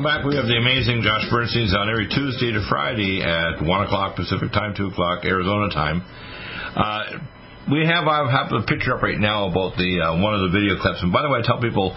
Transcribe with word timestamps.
Welcome 0.00 0.16
back. 0.16 0.24
We 0.24 0.32
have 0.36 0.46
the 0.48 0.56
amazing 0.56 1.02
Josh 1.04 1.28
Bernstein's 1.28 1.76
on 1.76 1.92
every 1.92 2.08
Tuesday 2.08 2.56
to 2.56 2.64
Friday 2.72 3.20
at 3.20 3.60
1 3.60 3.68
o'clock 3.84 4.16
Pacific 4.16 4.48
time, 4.48 4.72
2 4.72 4.96
o'clock 4.96 5.28
Arizona 5.28 5.68
time. 5.68 6.00
Uh, 6.72 7.20
we 7.68 7.84
have 7.84 8.08
I 8.08 8.24
have 8.24 8.48
a 8.48 8.64
picture 8.64 8.96
up 8.96 9.04
right 9.04 9.20
now 9.20 9.52
about 9.52 9.76
the 9.76 10.00
uh, 10.00 10.16
one 10.16 10.32
of 10.32 10.40
the 10.48 10.56
video 10.56 10.80
clips. 10.80 11.04
And 11.04 11.12
by 11.12 11.20
the 11.20 11.28
way, 11.28 11.40
I 11.40 11.42
tell 11.44 11.60
people 11.60 11.92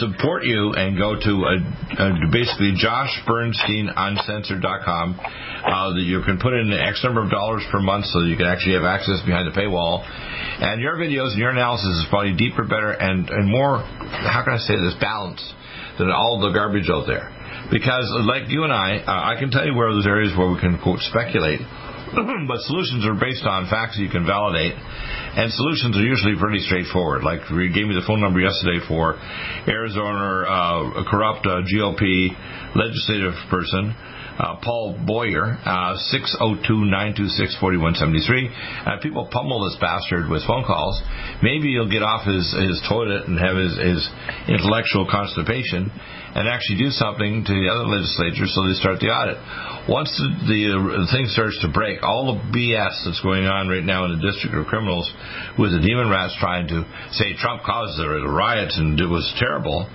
support 0.00 0.48
you 0.48 0.72
and 0.80 0.96
go 0.96 1.12
to 1.12 1.32
uh, 1.44 1.60
uh, 2.00 2.24
basically 2.32 2.72
joshbernsteinuncensored.com. 2.80 5.06
Uh, 5.20 5.92
that 5.92 6.08
you 6.08 6.24
can 6.24 6.40
put 6.40 6.56
in 6.56 6.72
X 6.72 7.04
number 7.04 7.20
of 7.20 7.28
dollars 7.28 7.68
per 7.68 7.84
month 7.84 8.08
so 8.08 8.24
you 8.24 8.40
can 8.40 8.48
actually 8.48 8.80
have 8.80 8.88
access 8.88 9.20
behind 9.28 9.44
the 9.44 9.52
paywall. 9.52 10.08
And 10.08 10.80
your 10.80 10.96
videos 10.96 11.36
and 11.36 11.40
your 11.44 11.52
analysis 11.52 12.00
is 12.00 12.08
probably 12.08 12.32
deeper, 12.32 12.64
better, 12.64 12.96
and 12.96 13.28
and 13.28 13.44
more. 13.44 13.84
How 13.84 14.40
can 14.40 14.56
I 14.56 14.60
say 14.64 14.80
this? 14.80 14.96
Balanced 14.96 15.57
than 15.98 16.10
all 16.10 16.40
the 16.40 16.50
garbage 16.50 16.88
out 16.88 17.06
there. 17.06 17.28
Because, 17.70 18.08
like 18.24 18.48
you 18.48 18.64
and 18.64 18.72
I, 18.72 19.02
uh, 19.04 19.34
I 19.34 19.38
can 19.38 19.50
tell 19.50 19.66
you 19.66 19.74
where 19.74 19.92
those 19.92 20.06
areas 20.06 20.32
where 20.38 20.48
we 20.48 20.58
can, 20.60 20.78
quote, 20.78 21.00
speculate. 21.10 21.60
but 22.48 22.58
solutions 22.64 23.04
are 23.04 23.18
based 23.18 23.44
on 23.44 23.68
facts 23.68 24.00
you 24.00 24.08
can 24.08 24.24
validate, 24.24 24.72
and 24.72 25.52
solutions 25.52 25.96
are 25.96 26.06
usually 26.06 26.40
pretty 26.40 26.64
straightforward. 26.64 27.22
Like 27.22 27.44
you 27.50 27.68
gave 27.68 27.84
me 27.84 27.92
the 27.92 28.06
phone 28.06 28.20
number 28.24 28.40
yesterday 28.40 28.80
for 28.88 29.20
Arizona 29.68 30.48
uh, 30.48 31.04
corrupt 31.04 31.44
uh, 31.44 31.60
GOP 31.68 32.32
legislative 32.72 33.36
person 33.50 33.92
uh, 34.38 34.54
Paul 34.62 34.94
Boyer, 35.04 35.58
uh, 35.66 35.98
602-926-4173. 36.14 38.86
Uh, 38.86 39.02
people 39.02 39.26
pummel 39.30 39.64
this 39.66 39.76
bastard 39.80 40.28
with 40.30 40.46
phone 40.46 40.64
calls. 40.64 41.02
Maybe 41.42 41.72
he'll 41.74 41.90
get 41.90 42.04
off 42.06 42.24
his, 42.24 42.54
his 42.54 42.80
toilet 42.88 43.26
and 43.26 43.36
have 43.38 43.56
his, 43.58 43.76
his 43.76 44.08
intellectual 44.46 45.06
constipation 45.10 45.90
and 46.38 46.46
actually 46.46 46.78
do 46.78 46.94
something 46.94 47.42
to 47.42 47.52
the 47.52 47.66
other 47.66 47.90
legislatures 47.90 48.54
so 48.54 48.62
they 48.62 48.78
start 48.78 49.02
the 49.02 49.10
audit. 49.10 49.42
Once 49.90 50.14
the, 50.14 50.30
the, 50.46 51.02
the 51.02 51.10
thing 51.10 51.26
starts 51.34 51.58
to 51.66 51.68
break, 51.72 52.06
all 52.06 52.30
the 52.30 52.38
BS 52.54 52.94
that's 53.02 53.18
going 53.26 53.50
on 53.50 53.66
right 53.66 53.82
now 53.82 54.06
in 54.06 54.14
the 54.14 54.22
District 54.22 54.54
of 54.54 54.62
Criminals 54.70 55.10
with 55.58 55.74
the 55.74 55.82
demon 55.82 56.06
rats 56.06 56.38
trying 56.38 56.70
to 56.70 56.86
say 57.10 57.34
Trump 57.42 57.66
caused 57.66 57.98
the 57.98 58.06
riots 58.06 58.78
and 58.78 58.94
it 59.00 59.10
was 59.10 59.26
terrible, 59.42 59.90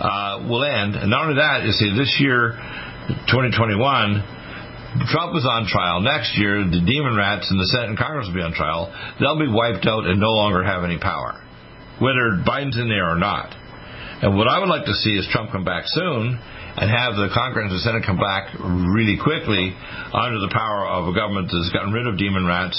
uh, 0.00 0.48
will 0.48 0.64
end. 0.64 0.96
And 0.96 1.10
not 1.10 1.28
only 1.28 1.36
that, 1.44 1.68
you 1.68 1.76
see, 1.76 1.92
this 1.92 2.16
year 2.24 2.56
2021, 3.06 5.06
Trump 5.12 5.36
is 5.36 5.46
on 5.46 5.68
trial. 5.68 6.00
Next 6.00 6.38
year, 6.38 6.64
the 6.64 6.82
demon 6.82 7.14
rats 7.14 7.46
in 7.50 7.58
the 7.58 7.68
Senate 7.70 7.94
and 7.94 7.98
Congress 7.98 8.26
will 8.26 8.34
be 8.34 8.42
on 8.42 8.52
trial. 8.52 8.90
They'll 9.20 9.38
be 9.38 9.50
wiped 9.50 9.86
out 9.86 10.06
and 10.06 10.18
no 10.18 10.34
longer 10.34 10.64
have 10.64 10.82
any 10.82 10.98
power, 10.98 11.38
whether 12.00 12.42
Biden's 12.42 12.78
in 12.78 12.88
there 12.88 13.06
or 13.06 13.18
not. 13.18 13.54
And 14.22 14.34
what 14.34 14.48
I 14.48 14.58
would 14.58 14.72
like 14.72 14.88
to 14.88 14.96
see 15.04 15.14
is 15.14 15.28
Trump 15.30 15.52
come 15.52 15.64
back 15.64 15.84
soon 15.86 16.40
and 16.76 16.86
have 16.88 17.20
the 17.20 17.28
Congress 17.32 17.68
and 17.68 17.76
the 17.76 17.84
Senate 17.84 18.02
come 18.04 18.16
back 18.16 18.48
really 18.58 19.20
quickly 19.20 19.76
under 20.12 20.40
the 20.40 20.50
power 20.50 20.88
of 20.88 21.08
a 21.08 21.14
government 21.14 21.52
that's 21.52 21.72
gotten 21.72 21.92
rid 21.92 22.08
of 22.08 22.16
demon 22.16 22.48
rats 22.48 22.76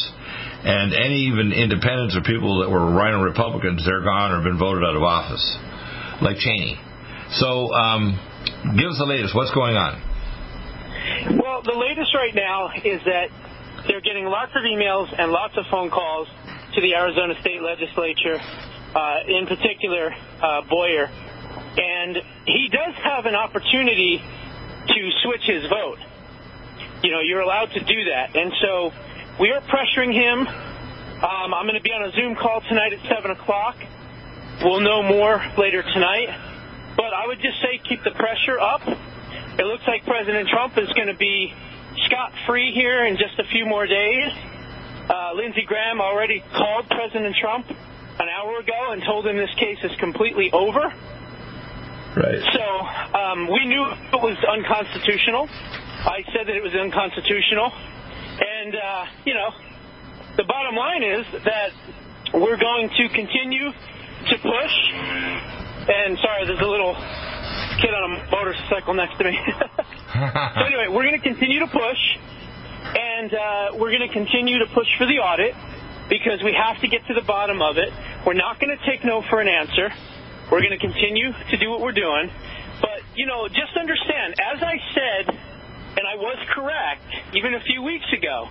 and 0.66 0.94
any 0.94 1.30
even 1.30 1.54
independents 1.54 2.18
or 2.18 2.26
people 2.26 2.66
that 2.66 2.70
were 2.70 2.90
RINO 2.90 3.22
Republicans, 3.22 3.86
they're 3.86 4.04
gone 4.04 4.34
or 4.34 4.42
been 4.42 4.58
voted 4.58 4.84
out 4.84 4.98
of 4.98 5.04
office, 5.06 5.46
like 6.22 6.38
Cheney. 6.42 6.78
So, 7.38 7.70
um, 7.74 8.18
give 8.74 8.90
us 8.90 8.98
the 8.98 9.06
latest. 9.06 9.36
What's 9.36 9.54
going 9.54 9.78
on? 9.78 10.07
The 11.68 11.76
latest 11.76 12.16
right 12.16 12.34
now 12.34 12.72
is 12.72 13.04
that 13.04 13.28
they're 13.88 14.00
getting 14.00 14.24
lots 14.24 14.56
of 14.56 14.64
emails 14.64 15.12
and 15.12 15.34
lots 15.34 15.58
of 15.58 15.66
phone 15.70 15.90
calls 15.90 16.30
to 16.74 16.80
the 16.80 16.96
Arizona 16.96 17.36
State 17.42 17.62
Legislature, 17.62 18.40
uh, 18.96 19.28
in 19.28 19.46
particular 19.48 20.16
uh, 20.42 20.62
Boyer, 20.62 21.12
and 21.76 22.24
he 22.46 22.70
does 22.72 22.96
have 23.04 23.26
an 23.26 23.36
opportunity 23.36 24.24
to 24.88 25.12
switch 25.24 25.44
his 25.44 25.68
vote. 25.68 26.00
You 27.04 27.12
know, 27.12 27.20
you're 27.20 27.42
allowed 27.42 27.72
to 27.74 27.84
do 27.84 28.00
that, 28.16 28.34
and 28.34 28.54
so 28.62 28.94
we 29.38 29.52
are 29.52 29.60
pressuring 29.60 30.14
him. 30.14 30.48
Um, 30.48 31.54
I'm 31.54 31.68
going 31.68 31.76
to 31.76 31.84
be 31.84 31.92
on 31.92 32.08
a 32.08 32.14
Zoom 32.14 32.36
call 32.36 32.62
tonight 32.62 32.94
at 32.94 33.02
seven 33.12 33.32
o'clock. 33.32 33.76
We'll 34.64 34.80
know 34.80 35.04
more 35.04 35.44
later 35.58 35.84
tonight, 35.84 36.30
but 36.96 37.12
I 37.12 37.28
would 37.28 37.42
just 37.42 37.60
say 37.60 37.82
keep 37.84 38.06
the 38.06 38.12
pressure 38.12 38.58
up 38.58 38.88
it 39.58 39.66
looks 39.66 39.84
like 39.88 40.06
President 40.06 40.50
Trump 40.50 40.78
is 40.78 40.92
going 40.94 41.08
to 41.08 41.18
be 41.18 41.54
scot 42.06 42.32
free 42.46 42.72
here 42.74 43.06
in 43.06 43.18
just 43.18 43.40
a 43.40 43.44
few 43.52 43.66
more 43.66 43.88
days. 43.88 44.32
Uh, 45.10 45.34
Lindsey 45.36 45.64
Graham 45.66 46.02
already 46.02 46.44
called 46.54 46.88
President 46.90 47.36
Trump 47.40 47.70
an 47.70 48.28
hour 48.30 48.60
ago 48.60 48.92
and 48.92 49.02
told 49.04 49.26
him 49.26 49.38
this 49.38 49.54
case 49.56 49.78
is 49.84 49.96
completely 50.00 50.52
over. 50.52 50.94
Right. 52.18 52.42
So 52.54 52.66
um, 53.18 53.48
we 53.48 53.66
knew 53.66 53.86
it 53.86 54.22
was 54.22 54.38
unconstitutional. 54.44 55.48
I 55.50 56.24
said 56.34 56.48
that 56.48 56.56
it 56.56 56.64
was 56.64 56.74
unconstitutional. 56.74 57.72
And, 58.40 58.76
uh, 58.76 59.06
you 59.26 59.34
know, 59.34 59.50
the 60.36 60.44
bottom 60.44 60.76
line 60.76 61.04
is 61.04 61.26
that 61.46 61.72
we're 62.34 62.58
going 62.58 62.90
to 62.90 63.10
continue 63.10 63.72
to 63.72 64.36
push. 64.38 64.76
And 64.94 66.18
sorry, 66.20 66.46
there's 66.46 66.60
a 66.60 66.70
little 66.70 66.96
kid 67.78 67.94
on 67.94 68.04
a 68.12 68.32
motorcycle 68.32 68.94
next 68.94 69.18
to 69.18 69.24
me. 69.24 69.38
so 69.38 70.62
anyway, 70.66 70.90
we're 70.90 71.06
going 71.06 71.20
to 71.20 71.24
continue 71.24 71.60
to 71.60 71.68
push, 71.68 72.02
and 72.98 73.34
uh, 73.34 73.78
we're 73.78 73.94
going 73.94 74.08
to 74.08 74.14
continue 74.14 74.60
to 74.60 74.68
push 74.74 74.88
for 74.98 75.06
the 75.06 75.22
audit 75.22 75.54
because 76.10 76.42
we 76.44 76.54
have 76.54 76.80
to 76.82 76.88
get 76.88 77.06
to 77.08 77.14
the 77.14 77.22
bottom 77.22 77.62
of 77.62 77.78
it. 77.78 77.94
We're 78.26 78.40
not 78.40 78.60
going 78.60 78.76
to 78.76 78.82
take 78.86 79.06
no 79.06 79.22
for 79.30 79.42
an 79.42 79.48
answer. 79.48 79.94
We're 80.52 80.62
going 80.62 80.74
to 80.74 80.82
continue 80.82 81.32
to 81.32 81.58
do 81.58 81.70
what 81.70 81.82
we're 81.82 81.98
doing. 81.98 82.32
But, 82.82 83.04
you 83.16 83.26
know, 83.26 83.48
just 83.48 83.76
understand, 83.78 84.36
as 84.40 84.64
I 84.64 84.78
said, 84.94 85.36
and 85.98 86.06
I 86.08 86.16
was 86.16 86.38
correct 86.54 87.36
even 87.36 87.54
a 87.54 87.62
few 87.62 87.84
weeks 87.84 88.06
ago, 88.14 88.48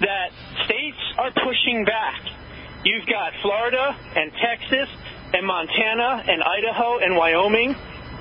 that 0.00 0.30
states 0.64 1.02
are 1.18 1.30
pushing 1.32 1.84
back. 1.84 2.20
You've 2.84 3.06
got 3.06 3.32
Florida 3.42 3.96
and 4.16 4.32
Texas 4.32 4.88
and 5.34 5.46
Montana 5.46 6.24
and 6.26 6.42
Idaho 6.42 6.98
and 6.98 7.16
Wyoming 7.16 7.74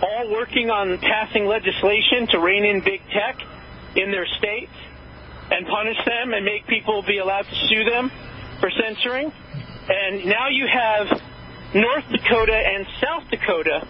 all 0.05 0.31
working 0.31 0.69
on 0.69 0.97
passing 0.99 1.45
legislation 1.45 2.27
to 2.29 2.39
rein 2.39 2.63
in 2.63 2.81
big 2.81 3.01
tech 3.09 3.41
in 3.95 4.11
their 4.11 4.27
states 4.37 4.71
and 5.51 5.65
punish 5.65 5.97
them 6.05 6.33
and 6.33 6.45
make 6.45 6.67
people 6.67 7.01
be 7.01 7.17
allowed 7.17 7.45
to 7.45 7.55
sue 7.67 7.83
them 7.89 8.11
for 8.59 8.69
censoring. 8.69 9.31
And 9.89 10.25
now 10.25 10.49
you 10.49 10.67
have 10.67 11.21
North 11.73 12.05
Dakota 12.09 12.55
and 12.55 12.85
South 13.01 13.29
Dakota 13.29 13.87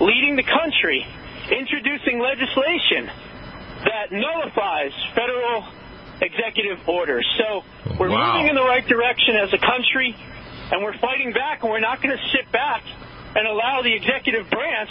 leading 0.00 0.36
the 0.36 0.44
country, 0.44 1.04
introducing 1.50 2.20
legislation 2.20 3.10
that 3.84 4.12
nullifies 4.12 4.92
federal 5.14 5.64
executive 6.20 6.86
orders. 6.88 7.26
So 7.38 7.62
we're 7.98 8.10
wow. 8.10 8.32
moving 8.32 8.50
in 8.50 8.54
the 8.54 8.64
right 8.64 8.86
direction 8.86 9.36
as 9.36 9.52
a 9.52 9.58
country, 9.58 10.14
and 10.72 10.82
we're 10.82 10.98
fighting 10.98 11.32
back, 11.32 11.62
and 11.62 11.70
we're 11.70 11.80
not 11.80 12.02
going 12.02 12.16
to 12.16 12.22
sit 12.32 12.50
back 12.52 12.82
and 13.36 13.46
allow 13.46 13.82
the 13.82 13.94
executive 13.94 14.50
branch 14.50 14.90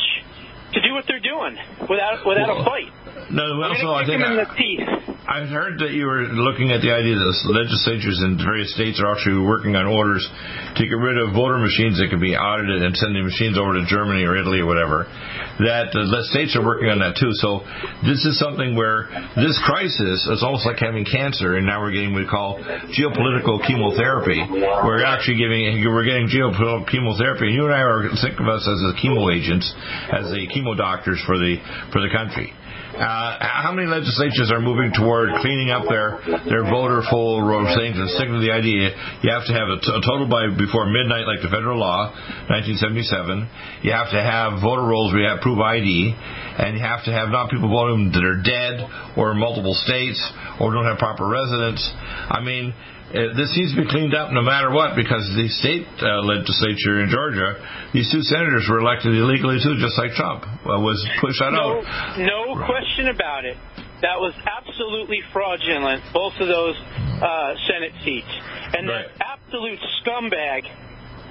to 0.73 0.79
do 0.81 0.93
what 0.93 1.05
they're 1.07 1.23
doing 1.23 1.55
without 1.89 2.25
without 2.25 2.47
well, 2.47 2.61
a 2.61 2.65
fight. 2.65 2.91
No, 3.29 3.43
also 3.59 3.91
I 3.91 4.07
think 4.07 4.23
I, 4.23 5.43
have 5.43 5.51
heard 5.51 5.83
that 5.83 5.91
you 5.91 6.07
were 6.07 6.31
looking 6.31 6.71
at 6.71 6.79
the 6.79 6.95
idea 6.95 7.19
that 7.19 7.27
legislatures 7.51 8.23
in 8.23 8.39
various 8.39 8.71
states 8.71 9.03
are 9.03 9.11
actually 9.11 9.43
working 9.43 9.75
on 9.75 9.83
orders 9.83 10.23
to 10.23 10.81
get 10.87 10.95
rid 10.95 11.19
of 11.19 11.35
voter 11.35 11.59
machines 11.59 11.99
that 11.99 12.07
can 12.07 12.23
be 12.23 12.39
audited 12.39 12.87
and 12.87 12.95
send 12.95 13.11
the 13.11 13.27
machines 13.27 13.59
over 13.59 13.75
to 13.75 13.83
Germany 13.83 14.23
or 14.23 14.39
Italy 14.39 14.63
or 14.63 14.67
whatever. 14.71 15.11
That 15.59 15.91
the 15.91 16.23
states 16.31 16.55
are 16.55 16.63
working 16.63 16.87
on 16.87 17.03
that 17.03 17.19
too. 17.19 17.35
So 17.43 17.67
this 18.07 18.23
is 18.23 18.39
something 18.39 18.79
where 18.79 19.11
this 19.35 19.59
crisis 19.67 20.23
is 20.31 20.39
almost 20.39 20.63
like 20.63 20.79
having 20.79 21.03
cancer, 21.03 21.59
and 21.59 21.67
now 21.67 21.83
we're 21.83 21.91
getting 21.91 22.15
what 22.15 22.23
we 22.23 22.29
call 22.31 22.63
geopolitical 22.95 23.59
chemotherapy. 23.59 24.39
We're 24.47 25.03
actually 25.03 25.41
giving 25.41 25.83
we're 25.83 26.07
getting 26.07 26.31
geopolitical 26.31 26.87
chemotherapy. 26.87 27.51
And 27.51 27.55
you 27.57 27.67
and 27.67 27.75
I 27.75 27.83
are 27.83 28.07
think 28.23 28.39
of 28.39 28.47
us 28.47 28.63
as 28.63 28.79
the 28.87 28.95
chemo 29.01 29.27
agents, 29.27 29.67
as 30.13 30.31
the 30.31 30.47
chemo 30.57 30.75
doctors 30.75 31.21
for 31.25 31.37
the 31.37 31.57
for 31.93 32.01
the 32.01 32.09
country. 32.09 32.53
Uh, 32.97 33.37
how 33.37 33.69
many 33.77 33.85
legislatures 33.85 34.49
are 34.49 34.59
moving 34.59 34.89
toward 34.89 35.29
cleaning 35.45 35.69
up 35.69 35.85
their 35.85 36.17
their 36.49 36.65
voter 36.65 37.05
full 37.11 37.45
things 37.77 37.93
and 37.93 38.09
sticking 38.17 38.33
to 38.33 38.41
the 38.41 38.49
idea 38.49 38.89
you 39.21 39.29
have 39.29 39.45
to 39.45 39.53
have 39.53 39.69
a, 39.69 39.77
t- 39.77 39.93
a 39.93 40.01
total 40.01 40.25
by 40.25 40.49
before 40.57 40.89
midnight, 40.89 41.29
like 41.29 41.37
the 41.45 41.51
federal 41.53 41.77
law, 41.77 42.09
1977. 42.49 43.85
You 43.85 43.93
have 43.93 44.09
to 44.09 44.17
have 44.17 44.65
voter 44.65 44.81
rolls 44.81 45.13
where 45.13 45.21
you 45.21 45.29
have 45.29 45.45
proof 45.45 45.61
ID, 45.61 46.09
and 46.57 46.73
you 46.73 46.81
have 46.81 47.05
to 47.05 47.13
have 47.13 47.29
not 47.29 47.53
people 47.53 47.69
voting 47.69 48.09
that 48.17 48.25
are 48.25 48.41
dead 48.41 48.81
or 49.13 49.31
in 49.33 49.37
multiple 49.37 49.77
states 49.77 50.17
or 50.57 50.73
don't 50.73 50.89
have 50.89 50.97
proper 50.97 51.29
residence. 51.29 51.85
I 52.33 52.41
mean, 52.41 52.73
uh, 53.07 53.31
this 53.39 53.47
needs 53.55 53.71
to 53.71 53.81
be 53.83 53.87
cleaned 53.87 54.13
up 54.13 54.33
no 54.35 54.41
matter 54.41 54.67
what 54.69 54.95
because 54.95 55.23
the 55.39 55.47
state 55.47 55.87
uh, 56.03 56.19
legislature 56.27 56.99
in 56.99 57.07
Georgia, 57.07 57.55
these 57.93 58.11
two 58.11 58.21
senators 58.21 58.67
were 58.69 58.79
elected 58.79 59.15
illegally 59.15 59.63
too, 59.63 59.79
just 59.79 59.95
like 59.97 60.11
Trump 60.11 60.43
uh, 60.43 60.75
was 60.83 60.99
pushed 61.21 61.41
out. 61.41 61.55
No, 61.55 61.79
no 62.19 62.65
question 62.67 63.07
about 63.07 63.45
it. 63.45 63.55
That 64.03 64.19
was 64.19 64.35
absolutely 64.43 65.23
fraudulent, 65.31 66.03
both 66.13 66.33
of 66.39 66.47
those 66.47 66.75
uh, 66.75 67.55
Senate 67.71 67.95
seats. 68.03 68.29
And 68.75 68.87
right. 68.87 69.07
that 69.07 69.39
absolute 69.39 69.79
scumbag, 70.03 70.67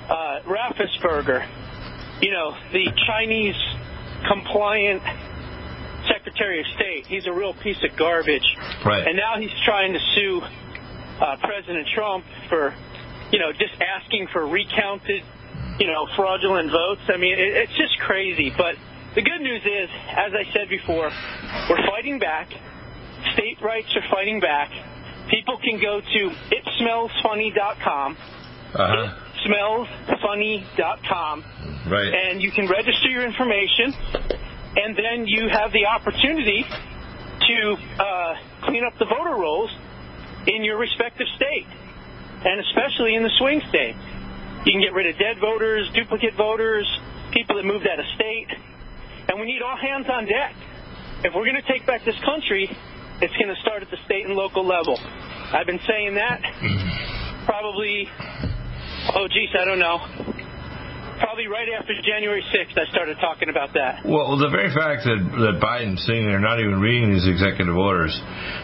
uh, 0.08 0.49
Raffensperger, 0.49 1.44
you 2.23 2.32
know, 2.32 2.56
the 2.73 2.88
Chinese 3.06 3.55
compliant 4.26 5.02
Secretary 6.08 6.61
of 6.61 6.67
State, 6.75 7.06
he's 7.06 7.26
a 7.26 7.32
real 7.32 7.52
piece 7.52 7.78
of 7.84 7.96
garbage. 7.99 8.46
Right. 8.84 9.06
And 9.06 9.17
now 9.17 9.38
he's 9.38 9.52
trying 9.64 9.93
to 9.93 10.00
sue 10.14 10.40
uh, 11.21 11.37
President 11.43 11.87
Trump 11.95 12.25
for, 12.49 12.75
you 13.33 13.39
know, 13.39 13.53
just 13.53 13.75
asking 13.81 14.29
for 14.33 14.47
recounted, 14.47 15.23
you 15.79 15.87
know, 15.87 16.07
fraudulent 16.17 16.71
votes. 16.71 17.03
I 17.09 17.17
mean, 17.17 17.33
it, 17.39 17.57
it's 17.57 17.77
just 17.77 17.99
crazy. 18.01 18.53
But 18.57 18.77
the 19.15 19.23
good 19.23 19.41
news 19.41 19.63
is, 19.65 19.89
as 20.11 20.33
I 20.35 20.45
said 20.53 20.69
before, 20.69 21.11
we're 21.71 21.87
fighting 21.87 22.19
back. 22.19 22.49
State 23.33 23.61
rights 23.63 23.89
are 23.97 24.05
fighting 24.11 24.41
back. 24.41 24.71
People 25.31 25.59
can 25.59 25.81
go 25.81 26.01
to 26.01 26.31
itsmellsfunny.com. 26.53 28.17
Uh-huh. 28.75 29.15
Smellsfunny.com. 29.47 31.45
Right. 31.89 32.12
And 32.12 32.43
you 32.43 32.51
can 32.53 32.69
register 32.69 33.09
your 33.09 33.25
information, 33.25 33.95
and 34.77 34.97
then 34.97 35.27
you 35.27 35.49
have 35.49 35.73
the 35.73 35.87
opportunity 35.87 36.65
to 36.65 37.77
uh, 37.99 38.35
clean 38.65 38.85
up 38.85 38.99
the 38.99 39.07
voter 39.07 39.37
rolls 39.37 39.71
in 40.47 40.65
your 40.65 40.79
respective 40.79 41.27
state, 41.37 41.67
and 42.45 42.61
especially 42.61 43.15
in 43.15 43.23
the 43.23 43.33
swing 43.39 43.61
states. 43.69 43.99
You 44.65 44.73
can 44.73 44.81
get 44.81 44.93
rid 44.95 45.07
of 45.07 45.19
dead 45.19 45.39
voters, 45.41 45.89
duplicate 45.95 46.35
voters, 46.35 46.87
people 47.33 47.57
that 47.57 47.65
moved 47.65 47.87
out 47.87 47.99
of 47.99 48.07
state, 48.15 48.49
and 49.29 49.39
we 49.41 49.47
need 49.47 49.63
all 49.63 49.77
hands 49.77 50.07
on 50.09 50.27
deck. 50.27 50.55
If 51.25 51.35
we're 51.35 51.45
going 51.45 51.61
to 51.61 51.73
take 51.73 51.87
back 51.87 52.05
this 52.05 52.19
country, 52.25 52.69
it's 53.21 53.35
going 53.35 53.49
to 53.49 53.61
start 53.63 53.83
at 53.83 53.91
the 53.91 53.99
state 54.05 54.27
and 54.27 54.35
local 54.35 54.65
level. 54.67 54.99
I've 55.01 55.67
been 55.67 55.81
saying 55.87 56.15
that 56.15 56.43
mm-hmm. 56.43 57.47
probably, 57.47 58.09
oh, 59.15 59.29
geez, 59.29 59.51
I 59.59 59.65
don't 59.65 59.79
know, 59.79 59.99
probably 61.19 61.49
right 61.49 61.69
after 61.73 61.93
January 62.01 62.43
6th, 62.53 62.77
I 62.77 62.87
started 62.93 63.17
talking 63.21 63.49
about 63.49 63.73
that. 63.75 64.05
Well, 64.05 64.37
the 64.37 64.49
very 64.49 64.73
fact 64.73 65.05
that 65.05 65.19
that 65.19 65.57
Biden's 65.61 66.05
sitting 66.05 66.25
there 66.25 66.41
not 66.41 66.61
even 66.61 66.81
reading 66.81 67.13
these 67.13 67.27
executive 67.27 67.77
orders, 67.77 68.15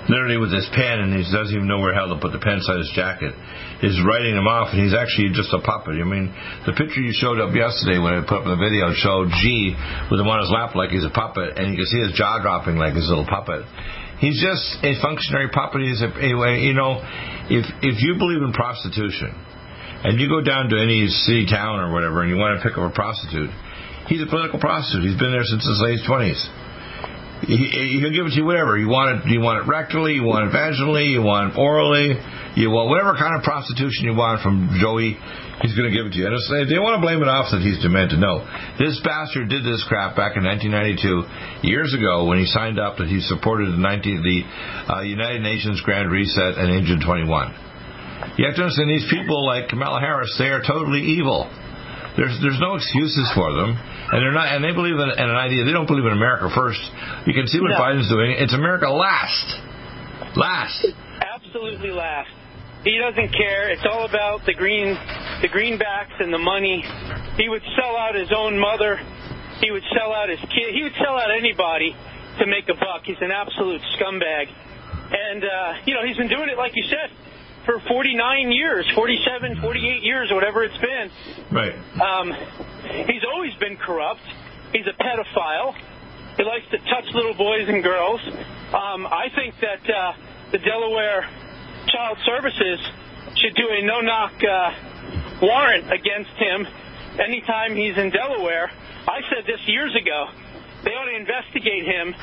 literally 0.08 0.36
with 0.36 0.52
his 0.52 0.68
pen, 0.72 1.00
and 1.00 1.12
he 1.12 1.24
doesn't 1.24 1.54
even 1.54 1.68
know 1.68 1.80
where 1.80 1.92
hell 1.92 2.08
to 2.12 2.20
put 2.20 2.32
the 2.32 2.42
pen 2.42 2.60
inside 2.60 2.78
his 2.80 2.92
jacket, 2.94 3.34
is 3.82 3.98
writing 4.04 4.36
them 4.36 4.46
off, 4.46 4.72
and 4.72 4.80
he's 4.80 4.94
actually 4.94 5.32
just 5.32 5.52
a 5.52 5.60
puppet. 5.60 6.00
I 6.00 6.06
mean, 6.06 6.30
the 6.64 6.76
picture 6.76 7.00
you 7.00 7.12
showed 7.12 7.40
up 7.40 7.52
yesterday 7.52 7.98
when 7.98 8.16
I 8.16 8.24
put 8.24 8.44
up 8.44 8.48
the 8.48 8.60
video 8.60 8.92
showed 8.94 9.32
G 9.40 9.74
with 10.08 10.20
him 10.20 10.28
on 10.28 10.40
his 10.40 10.52
lap 10.52 10.76
like 10.76 10.92
he's 10.92 11.04
a 11.04 11.14
puppet, 11.14 11.58
and 11.58 11.72
you 11.72 11.76
can 11.76 11.88
see 11.88 12.00
his 12.06 12.14
jaw 12.16 12.40
dropping 12.40 12.76
like 12.76 12.94
his 12.94 13.08
little 13.08 13.26
puppet. 13.26 13.64
He's 14.22 14.38
just 14.38 14.62
a 14.86 14.94
functionary 15.02 15.50
puppet. 15.50 15.82
He's 15.82 15.98
a, 15.98 16.10
anyway, 16.22 16.62
you 16.62 16.78
know, 16.78 17.02
if 17.50 17.66
if 17.82 17.98
you 17.98 18.14
believe 18.22 18.38
in 18.38 18.54
prostitution, 18.54 19.34
and 20.04 20.18
you 20.18 20.28
go 20.28 20.40
down 20.42 20.68
to 20.70 20.76
any 20.78 21.06
city, 21.06 21.46
town, 21.46 21.80
or 21.80 21.92
whatever, 21.92 22.22
and 22.22 22.30
you 22.30 22.36
want 22.36 22.58
to 22.58 22.62
pick 22.62 22.78
up 22.78 22.90
a 22.90 22.94
prostitute, 22.94 23.50
he's 24.08 24.22
a 24.22 24.26
political 24.26 24.58
prostitute. 24.58 25.06
He's 25.06 25.18
been 25.18 25.32
there 25.32 25.46
since 25.46 25.62
his 25.62 25.78
late 25.82 26.02
twenties. 26.06 26.42
He, 27.42 27.98
he'll 27.98 28.14
give 28.14 28.30
it 28.30 28.38
to 28.38 28.38
you 28.38 28.46
whatever 28.46 28.78
you 28.78 28.86
want 28.86 29.18
it. 29.18 29.26
You 29.26 29.42
want 29.42 29.62
it 29.62 29.66
rectally, 29.66 30.14
you 30.14 30.22
want 30.22 30.46
it 30.46 30.54
vaginally, 30.54 31.10
you 31.10 31.22
want 31.22 31.54
it 31.54 31.58
orally, 31.58 32.14
you 32.54 32.70
want 32.70 32.86
whatever 32.86 33.18
kind 33.18 33.34
of 33.34 33.42
prostitution 33.42 34.06
you 34.06 34.14
want 34.14 34.42
from 34.46 34.78
Joey. 34.78 35.18
He's 35.62 35.74
going 35.74 35.90
to 35.90 35.94
give 35.94 36.06
it 36.06 36.14
to 36.14 36.18
you. 36.22 36.26
And 36.30 36.34
it's, 36.38 36.46
they 36.50 36.78
want 36.78 36.98
to 36.98 37.02
blame 37.02 37.18
it 37.18 37.26
off 37.26 37.50
that 37.50 37.62
he's 37.62 37.82
demented. 37.82 38.22
No, 38.22 38.46
this 38.78 38.98
bastard 39.02 39.50
did 39.50 39.66
this 39.66 39.82
crap 39.90 40.14
back 40.14 40.38
in 40.38 40.46
1992, 40.46 41.66
years 41.66 41.90
ago, 41.94 42.26
when 42.26 42.38
he 42.38 42.46
signed 42.46 42.78
up 42.78 42.98
that 43.02 43.10
he 43.10 43.18
supported 43.26 43.74
the, 43.74 43.78
19, 43.78 44.22
the 44.22 44.38
uh, 44.90 45.02
United 45.02 45.42
Nations 45.42 45.82
Grand 45.82 46.10
Reset 46.10 46.58
and 46.58 46.70
Agenda 46.78 47.02
21. 47.02 47.71
You 48.38 48.46
have 48.46 48.56
to 48.56 48.62
understand 48.62 48.88
these 48.90 49.06
people 49.10 49.44
like 49.44 49.68
Kamala 49.68 50.00
Harris, 50.00 50.34
they 50.38 50.48
are 50.48 50.62
totally 50.62 51.00
evil. 51.18 51.50
There's 52.16 52.36
there's 52.44 52.60
no 52.60 52.76
excuses 52.76 53.24
for 53.34 53.48
them, 53.56 53.72
and 53.72 54.18
they're 54.20 54.36
not, 54.36 54.52
and 54.52 54.60
they 54.62 54.72
believe 54.76 55.00
in, 55.00 55.08
in 55.16 55.28
an 55.32 55.36
idea. 55.36 55.64
They 55.64 55.72
don't 55.72 55.88
believe 55.88 56.04
in 56.04 56.12
America 56.12 56.52
first. 56.54 56.80
You 57.24 57.32
can 57.32 57.46
see 57.48 57.56
what 57.60 57.72
No. 57.72 57.80
Biden's 57.80 58.08
doing. 58.12 58.36
It's 58.36 58.52
America 58.52 58.88
last, 58.92 59.48
last. 60.36 60.86
absolutely 61.24 61.90
last. 61.90 62.28
He 62.84 62.98
doesn't 62.98 63.32
care. 63.32 63.70
It's 63.70 63.86
all 63.88 64.04
about 64.04 64.44
the 64.44 64.52
green, 64.52 64.92
the 65.40 65.48
greenbacks 65.48 66.18
and 66.20 66.34
the 66.34 66.42
money. 66.42 66.84
He 67.38 67.48
would 67.48 67.62
sell 67.80 67.96
out 67.96 68.14
his 68.14 68.28
own 68.34 68.58
mother. 68.58 68.98
He 69.62 69.70
would 69.70 69.84
sell 69.96 70.12
out 70.12 70.28
his 70.28 70.40
kid. 70.50 70.74
He 70.74 70.82
would 70.82 70.96
sell 71.00 71.16
out 71.16 71.30
anybody 71.30 71.94
to 72.40 72.44
make 72.46 72.68
a 72.68 72.74
buck. 72.74 73.04
He's 73.04 73.20
an 73.22 73.30
absolute 73.30 73.80
scumbag. 73.96 74.50
And 75.14 75.44
uh, 75.44 75.72
you 75.86 75.94
know, 75.94 76.04
he's 76.04 76.16
been 76.16 76.28
doing 76.28 76.48
it 76.50 76.58
like 76.58 76.72
you 76.74 76.84
said 76.90 77.08
for 77.64 77.80
49 77.88 78.52
years, 78.52 78.90
47, 78.94 79.60
48 79.60 80.02
years, 80.02 80.30
whatever 80.32 80.64
it's 80.64 80.78
been. 80.78 81.10
Right. 81.50 81.74
Um, 82.00 82.32
he's 83.06 83.22
always 83.32 83.54
been 83.54 83.76
corrupt. 83.76 84.22
He's 84.72 84.86
a 84.86 84.96
pedophile. 85.02 85.74
He 86.36 86.44
likes 86.44 86.64
to 86.70 86.78
touch 86.78 87.04
little 87.14 87.34
boys 87.34 87.68
and 87.68 87.82
girls. 87.82 88.20
Um, 88.72 89.06
I 89.06 89.28
think 89.34 89.54
that 89.60 89.84
uh, 89.84 90.12
the 90.50 90.58
Delaware 90.58 91.28
Child 91.88 92.18
Services 92.24 92.80
should 93.36 93.54
do 93.54 93.68
a 93.70 93.82
no-knock 93.84 94.32
uh, 94.42 94.70
warrant 95.42 95.92
against 95.92 96.30
him 96.38 96.66
anytime 97.20 97.76
he's 97.76 97.96
in 97.98 98.10
Delaware. 98.10 98.70
I 99.06 99.20
said 99.28 99.44
this 99.46 99.60
years 99.66 99.94
ago. 99.94 100.26
They 100.84 100.90
ought 100.90 101.04
to 101.04 101.16
investigate 101.16 101.84
him 101.84 102.14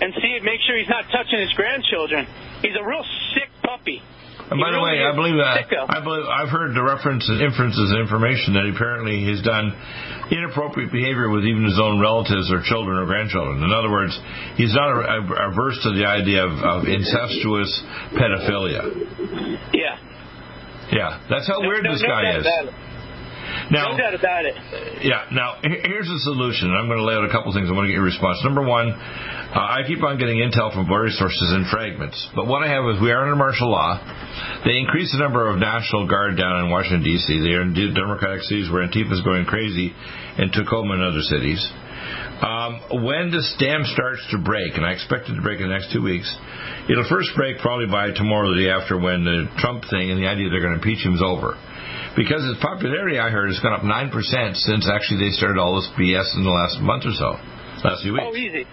and 0.00 0.14
see 0.14 0.32
it 0.34 0.42
make 0.42 0.60
sure 0.66 0.76
he's 0.76 0.88
not 0.88 1.04
touching 1.12 1.38
his 1.38 1.52
grandchildren. 1.52 2.26
He's 2.62 2.74
a 2.74 2.84
real 2.84 3.04
sick 3.34 3.50
puppy. 3.62 4.02
And 4.50 4.58
by 4.58 4.74
the 4.74 4.82
way, 4.82 4.98
I 4.98 5.14
believe 5.14 5.38
that 5.38 5.62
sicko. 5.62 5.86
I 5.86 6.02
believe 6.02 6.26
I've 6.26 6.50
heard 6.50 6.74
the 6.74 6.82
references, 6.82 7.38
inferences, 7.38 7.94
information 7.94 8.58
that 8.58 8.66
apparently 8.66 9.22
he's 9.22 9.42
done 9.46 9.70
inappropriate 10.30 10.90
behavior 10.90 11.30
with 11.30 11.46
even 11.46 11.62
his 11.62 11.78
own 11.78 12.02
relatives 12.02 12.50
or 12.50 12.58
children 12.66 12.98
or 12.98 13.06
grandchildren. 13.06 13.62
In 13.62 13.70
other 13.70 13.90
words, 13.90 14.10
he's 14.58 14.74
not 14.74 14.90
averse 14.90 15.78
to 15.86 15.94
the 15.94 16.02
idea 16.02 16.42
of, 16.42 16.58
of 16.66 16.78
incestuous 16.90 17.70
pedophilia. 18.10 18.90
Yeah. 19.70 20.02
Yeah, 20.90 21.22
that's 21.30 21.46
how 21.46 21.62
weird 21.62 21.86
no, 21.86 21.94
this 21.94 22.02
no 22.02 22.10
guy 22.10 22.38
is. 22.38 22.42
it. 22.42 22.89
Now, 23.70 23.92
No 23.92 23.98
doubt 23.98 24.14
about 24.14 24.44
it. 24.44 24.54
yeah. 25.04 25.26
Now, 25.32 25.58
here's 25.62 26.08
the 26.08 26.20
solution. 26.26 26.70
I'm 26.74 26.86
going 26.86 26.98
to 26.98 27.04
lay 27.06 27.14
out 27.14 27.24
a 27.24 27.30
couple 27.32 27.52
things. 27.52 27.68
I 27.70 27.72
want 27.72 27.86
to 27.86 27.92
get 27.92 27.98
your 28.02 28.08
response. 28.08 28.38
Number 28.42 28.62
one, 28.62 28.90
uh, 28.90 29.54
I 29.54 29.82
keep 29.86 30.02
on 30.02 30.18
getting 30.18 30.38
intel 30.42 30.72
from 30.74 30.86
various 30.86 31.18
sources 31.18 31.54
in 31.54 31.66
fragments. 31.70 32.18
But 32.34 32.46
what 32.46 32.62
I 32.62 32.68
have 32.70 32.84
is 32.94 33.02
we 33.02 33.10
are 33.10 33.22
under 33.22 33.36
martial 33.36 33.70
law. 33.70 33.98
They 34.64 34.78
increased 34.78 35.12
the 35.12 35.22
number 35.22 35.46
of 35.48 35.58
National 35.58 36.06
Guard 36.06 36.36
down 36.36 36.64
in 36.64 36.70
Washington, 36.70 37.02
D.C. 37.02 37.26
They 37.40 37.54
are 37.58 37.62
in 37.62 37.74
Democratic 37.74 38.42
cities 38.46 38.70
where 38.70 38.86
Antifa 38.86 39.12
is 39.12 39.22
going 39.22 39.46
crazy, 39.46 39.94
in 40.38 40.50
Tacoma 40.50 40.94
and 40.94 41.02
other 41.02 41.22
cities. 41.22 41.58
Um, 42.40 43.04
when 43.04 43.30
this 43.30 43.44
dam 43.60 43.84
starts 43.84 44.24
to 44.32 44.38
break, 44.40 44.76
and 44.76 44.84
I 44.84 44.92
expect 44.96 45.28
it 45.28 45.36
to 45.36 45.42
break 45.42 45.60
in 45.60 45.68
the 45.68 45.74
next 45.76 45.92
two 45.92 46.00
weeks, 46.00 46.24
it'll 46.88 47.08
first 47.08 47.28
break 47.36 47.58
probably 47.60 47.86
by 47.86 48.16
tomorrow 48.16 48.48
or 48.48 48.56
the 48.56 48.64
day 48.64 48.72
after 48.72 48.96
when 48.96 49.28
the 49.28 49.44
Trump 49.60 49.84
thing 49.92 50.08
and 50.08 50.16
the 50.16 50.24
idea 50.24 50.48
they're 50.48 50.64
going 50.64 50.72
to 50.72 50.80
impeach 50.80 51.04
him 51.04 51.12
is 51.12 51.22
over. 51.22 51.60
Because 52.16 52.40
his 52.42 52.56
popularity, 52.64 53.20
I 53.20 53.28
heard, 53.28 53.52
has 53.52 53.60
gone 53.60 53.76
up 53.76 53.84
9% 53.84 54.08
since 54.56 54.88
actually 54.88 55.28
they 55.28 55.32
started 55.36 55.60
all 55.60 55.76
this 55.76 55.88
BS 56.00 56.32
in 56.34 56.42
the 56.42 56.50
last 56.50 56.80
month 56.80 57.04
or 57.04 57.12
so, 57.12 57.36
last 57.84 58.02
few 58.02 58.16
weeks. 58.16 58.24
Oh, 58.24 58.34
easy. 58.34 58.64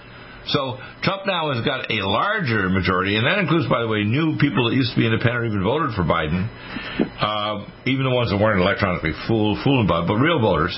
So 0.47 0.79
Trump 1.03 1.27
now 1.27 1.51
has 1.51 1.63
got 1.65 1.91
a 1.91 1.99
larger 2.07 2.69
majority, 2.69 3.19
and 3.19 3.27
that 3.27 3.39
includes, 3.39 3.67
by 3.67 3.81
the 3.83 3.87
way, 3.87 4.03
new 4.03 4.39
people 4.39 4.69
that 4.69 4.75
used 4.75 4.95
to 4.95 4.97
be 4.97 5.05
independent 5.05 5.43
or 5.43 5.45
even 5.45 5.63
voted 5.63 5.91
for 5.91 6.07
Biden, 6.07 6.47
uh, 7.19 7.67
even 7.83 8.07
the 8.07 8.15
ones 8.15 8.31
that 8.31 8.39
weren't 8.39 8.63
electronically 8.63 9.11
fool, 9.27 9.59
fooling 9.63 9.85
about, 9.85 10.07
but 10.07 10.15
real 10.15 10.39
voters. 10.39 10.71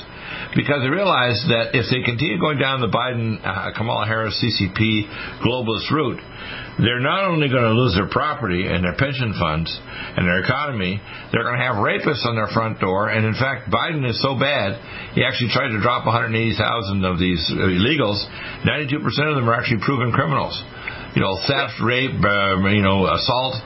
Because 0.55 0.81
they 0.81 0.89
realize 0.89 1.37
that 1.49 1.77
if 1.77 1.85
they 1.91 2.01
continue 2.01 2.39
going 2.39 2.57
down 2.57 2.81
the 2.81 2.89
Biden, 2.89 3.37
uh, 3.41 3.71
Kamala 3.75 4.05
Harris, 4.05 4.33
CCP, 4.39 5.43
globalist 5.45 5.89
route, 5.91 6.19
they're 6.79 7.03
not 7.03 7.27
only 7.27 7.51
going 7.51 7.67
to 7.67 7.75
lose 7.75 7.93
their 7.93 8.07
property 8.07 8.65
and 8.65 8.83
their 8.83 8.95
pension 8.95 9.35
funds 9.35 9.67
and 9.67 10.23
their 10.23 10.39
economy, 10.39 11.01
they're 11.31 11.43
going 11.43 11.59
to 11.59 11.65
have 11.65 11.75
rapists 11.75 12.23
on 12.23 12.39
their 12.39 12.47
front 12.55 12.79
door. 12.79 13.09
And 13.11 13.27
in 13.27 13.35
fact, 13.35 13.67
Biden 13.69 14.07
is 14.07 14.15
so 14.23 14.39
bad, 14.39 14.79
he 15.13 15.23
actually 15.23 15.51
tried 15.51 15.75
to 15.75 15.79
drop 15.83 16.07
180,000 16.07 17.03
of 17.03 17.19
these 17.19 17.43
illegals. 17.51 18.23
92% 18.63 19.03
of 19.27 19.35
them 19.35 19.49
are 19.49 19.55
actually 19.59 19.83
proven 19.83 20.11
criminals. 20.11 20.55
You 21.15 21.21
know, 21.21 21.35
theft, 21.47 21.83
rape, 21.83 22.15
uh, 22.15 22.63
you 22.71 22.81
know, 22.81 23.11
assault 23.11 23.59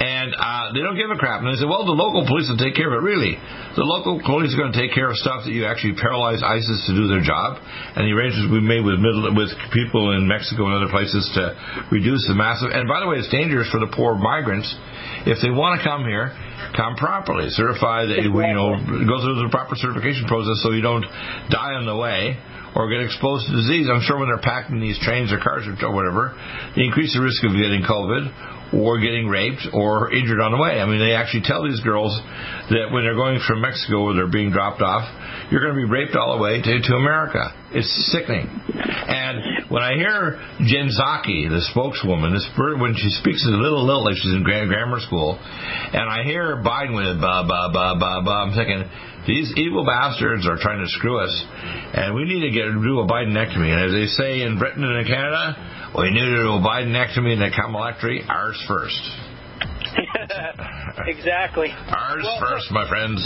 and 0.00 0.34
uh, 0.34 0.74
they 0.74 0.82
don't 0.82 0.98
give 0.98 1.10
a 1.10 1.18
crap. 1.18 1.42
And 1.42 1.48
they 1.52 1.58
say, 1.60 1.68
well, 1.68 1.86
the 1.86 1.94
local 1.94 2.26
police 2.26 2.50
will 2.50 2.58
take 2.58 2.74
care 2.74 2.90
of 2.90 2.98
it. 2.98 3.02
Really, 3.04 3.38
the 3.78 3.86
local 3.86 4.18
police 4.24 4.50
are 4.54 4.60
going 4.60 4.74
to 4.74 4.80
take 4.80 4.90
care 4.90 5.06
of 5.06 5.16
stuff 5.18 5.46
that 5.46 5.54
you 5.54 5.66
actually 5.66 5.94
paralyze 5.94 6.42
ISIS 6.42 6.82
to 6.90 6.92
do 6.94 7.06
their 7.06 7.22
job. 7.22 7.62
And 7.94 8.06
the 8.06 8.12
arrangements 8.14 8.50
we 8.50 8.58
made 8.58 8.82
with 8.82 8.98
middle, 8.98 9.22
with 9.34 9.54
people 9.70 10.16
in 10.18 10.26
Mexico 10.26 10.66
and 10.70 10.82
other 10.82 10.90
places 10.90 11.22
to 11.38 11.54
reduce 11.94 12.26
the 12.26 12.34
massive. 12.34 12.74
And 12.74 12.90
by 12.90 12.98
the 12.98 13.06
way, 13.06 13.22
it's 13.22 13.30
dangerous 13.30 13.70
for 13.70 13.78
the 13.78 13.90
poor 13.94 14.18
migrants 14.18 14.66
if 15.30 15.38
they 15.40 15.50
want 15.50 15.78
to 15.78 15.80
come 15.86 16.02
here. 16.02 16.34
Come 16.74 16.98
properly, 16.98 17.54
certify 17.54 18.10
that 18.10 18.18
you 18.18 18.34
know 18.34 18.74
go 19.06 19.16
through 19.22 19.46
the 19.46 19.48
proper 19.54 19.78
certification 19.78 20.26
process 20.26 20.58
so 20.66 20.74
you 20.74 20.82
don't 20.82 21.06
die 21.46 21.78
on 21.78 21.86
the 21.86 21.94
way 21.94 22.34
or 22.74 22.90
get 22.90 23.06
exposed 23.06 23.46
to 23.46 23.54
disease. 23.54 23.86
I'm 23.86 24.02
sure 24.02 24.18
when 24.18 24.26
they're 24.26 24.42
packing 24.42 24.82
these 24.82 24.98
trains 24.98 25.30
or 25.30 25.38
cars 25.38 25.62
or 25.70 25.94
whatever, 25.94 26.34
they 26.74 26.82
increase 26.82 27.14
the 27.14 27.22
risk 27.22 27.46
of 27.46 27.54
getting 27.54 27.86
COVID 27.86 28.26
or 28.74 28.98
getting 28.98 29.26
raped 29.28 29.68
or 29.72 30.12
injured 30.12 30.40
on 30.40 30.52
the 30.52 30.58
way. 30.58 30.80
I 30.80 30.86
mean, 30.86 30.98
they 30.98 31.14
actually 31.14 31.42
tell 31.46 31.62
these 31.62 31.80
girls 31.80 32.10
that 32.70 32.90
when 32.90 33.04
they're 33.04 33.14
going 33.14 33.38
from 33.46 33.60
Mexico 33.60 34.10
or 34.10 34.14
they're 34.14 34.26
being 34.26 34.50
dropped 34.50 34.82
off, 34.82 35.06
you're 35.50 35.62
going 35.62 35.74
to 35.74 35.80
be 35.80 35.90
raped 35.90 36.16
all 36.16 36.36
the 36.36 36.42
way 36.42 36.60
to, 36.60 36.72
to 36.82 36.92
America. 36.96 37.54
It's 37.70 37.90
sickening. 38.10 38.48
And 38.48 39.70
when 39.70 39.82
I 39.82 39.94
hear 39.94 40.38
Jen 40.62 40.90
Psaki, 40.90 41.50
the 41.50 41.62
spokeswoman, 41.70 42.32
this 42.32 42.46
when 42.56 42.94
she 42.94 43.10
speaks 43.18 43.44
a 43.46 43.50
little 43.50 43.84
little 43.84 44.04
like 44.04 44.16
she's 44.16 44.32
in 44.32 44.42
grammar 44.42 45.00
school, 45.00 45.38
and 45.38 46.06
I 46.06 46.22
hear 46.22 46.62
Biden 46.62 46.94
with 46.94 47.20
ba 47.20 47.44
ba 47.46 47.70
ba 47.72 47.98
ba 47.98 48.22
ba, 48.24 48.34
I'm 48.46 48.54
thinking 48.54 48.86
these 49.26 49.52
evil 49.56 49.84
bastards 49.84 50.46
are 50.46 50.56
trying 50.60 50.84
to 50.84 50.88
screw 50.94 51.18
us, 51.18 51.32
and 51.94 52.14
we 52.14 52.24
need 52.24 52.44
to 52.44 52.52
get 52.52 52.70
do 52.70 53.00
a 53.00 53.06
Bidenectomy. 53.08 53.72
And 53.72 53.80
as 53.88 53.92
they 53.92 54.06
say 54.06 54.42
in 54.42 54.58
Britain 54.58 54.84
and 54.84 55.00
in 55.00 55.06
Canada, 55.06 55.83
we 55.96 56.10
need 56.10 56.26
to 56.26 56.36
do 56.42 56.58
a 56.58 56.62
Bidenectomy 56.62 57.38
and 57.38 57.42
a 57.42 57.50
Kamalectomy, 57.50 58.28
ours 58.28 58.58
first. 58.66 58.98
exactly. 61.06 61.68
Ours 61.70 62.24
well, 62.24 62.40
first, 62.40 62.70
my 62.70 62.88
friends. 62.88 63.22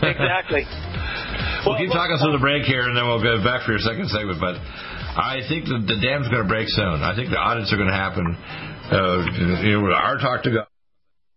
exactly. 0.00 0.64
we'll, 1.66 1.76
keep 1.76 1.92
talking 1.92 2.16
through 2.20 2.32
the 2.32 2.40
break 2.40 2.64
here, 2.64 2.88
and 2.88 2.96
then 2.96 3.04
we'll 3.04 3.22
go 3.22 3.42
back 3.44 3.66
for 3.66 3.72
your 3.72 3.84
second 3.84 4.08
segment. 4.08 4.40
But 4.40 4.56
I 4.56 5.44
think 5.48 5.66
that 5.68 5.84
the 5.84 6.00
dam's 6.00 6.28
going 6.28 6.42
to 6.42 6.48
break 6.48 6.68
soon. 6.68 7.04
I 7.04 7.14
think 7.14 7.30
the 7.30 7.38
audits 7.38 7.72
are 7.72 7.76
going 7.76 7.92
to 7.92 7.96
happen. 7.96 8.26
Uh, 8.88 9.60
you 9.60 9.80
know, 9.80 9.92
our 9.92 10.16
talk 10.18 10.42
to 10.44 10.50
God. 10.50 10.66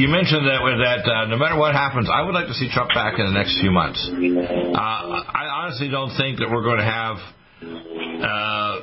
you 0.00 0.08
mentioned 0.08 0.48
that 0.48 0.64
that 0.64 1.04
uh, 1.04 1.26
no 1.28 1.36
matter 1.36 1.60
what 1.60 1.74
happens, 1.74 2.08
I 2.08 2.22
would 2.24 2.32
like 2.32 2.46
to 2.48 2.54
see 2.54 2.72
Trump 2.72 2.88
back 2.96 3.18
in 3.18 3.26
the 3.26 3.36
next 3.36 3.60
few 3.60 3.70
months. 3.70 4.00
Uh, 4.08 4.80
I 4.80 5.44
honestly 5.60 5.90
don't 5.92 6.16
think 6.16 6.40
that 6.40 6.48
we're 6.48 6.64
going 6.64 6.80
to 6.80 6.88
have 6.88 7.16
uh, 7.60 8.80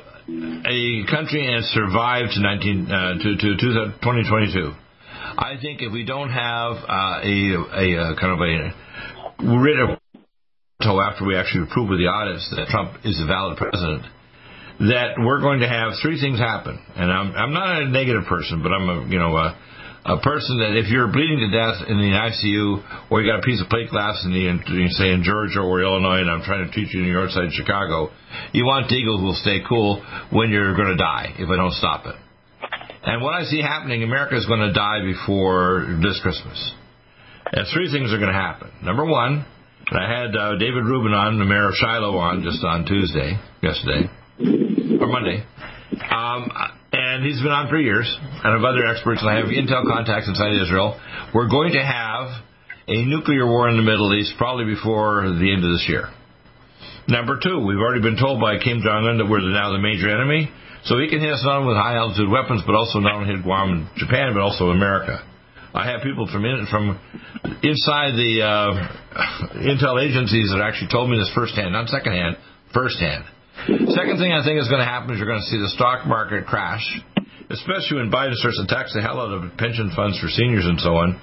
a 0.62 1.02
country 1.10 1.42
and 1.42 1.64
survive 1.74 2.30
to 2.30 2.40
19 2.40 2.86
uh, 2.86 3.18
to, 3.18 3.28
to, 3.34 3.48
to 3.58 3.66
2022. 3.98 4.70
I 5.38 5.58
think 5.60 5.82
if 5.82 5.92
we 5.92 6.04
don't 6.04 6.30
have 6.30 6.78
uh, 6.86 7.20
a, 7.22 7.34
a, 7.74 8.14
a 8.14 8.16
kind 8.18 8.32
of 8.34 8.40
a 8.40 9.58
rid 9.58 9.80
of 9.80 9.98
until 10.78 11.02
after 11.02 11.26
we 11.26 11.34
actually 11.34 11.66
prove 11.72 11.90
with 11.90 11.98
the 11.98 12.06
audits 12.06 12.48
that 12.54 12.68
Trump 12.68 12.94
is 13.04 13.18
a 13.20 13.26
valid 13.26 13.58
president, 13.58 14.06
that 14.78 15.18
we're 15.18 15.40
going 15.40 15.58
to 15.60 15.68
have 15.68 15.92
three 16.00 16.20
things 16.20 16.38
happen. 16.38 16.78
And 16.94 17.10
I'm, 17.10 17.32
I'm 17.34 17.52
not 17.52 17.82
a 17.82 17.88
negative 17.88 18.26
person, 18.28 18.62
but 18.62 18.70
I'm 18.70 18.88
a 18.88 19.08
you 19.10 19.18
know 19.18 19.36
a, 19.36 19.58
a 20.08 20.16
person 20.24 20.64
that 20.64 20.72
if 20.72 20.88
you're 20.88 21.12
bleeding 21.12 21.44
to 21.44 21.50
death 21.52 21.84
in 21.84 22.00
the 22.00 22.16
ICU 22.16 23.12
or 23.12 23.20
you 23.20 23.28
got 23.28 23.40
a 23.40 23.46
piece 23.46 23.60
of 23.60 23.68
plate 23.68 23.90
glass 23.92 24.16
in 24.24 24.32
the 24.32 24.48
in, 24.48 24.64
say 24.96 25.12
in 25.12 25.22
Georgia 25.22 25.60
or 25.60 25.84
Illinois, 25.84 26.24
and 26.24 26.30
I'm 26.30 26.40
trying 26.42 26.64
to 26.64 26.72
teach 26.72 26.94
you 26.96 27.00
in 27.00 27.06
New 27.06 27.12
York 27.12 27.28
side 27.28 27.52
Chicago, 27.52 28.08
you 28.56 28.64
want 28.64 28.88
Deagle 28.88 29.20
who 29.20 29.28
will 29.28 29.40
stay 29.44 29.60
cool 29.68 30.00
when 30.32 30.48
you're 30.48 30.74
going 30.74 30.88
to 30.88 30.96
die 30.96 31.36
if 31.36 31.48
I 31.50 31.56
don't 31.56 31.76
stop 31.76 32.06
it. 32.06 32.16
And 33.04 33.22
what 33.22 33.34
I 33.34 33.44
see 33.44 33.60
happening, 33.60 34.02
America 34.02 34.36
is 34.36 34.46
going 34.46 34.64
to 34.64 34.72
die 34.72 35.04
before 35.04 36.00
this 36.00 36.18
Christmas. 36.24 36.56
And 37.52 37.66
three 37.72 37.92
things 37.92 38.12
are 38.12 38.18
going 38.18 38.32
to 38.32 38.36
happen. 38.36 38.72
Number 38.82 39.04
one, 39.04 39.44
I 39.92 40.08
had 40.08 40.36
uh, 40.36 40.56
David 40.56 40.84
Rubin 40.84 41.12
on, 41.12 41.38
the 41.38 41.44
mayor 41.44 41.68
of 41.68 41.74
Shiloh, 41.74 42.16
on 42.16 42.42
just 42.42 42.64
on 42.64 42.84
Tuesday, 42.84 43.38
yesterday, 43.62 44.08
or 45.00 45.06
Monday. 45.06 45.44
Um, 46.10 46.48
and 47.18 47.26
he's 47.26 47.42
been 47.42 47.50
on 47.50 47.66
for 47.66 47.78
years. 47.82 48.06
And 48.06 48.54
of 48.54 48.62
other 48.62 48.86
experts, 48.86 49.20
and 49.20 49.28
I 49.30 49.42
have 49.42 49.50
intel 49.50 49.82
contacts 49.82 50.30
inside 50.30 50.54
Israel. 50.54 50.94
We're 51.34 51.50
going 51.50 51.74
to 51.74 51.82
have 51.82 52.30
a 52.86 53.04
nuclear 53.04 53.42
war 53.44 53.68
in 53.68 53.76
the 53.76 53.82
Middle 53.82 54.14
East 54.14 54.38
probably 54.38 54.70
before 54.70 55.26
the 55.26 55.50
end 55.50 55.66
of 55.66 55.70
this 55.74 55.84
year. 55.90 56.14
Number 57.10 57.40
two, 57.42 57.58
we've 57.58 57.82
already 57.82 58.06
been 58.06 58.16
told 58.16 58.38
by 58.38 58.62
Kim 58.62 58.80
Jong 58.86 59.10
Un 59.10 59.18
that 59.18 59.26
we're 59.26 59.42
now 59.42 59.74
the 59.74 59.82
major 59.82 60.06
enemy. 60.06 60.46
So 60.86 60.96
he 61.02 61.10
can 61.10 61.18
hit 61.18 61.34
us 61.34 61.42
not 61.42 61.66
only 61.66 61.74
with 61.74 61.80
high 61.82 61.98
altitude 61.98 62.30
weapons, 62.30 62.62
but 62.62 62.78
also 62.78 63.02
not 63.02 63.18
only 63.18 63.34
hit 63.34 63.42
Guam 63.42 63.66
and 63.74 63.82
Japan, 63.98 64.30
but 64.30 64.40
also 64.40 64.70
America. 64.70 65.18
I 65.74 65.90
have 65.90 66.06
people 66.06 66.30
from 66.30 66.46
in, 66.46 66.70
from 66.70 66.96
inside 67.66 68.14
the 68.14 68.46
uh, 68.46 68.70
intel 69.58 69.98
agencies 69.98 70.54
that 70.54 70.62
actually 70.62 70.88
told 70.88 71.10
me 71.10 71.18
this 71.18 71.32
firsthand, 71.34 71.74
not 71.74 71.90
secondhand, 71.90 72.38
firsthand. 72.72 73.26
Second 73.66 74.16
thing 74.16 74.32
I 74.32 74.44
think 74.46 74.62
is 74.62 74.68
going 74.68 74.80
to 74.80 74.88
happen 74.88 75.12
is 75.12 75.18
you're 75.18 75.28
going 75.28 75.42
to 75.42 75.50
see 75.50 75.58
the 75.58 75.68
stock 75.74 76.06
market 76.06 76.46
crash, 76.46 76.84
especially 77.50 78.04
when 78.04 78.10
Biden 78.12 78.34
starts 78.36 78.60
to 78.60 78.68
tax 78.68 78.92
the 78.92 79.00
hell 79.00 79.20
out 79.20 79.32
of 79.32 79.56
pension 79.56 79.90
funds 79.96 80.20
for 80.20 80.28
seniors 80.28 80.66
and 80.66 80.80
so 80.80 80.96
on. 80.96 81.16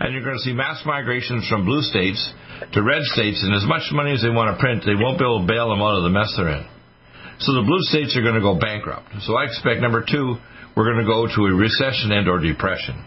And 0.00 0.12
you're 0.12 0.24
going 0.24 0.36
to 0.36 0.42
see 0.42 0.52
mass 0.52 0.82
migrations 0.84 1.46
from 1.48 1.64
blue 1.64 1.82
states 1.82 2.18
to 2.74 2.82
red 2.82 3.02
states, 3.14 3.42
and 3.46 3.54
as 3.54 3.64
much 3.66 3.86
money 3.92 4.12
as 4.12 4.22
they 4.22 4.30
want 4.30 4.50
to 4.50 4.58
print, 4.58 4.82
they 4.82 4.98
won't 4.98 5.18
be 5.18 5.24
able 5.24 5.46
to 5.46 5.48
bail 5.48 5.70
them 5.70 5.78
out 5.78 5.98
of 5.98 6.02
the 6.02 6.10
mess 6.10 6.34
they're 6.34 6.50
in. 6.58 6.66
So 7.38 7.54
the 7.54 7.62
blue 7.62 7.82
states 7.86 8.18
are 8.18 8.22
going 8.26 8.34
to 8.34 8.42
go 8.42 8.58
bankrupt. 8.58 9.14
So 9.22 9.38
I 9.38 9.46
expect 9.46 9.78
number 9.78 10.02
two, 10.02 10.42
we're 10.74 10.90
going 10.90 10.98
to 10.98 11.06
go 11.06 11.30
to 11.30 11.40
a 11.46 11.54
recession 11.54 12.10
and 12.10 12.26
or 12.26 12.42
depression. 12.42 12.98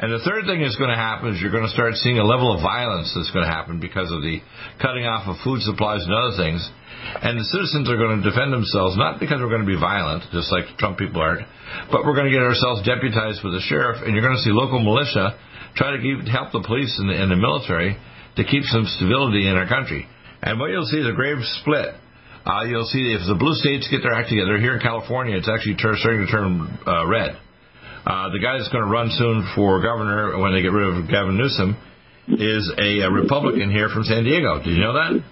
And 0.00 0.08
the 0.08 0.24
third 0.24 0.48
thing 0.48 0.64
that's 0.64 0.80
going 0.80 0.90
to 0.90 0.96
happen 0.96 1.36
is 1.36 1.40
you're 1.40 1.52
going 1.52 1.68
to 1.68 1.76
start 1.76 1.94
seeing 2.00 2.16
a 2.16 2.24
level 2.24 2.48
of 2.48 2.64
violence 2.64 3.12
that's 3.12 3.30
going 3.30 3.44
to 3.44 3.52
happen 3.52 3.78
because 3.78 4.08
of 4.08 4.24
the 4.24 4.40
cutting 4.80 5.04
off 5.04 5.28
of 5.28 5.36
food 5.44 5.60
supplies 5.60 6.00
and 6.08 6.12
other 6.16 6.36
things. 6.40 6.64
And 7.02 7.38
the 7.38 7.48
citizens 7.50 7.90
are 7.90 7.98
going 7.98 8.22
to 8.22 8.24
defend 8.24 8.52
themselves, 8.52 8.96
not 8.96 9.18
because 9.18 9.42
we're 9.42 9.52
going 9.52 9.66
to 9.66 9.72
be 9.72 9.78
violent, 9.78 10.24
just 10.30 10.50
like 10.50 10.70
Trump 10.78 10.98
people 10.98 11.20
aren't, 11.20 11.46
but 11.90 12.06
we're 12.06 12.14
going 12.14 12.30
to 12.30 12.34
get 12.34 12.42
ourselves 12.42 12.86
deputized 12.86 13.42
with 13.42 13.54
the 13.54 13.64
sheriff, 13.66 14.00
and 14.02 14.14
you're 14.14 14.24
going 14.24 14.38
to 14.38 14.44
see 14.44 14.54
local 14.54 14.78
militia 14.78 15.34
try 15.74 15.96
to 15.96 16.00
keep, 16.00 16.22
help 16.28 16.52
the 16.52 16.62
police 16.62 16.94
and 17.00 17.08
the, 17.08 17.16
and 17.16 17.30
the 17.30 17.40
military 17.40 17.96
to 18.36 18.42
keep 18.44 18.62
some 18.70 18.86
stability 18.96 19.48
in 19.48 19.56
our 19.56 19.66
country. 19.66 20.06
And 20.42 20.58
what 20.58 20.70
you'll 20.70 20.88
see 20.88 20.98
is 20.98 21.08
a 21.08 21.16
grave 21.16 21.42
split 21.62 21.94
uh, 22.44 22.64
you'll 22.64 22.90
see 22.90 23.14
if 23.14 23.22
the 23.28 23.38
blue 23.38 23.54
states 23.54 23.86
get 23.86 24.02
their 24.02 24.12
act 24.12 24.28
together 24.28 24.58
here 24.58 24.74
in 24.74 24.80
California, 24.82 25.36
it's 25.36 25.48
actually 25.48 25.78
starting 25.78 26.26
to 26.26 26.30
turn 26.30 26.78
uh, 26.86 27.06
red. 27.06 27.38
Uh, 28.02 28.34
the 28.34 28.42
guy 28.42 28.58
that's 28.58 28.70
going 28.74 28.82
to 28.82 28.90
run 28.90 29.10
soon 29.14 29.46
for 29.54 29.78
governor 29.78 30.34
when 30.42 30.50
they 30.50 30.62
get 30.62 30.74
rid 30.74 30.90
of 30.90 31.06
Gavin 31.06 31.38
Newsom 31.38 31.78
is 32.26 32.66
a, 32.78 33.06
a 33.06 33.10
Republican 33.10 33.70
here 33.70 33.88
from 33.94 34.02
San 34.02 34.24
Diego. 34.24 34.58
Did 34.58 34.74
you 34.74 34.82
know 34.82 34.94
that? 34.94 35.22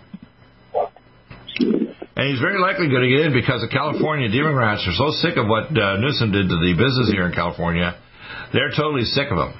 And 2.20 2.28
he's 2.28 2.44
very 2.44 2.60
likely 2.60 2.92
going 2.92 3.00
to 3.00 3.08
get 3.08 3.24
in 3.24 3.32
because 3.32 3.64
the 3.64 3.72
California 3.72 4.28
Democrats 4.28 4.84
are 4.84 4.92
so 4.92 5.08
sick 5.24 5.40
of 5.40 5.48
what 5.48 5.72
uh, 5.72 5.96
Newsom 5.96 6.28
did 6.28 6.52
to 6.52 6.58
the 6.60 6.76
business 6.76 7.08
here 7.08 7.24
in 7.24 7.32
California. 7.32 7.96
They're 8.52 8.76
totally 8.76 9.08
sick 9.08 9.32
of 9.32 9.40
him. 9.40 9.56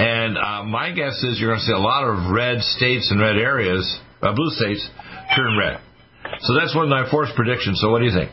And 0.00 0.40
uh, 0.40 0.64
my 0.64 0.96
guess 0.96 1.20
is 1.20 1.36
you're 1.36 1.52
going 1.52 1.60
to 1.60 1.68
see 1.68 1.76
a 1.76 1.84
lot 1.84 2.08
of 2.08 2.32
red 2.32 2.64
states 2.64 3.12
and 3.12 3.20
red 3.20 3.36
areas, 3.36 3.84
uh, 4.24 4.32
blue 4.32 4.48
states, 4.56 4.80
turn 5.36 5.60
red. 5.60 5.76
So 6.40 6.56
that's 6.56 6.72
one 6.72 6.88
of 6.88 6.92
my 6.96 7.04
fourth 7.12 7.36
predictions. 7.36 7.84
So 7.84 7.92
what 7.92 8.00
do 8.00 8.08
you 8.08 8.16
think? 8.16 8.32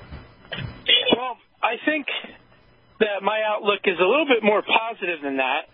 Well, 1.20 1.36
I 1.60 1.76
think 1.84 2.08
that 3.04 3.20
my 3.20 3.44
outlook 3.52 3.84
is 3.84 4.00
a 4.00 4.08
little 4.08 4.32
bit 4.32 4.48
more 4.48 4.64
positive 4.64 5.20
than 5.20 5.44
that. 5.44 5.68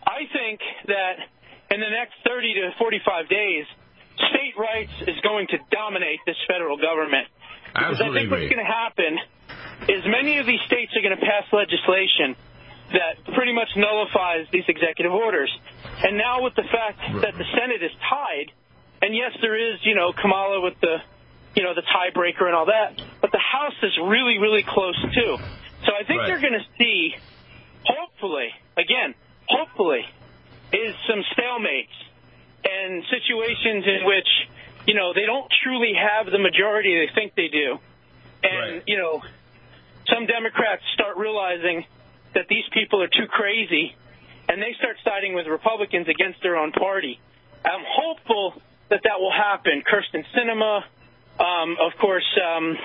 I 0.00 0.24
think 0.32 0.64
that 0.88 1.28
in 1.76 1.84
the 1.84 1.92
next 1.92 2.16
30 2.24 2.56
to 2.56 2.72
45 2.80 3.28
days, 3.28 3.68
state 4.16 4.54
rights 4.58 4.92
is 5.06 5.18
going 5.22 5.46
to 5.48 5.58
dominate 5.70 6.20
this 6.26 6.36
federal 6.46 6.76
government. 6.76 7.28
Because 7.72 7.98
Absolutely 7.98 8.06
I 8.06 8.22
think 8.22 8.30
what's 8.30 8.52
going 8.54 8.64
to 8.64 8.72
happen 8.72 9.12
is 9.90 10.00
many 10.06 10.38
of 10.38 10.46
these 10.46 10.62
states 10.66 10.94
are 10.94 11.02
going 11.02 11.16
to 11.18 11.24
pass 11.24 11.44
legislation 11.52 12.36
that 12.94 13.18
pretty 13.34 13.52
much 13.52 13.68
nullifies 13.74 14.46
these 14.52 14.64
executive 14.68 15.12
orders. 15.12 15.50
And 16.02 16.16
now 16.16 16.42
with 16.42 16.54
the 16.54 16.62
fact 16.70 17.00
that 17.22 17.34
the 17.34 17.46
Senate 17.58 17.82
is 17.82 17.90
tied, 18.08 18.52
and 19.02 19.14
yes, 19.14 19.32
there 19.40 19.58
is, 19.58 19.80
you 19.82 19.94
know, 19.94 20.12
Kamala 20.12 20.60
with 20.60 20.78
the, 20.80 21.02
you 21.56 21.62
know, 21.64 21.74
the 21.74 21.82
tiebreaker 21.82 22.46
and 22.46 22.54
all 22.54 22.66
that, 22.66 23.00
but 23.20 23.32
the 23.32 23.42
House 23.42 23.76
is 23.82 23.92
really, 23.98 24.38
really 24.38 24.62
close 24.62 24.96
too. 25.14 25.36
So 25.84 25.92
I 25.92 26.04
think 26.06 26.20
Right. 26.20 26.28
you're 26.28 26.40
going 26.40 26.60
to 26.60 26.66
see, 26.78 27.14
hopefully, 27.84 28.48
again, 28.78 29.14
hopefully, 29.48 30.06
is 30.72 30.94
some 31.08 31.22
stalemates 31.36 31.92
and 32.64 33.04
situations 33.10 33.84
in 33.86 34.06
which, 34.06 34.28
you 34.86 34.94
know, 34.94 35.12
they 35.14 35.26
don't 35.26 35.46
truly 35.62 35.92
have 35.94 36.26
the 36.30 36.38
majority 36.38 37.06
they 37.06 37.12
think 37.14 37.34
they 37.34 37.48
do. 37.48 37.78
And, 38.42 38.72
Right. 38.72 38.82
you 38.86 38.96
know, 38.96 39.22
some 40.12 40.26
Democrats 40.26 40.82
start 40.94 41.16
realizing 41.16 41.86
that 42.34 42.48
these 42.48 42.64
people 42.72 43.02
are 43.02 43.08
too 43.08 43.26
crazy 43.28 43.94
and 44.48 44.60
they 44.60 44.74
start 44.78 44.96
siding 45.04 45.34
with 45.34 45.46
Republicans 45.46 46.08
against 46.08 46.42
their 46.42 46.56
own 46.56 46.72
party. 46.72 47.18
I'm 47.64 47.84
hopeful 47.86 48.60
that 48.90 49.00
that 49.04 49.18
will 49.20 49.32
happen. 49.32 49.82
Kyrsten 49.82 50.24
Sinema, 50.36 50.84
um, 51.40 51.76
of 51.80 51.96
course, 51.98 52.26
um, 52.36 52.76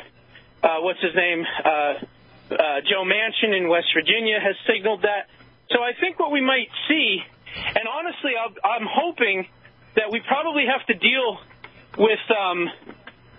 uh, 0.64 0.78
what's 0.80 1.02
his 1.02 1.14
name? 1.16 1.44
Uh, 1.44 1.70
uh, 1.70 2.82
Joe 2.88 3.04
Manchin 3.04 3.56
in 3.56 3.68
West 3.68 3.88
Virginia 3.94 4.40
has 4.40 4.56
signaled 4.66 5.02
that. 5.04 5.28
So 5.72 5.84
I 5.84 5.92
think 6.00 6.18
what 6.20 6.32
we 6.32 6.42
might 6.42 6.70
see, 6.88 7.22
and 7.56 7.88
honestly, 7.88 8.32
I'll, 8.40 8.56
I'm 8.64 8.88
hoping 8.90 9.48
that 9.96 10.12
we 10.12 10.22
probably 10.28 10.66
have 10.66 10.86
to 10.88 10.94
deal 10.96 11.38
with 11.98 12.20
um, 12.32 12.68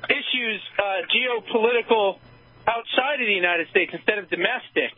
issues 0.08 0.60
uh, 0.78 0.82
geopolitical 1.12 2.18
outside 2.66 3.20
of 3.20 3.26
the 3.26 3.32
United 3.36 3.68
States 3.70 3.92
instead 3.94 4.18
of 4.18 4.28
domestic. 4.30 4.92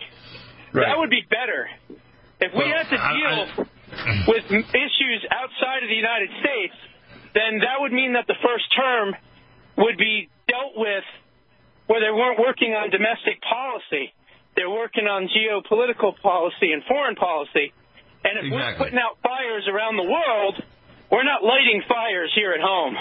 That 0.73 0.97
would 0.99 1.11
be 1.11 1.23
better. 1.29 1.69
If 2.41 2.53
we 2.53 2.65
Well, 2.65 2.73
had 2.77 2.89
to 2.91 2.99
deal 2.99 3.67
I- 3.93 4.25
with 4.33 4.45
issues 4.51 5.21
outside 5.31 5.83
of 5.85 5.89
the 5.89 5.95
United 6.01 6.31
States, 6.41 6.75
then 7.35 7.61
that 7.61 7.77
would 7.81 7.93
mean 7.93 8.15
that 8.15 8.27
the 8.27 8.37
first 8.43 8.65
term 8.75 9.15
would 9.77 9.97
be 9.99 10.29
dealt 10.49 10.73
with 10.77 11.05
where 11.87 12.01
they 12.01 12.11
weren't 12.11 12.39
working 12.41 12.73
on 12.73 12.89
domestic 12.91 13.41
policy. 13.43 14.13
They're 14.57 14.71
working 14.71 15.07
on 15.07 15.29
geopolitical 15.29 16.17
policy 16.21 16.73
and 16.73 16.83
foreign 16.85 17.17
policy. 17.17 17.73
And 18.25 18.39
if 18.39 18.53
we're 18.53 18.75
putting 18.77 18.99
out 18.99 19.19
fires 19.23 19.65
around 19.69 19.97
the 19.97 20.09
world, 20.09 20.63
we're 21.13 21.29
not 21.29 21.45
lighting 21.45 21.85
fires 21.87 22.33
here 22.35 22.57
at 22.57 22.65
home. 22.65 22.97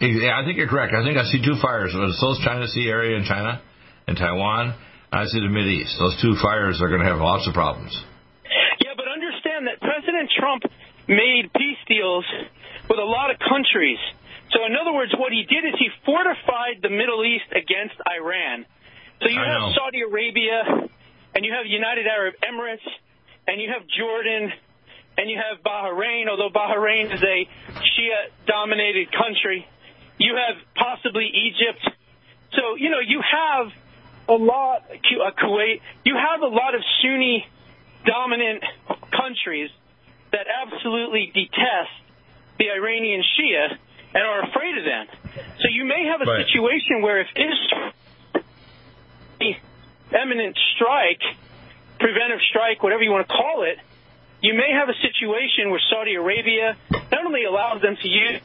Yeah, 0.00 0.40
I 0.40 0.48
think 0.48 0.56
you're 0.56 0.72
correct. 0.72 0.96
I 0.96 1.04
think 1.04 1.20
I 1.20 1.28
see 1.28 1.44
two 1.44 1.60
fires. 1.60 1.92
The 1.92 2.16
South 2.16 2.40
China 2.40 2.66
Sea 2.66 2.88
area 2.88 3.20
in 3.20 3.24
China 3.28 3.60
and 4.08 4.16
Taiwan. 4.16 4.72
I 5.12 5.28
see 5.28 5.44
the 5.44 5.52
Mid 5.52 5.68
East. 5.68 6.00
Those 6.00 6.16
two 6.24 6.40
fires 6.40 6.80
are 6.80 6.88
going 6.88 7.04
to 7.04 7.10
have 7.10 7.20
lots 7.20 7.44
of 7.44 7.52
problems. 7.52 7.92
Yeah, 8.80 8.96
but 8.96 9.04
understand 9.12 9.68
that 9.68 9.76
President 9.84 10.32
Trump 10.32 10.64
made 11.04 11.52
peace 11.52 11.82
deals 11.84 12.24
with 12.88 12.98
a 12.98 13.04
lot 13.04 13.28
of 13.28 13.36
countries. 13.44 14.00
So, 14.56 14.64
in 14.64 14.72
other 14.74 14.94
words, 14.96 15.12
what 15.18 15.36
he 15.36 15.44
did 15.44 15.68
is 15.68 15.76
he 15.76 15.92
fortified 16.06 16.80
the 16.80 16.90
Middle 16.90 17.22
East 17.22 17.52
against 17.52 17.94
Iran. 18.08 18.64
So 19.20 19.28
you 19.28 19.36
have. 19.36 19.76
Saudi 19.76 20.00
Arabia, 20.00 20.88
and 21.36 21.44
you 21.44 21.52
have 21.52 21.68
United 21.68 22.08
Arab 22.08 22.34
Emirates, 22.40 22.88
and 23.46 23.60
you 23.60 23.68
have 23.68 23.84
Jordan, 23.84 24.48
and 25.20 25.28
you 25.28 25.36
have 25.36 25.62
Bahrain, 25.62 26.28
although 26.30 26.48
Bahrain 26.48 27.12
is 27.12 27.20
a 27.20 27.46
Shia 27.92 28.32
dominated 28.46 29.12
country. 29.12 29.68
You 30.16 30.32
have 30.36 30.56
possibly 30.74 31.28
Egypt. 31.28 31.84
So, 32.56 32.76
you 32.76 32.88
know, 32.88 33.00
you 33.04 33.20
have 33.20 33.66
a 34.28 34.32
lot, 34.32 34.88
uh, 34.88 35.30
Kuwait, 35.36 35.80
you 36.04 36.16
have 36.16 36.40
a 36.40 36.46
lot 36.46 36.74
of 36.74 36.80
Sunni 37.02 37.46
dominant 38.06 38.64
countries 39.12 39.68
that 40.32 40.46
absolutely 40.48 41.30
detest 41.34 41.92
the 42.58 42.70
Iranian 42.70 43.22
Shia. 43.36 43.76
and 44.12 44.24
are 44.24 44.42
afraid 44.42 44.76
of 44.76 44.84
them. 44.84 45.06
So 45.60 45.68
you 45.70 45.84
may 45.84 46.06
have 46.06 46.20
a 46.20 46.24
Right. 46.24 46.44
situation 46.44 47.00
where 47.00 47.20
if 47.20 47.28
Israel 47.36 47.92
eminent 50.12 50.58
strike, 50.74 51.22
preventive 52.00 52.40
strike, 52.50 52.82
whatever 52.82 53.04
you 53.04 53.12
want 53.12 53.28
to 53.28 53.32
call 53.32 53.62
it, 53.62 53.78
you 54.42 54.54
may 54.54 54.72
have 54.72 54.88
a 54.88 54.96
situation 55.00 55.70
where 55.70 55.80
Saudi 55.90 56.14
Arabia 56.14 56.76
not 56.90 57.26
only 57.26 57.44
allows 57.44 57.82
them 57.82 57.96
to 58.00 58.08
use, 58.08 58.40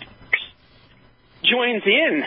joins 1.43 1.83
in. 1.85 2.23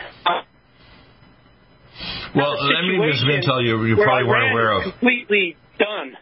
Well, 2.34 2.52
a 2.52 2.64
let 2.64 2.84
me 2.84 3.10
just 3.10 3.20
situation 3.24 3.42
tell 3.42 3.62
you, 3.62 3.84
you 3.84 3.96
probably 3.96 4.28
weren't 4.28 4.52
aware 4.52 4.72
of. 4.72 4.82
completely 4.92 5.56
done. 5.78 6.16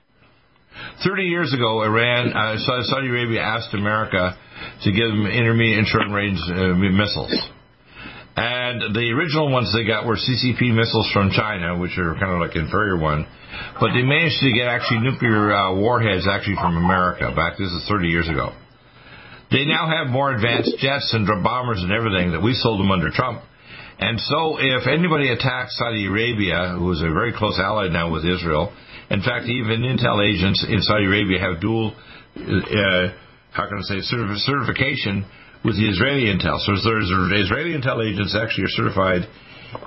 30 1.04 1.22
years 1.24 1.54
ago, 1.54 1.82
Iran, 1.82 2.32
uh, 2.32 2.56
Saudi 2.58 3.08
Arabia 3.08 3.40
asked 3.40 3.74
America 3.74 4.36
to 4.84 4.92
give 4.92 5.08
them 5.08 5.26
intermediate 5.26 5.78
and 5.78 5.86
short 5.86 6.08
range 6.10 6.38
uh, 6.50 6.74
missiles. 6.74 7.32
And 8.36 8.94
the 8.94 9.16
original 9.16 9.50
ones 9.50 9.72
they 9.72 9.88
got 9.88 10.04
were 10.04 10.16
CCP 10.20 10.76
missiles 10.76 11.08
from 11.12 11.30
China, 11.30 11.78
which 11.78 11.96
are 11.96 12.12
kind 12.20 12.36
of 12.36 12.40
like 12.44 12.54
inferior 12.54 13.00
one. 13.00 13.24
But 13.80 13.96
they 13.96 14.04
managed 14.04 14.40
to 14.44 14.52
get 14.52 14.68
actually 14.68 15.00
nuclear 15.00 15.56
uh, 15.56 15.74
warheads 15.74 16.28
actually 16.28 16.56
from 16.60 16.76
America. 16.76 17.32
Back 17.34 17.56
this 17.56 17.72
is 17.72 17.88
30 17.88 18.08
years 18.08 18.28
ago. 18.28 18.52
They 19.50 19.64
now 19.64 19.88
have 19.88 20.12
more 20.12 20.34
advanced 20.34 20.76
jets 20.78 21.14
and 21.14 21.26
bombers 21.42 21.80
and 21.80 21.92
everything 21.92 22.32
that 22.32 22.42
we 22.42 22.52
sold 22.52 22.78
them 22.78 22.90
under 22.90 23.08
Trump. 23.08 23.40
And 23.98 24.20
so, 24.20 24.58
if 24.60 24.86
anybody 24.86 25.32
attacks 25.32 25.78
Saudi 25.78 26.04
Arabia, 26.04 26.76
who 26.76 26.92
is 26.92 27.00
a 27.00 27.08
very 27.08 27.32
close 27.32 27.58
ally 27.58 27.88
now 27.88 28.12
with 28.12 28.26
Israel, 28.26 28.74
in 29.08 29.22
fact, 29.22 29.46
even 29.46 29.80
intel 29.80 30.20
agents 30.20 30.66
in 30.68 30.82
Saudi 30.82 31.06
Arabia 31.06 31.38
have 31.40 31.60
dual, 31.62 31.96
uh, 32.36 33.08
how 33.52 33.64
can 33.64 33.78
I 33.78 33.82
say, 33.82 34.00
certification 34.02 35.24
with 35.66 35.74
the 35.74 35.90
Israeli 35.90 36.30
intel. 36.30 36.62
So 36.62 36.78
there's 36.78 37.10
Israeli 37.42 37.74
intel 37.74 37.98
agents 37.98 38.38
actually 38.38 38.70
are 38.70 38.76
certified 38.78 39.26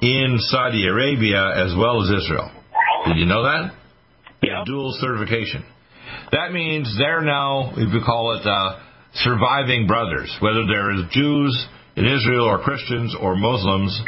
in 0.03 0.35
Saudi 0.51 0.85
Arabia 0.85 1.39
as 1.55 1.71
well 1.71 2.03
as 2.03 2.11
Israel. 2.11 2.51
Did 3.07 3.15
you 3.15 3.25
know 3.25 3.43
that? 3.43 3.71
Yeah. 4.43 4.63
Dual 4.65 4.91
certification. 4.99 5.63
That 6.33 6.51
means 6.51 6.93
they're 6.99 7.21
now, 7.21 7.71
if 7.77 7.93
you 7.93 8.01
call 8.05 8.37
it, 8.37 8.45
uh, 8.45 8.79
surviving 9.13 9.87
brothers, 9.87 10.35
whether 10.41 10.67
they're 10.67 10.91
Jews 11.11 11.67
in 11.95 12.05
Israel 12.05 12.45
or 12.45 12.59
Christians 12.59 13.15
or 13.19 13.35
Muslims 13.35 13.99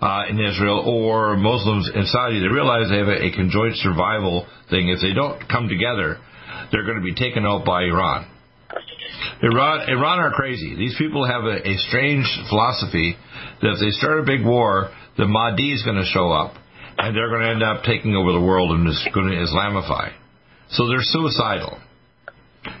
uh, 0.00 0.24
in 0.30 0.38
Israel 0.38 0.84
or 0.86 1.36
Muslims 1.36 1.90
in 1.92 2.06
Saudi. 2.06 2.40
They 2.40 2.48
realize 2.48 2.88
they 2.88 2.98
have 2.98 3.08
a, 3.08 3.26
a 3.26 3.32
conjoint 3.32 3.76
survival 3.76 4.46
thing. 4.70 4.88
If 4.88 5.00
they 5.02 5.12
don't 5.12 5.48
come 5.48 5.68
together, 5.68 6.18
they're 6.70 6.84
going 6.84 6.98
to 6.98 7.04
be 7.04 7.14
taken 7.14 7.44
out 7.44 7.64
by 7.64 7.82
Iran. 7.82 8.30
Iran, 9.42 9.88
Iran 9.88 10.18
are 10.18 10.32
crazy. 10.32 10.74
These 10.76 10.96
people 10.98 11.26
have 11.26 11.44
a, 11.44 11.66
a 11.66 11.76
strange 11.88 12.26
philosophy 12.48 13.16
that 13.62 13.72
if 13.74 13.80
they 13.80 13.90
start 13.90 14.20
a 14.20 14.24
big 14.24 14.44
war, 14.44 14.90
the 15.16 15.26
Mahdi 15.26 15.72
is 15.72 15.82
going 15.82 15.96
to 15.96 16.04
show 16.04 16.30
up, 16.30 16.54
and 16.98 17.16
they're 17.16 17.30
going 17.30 17.42
to 17.42 17.50
end 17.50 17.62
up 17.62 17.84
taking 17.84 18.14
over 18.14 18.32
the 18.32 18.40
world 18.40 18.72
and 18.72 18.88
is 18.88 19.08
going 19.14 19.28
to 19.30 19.36
Islamify. 19.36 20.12
So 20.70 20.88
they're 20.88 21.02
suicidal. 21.02 21.78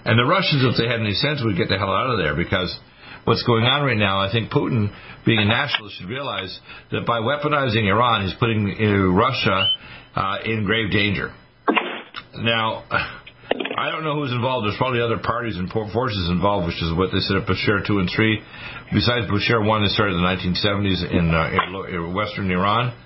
And 0.04 0.18
the 0.18 0.24
Russians, 0.24 0.64
if 0.64 0.76
they 0.78 0.90
had 0.90 1.00
any 1.00 1.14
sense, 1.14 1.40
would 1.44 1.56
get 1.56 1.68
the 1.68 1.78
hell 1.78 1.92
out 1.92 2.10
of 2.10 2.18
there 2.18 2.34
because 2.34 2.74
what's 3.24 3.42
going 3.44 3.64
on 3.64 3.84
right 3.84 3.96
now, 3.96 4.20
I 4.20 4.30
think 4.30 4.50
Putin, 4.50 4.90
being 5.24 5.38
a 5.38 5.44
nationalist, 5.44 5.98
should 5.98 6.08
realize 6.08 6.58
that 6.90 7.06
by 7.06 7.20
weaponizing 7.20 7.88
Iran, 7.88 8.26
he's 8.26 8.34
putting 8.38 8.66
uh, 8.66 9.12
Russia 9.14 9.66
uh, 10.14 10.38
in 10.44 10.64
grave 10.64 10.90
danger. 10.90 11.32
Now, 12.38 12.84
I 13.76 13.90
don't 13.92 14.04
know 14.04 14.16
who's 14.16 14.32
involved. 14.32 14.64
There's 14.64 14.80
probably 14.80 15.04
other 15.04 15.20
parties 15.20 15.56
and 15.56 15.68
forces 15.70 16.28
involved, 16.32 16.66
which 16.66 16.80
is 16.80 16.96
what 16.96 17.12
they 17.12 17.20
set 17.20 17.36
up 17.36 17.44
Bushehr 17.44 17.84
2 17.84 17.98
and 18.00 18.08
3. 18.08 18.40
Besides 18.96 19.28
Bushehr 19.28 19.60
1, 19.60 19.68
they 19.84 19.92
started 19.92 20.16
in 20.16 20.24
the 20.24 20.30
1970s 20.32 21.00
in, 21.12 21.24
uh, 21.28 21.92
in 21.92 22.14
western 22.14 22.50
Iran. 22.50 22.96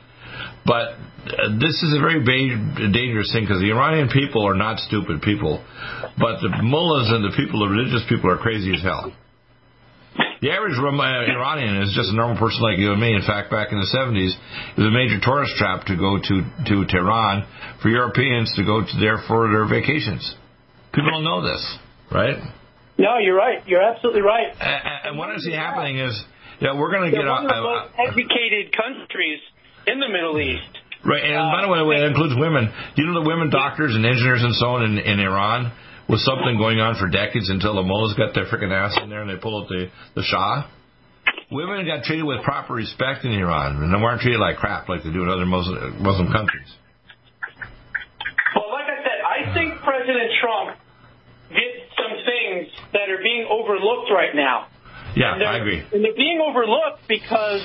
But 0.65 0.95
uh, 1.27 1.59
this 1.59 1.75
is 1.83 1.91
a 1.91 1.99
very 1.99 2.23
ba- 2.23 2.87
dangerous 2.95 3.35
thing 3.35 3.51
because 3.51 3.59
the 3.59 3.75
Iranian 3.75 4.15
people 4.15 4.47
are 4.47 4.55
not 4.55 4.79
stupid 4.79 5.23
people, 5.23 5.59
but 6.15 6.39
the 6.39 6.63
mullahs 6.63 7.11
and 7.11 7.27
the 7.27 7.35
people, 7.35 7.67
the 7.67 7.71
religious 7.75 8.07
people, 8.09 8.31
are 8.31 8.39
crazy 8.39 8.71
as 8.71 8.83
hell. 8.83 9.11
The 10.41 10.55
average 10.55 10.79
uh, 10.79 10.87
Iranian 10.87 11.83
is 11.83 11.93
just 11.99 12.15
a 12.15 12.17
normal 12.17 12.39
person 12.39 12.63
like 12.63 12.79
you 12.79 12.93
and 12.93 13.01
me. 13.01 13.13
In 13.13 13.27
fact, 13.27 13.51
back 13.51 13.73
in 13.73 13.79
the 13.83 13.91
70s, 13.91 14.33
it 14.33 14.79
was 14.79 14.87
a 14.87 14.95
major 14.95 15.19
tourist 15.21 15.53
trap 15.59 15.85
to 15.91 15.97
go 15.99 16.17
to, 16.17 16.35
to 16.71 16.75
Tehran 16.87 17.45
for 17.83 17.91
Europeans 17.91 18.55
to 18.57 18.65
go 18.65 18.81
to 18.81 18.95
there 19.03 19.19
for 19.27 19.51
their 19.51 19.67
vacations. 19.67 20.39
People 20.93 21.11
don't 21.11 21.25
know 21.25 21.43
this, 21.43 21.63
right? 22.11 22.37
No, 22.99 23.19
you're 23.19 23.37
right. 23.37 23.67
You're 23.67 23.83
absolutely 23.83 24.23
right. 24.23 24.53
And, 24.61 25.09
and 25.11 25.19
what 25.19 25.31
I 25.31 25.39
see 25.39 25.53
happening 25.53 25.99
is 25.99 26.23
that 26.61 26.77
we're 26.77 26.91
going 26.93 27.11
to 27.11 27.17
get 27.17 27.25
one 27.25 27.45
of 27.45 27.49
the 27.49 27.57
a, 27.57 27.63
most 27.63 27.95
educated 27.97 28.77
countries 28.77 29.41
in 29.87 30.01
the 30.01 30.09
Middle 30.09 30.39
East. 30.41 30.79
Right, 31.05 31.25
and 31.25 31.33
by 31.33 31.65
the 31.65 31.87
way, 31.89 31.97
it 31.97 32.05
includes 32.05 32.37
women. 32.37 32.69
You 32.97 33.07
know 33.07 33.25
the 33.25 33.29
women 33.29 33.49
doctors 33.49 33.95
and 33.97 34.05
engineers 34.05 34.43
and 34.45 34.55
so 34.55 34.77
on 34.77 34.85
in, 34.85 34.99
in 34.99 35.19
Iran 35.19 35.73
was 36.11 36.21
something 36.27 36.59
going 36.59 36.77
on 36.81 36.99
for 37.01 37.09
decades 37.09 37.49
until 37.49 37.75
the 37.75 37.83
mullahs 37.83 38.13
got 38.19 38.35
their 38.35 38.45
freaking 38.45 38.75
ass 38.75 38.99
in 39.03 39.09
there 39.09 39.23
and 39.23 39.31
they 39.31 39.41
pulled 39.41 39.65
out 39.65 39.69
the, 39.71 39.89
the 40.15 40.23
Shah. 40.23 40.69
Women 41.51 41.87
got 41.87 42.05
treated 42.05 42.27
with 42.27 42.43
proper 42.43 42.75
respect 42.75 43.25
in 43.25 43.33
Iran 43.33 43.81
and 43.83 43.95
they 43.95 43.97
weren't 43.97 44.21
treated 44.21 44.41
like 44.41 44.57
crap 44.57 44.89
like 44.89 45.03
they 45.05 45.13
do 45.13 45.23
in 45.23 45.29
other 45.31 45.47
Muslim, 45.47 46.03
Muslim 46.03 46.31
countries. 46.33 46.69
Overlooked 53.71 54.11
right 54.11 54.35
now. 54.35 54.67
Yeah, 55.17 55.35
I 55.35 55.59
agree. 55.59 55.83
And 55.93 56.05
they're 56.05 56.15
being 56.15 56.41
overlooked 56.43 57.07
because 57.09 57.63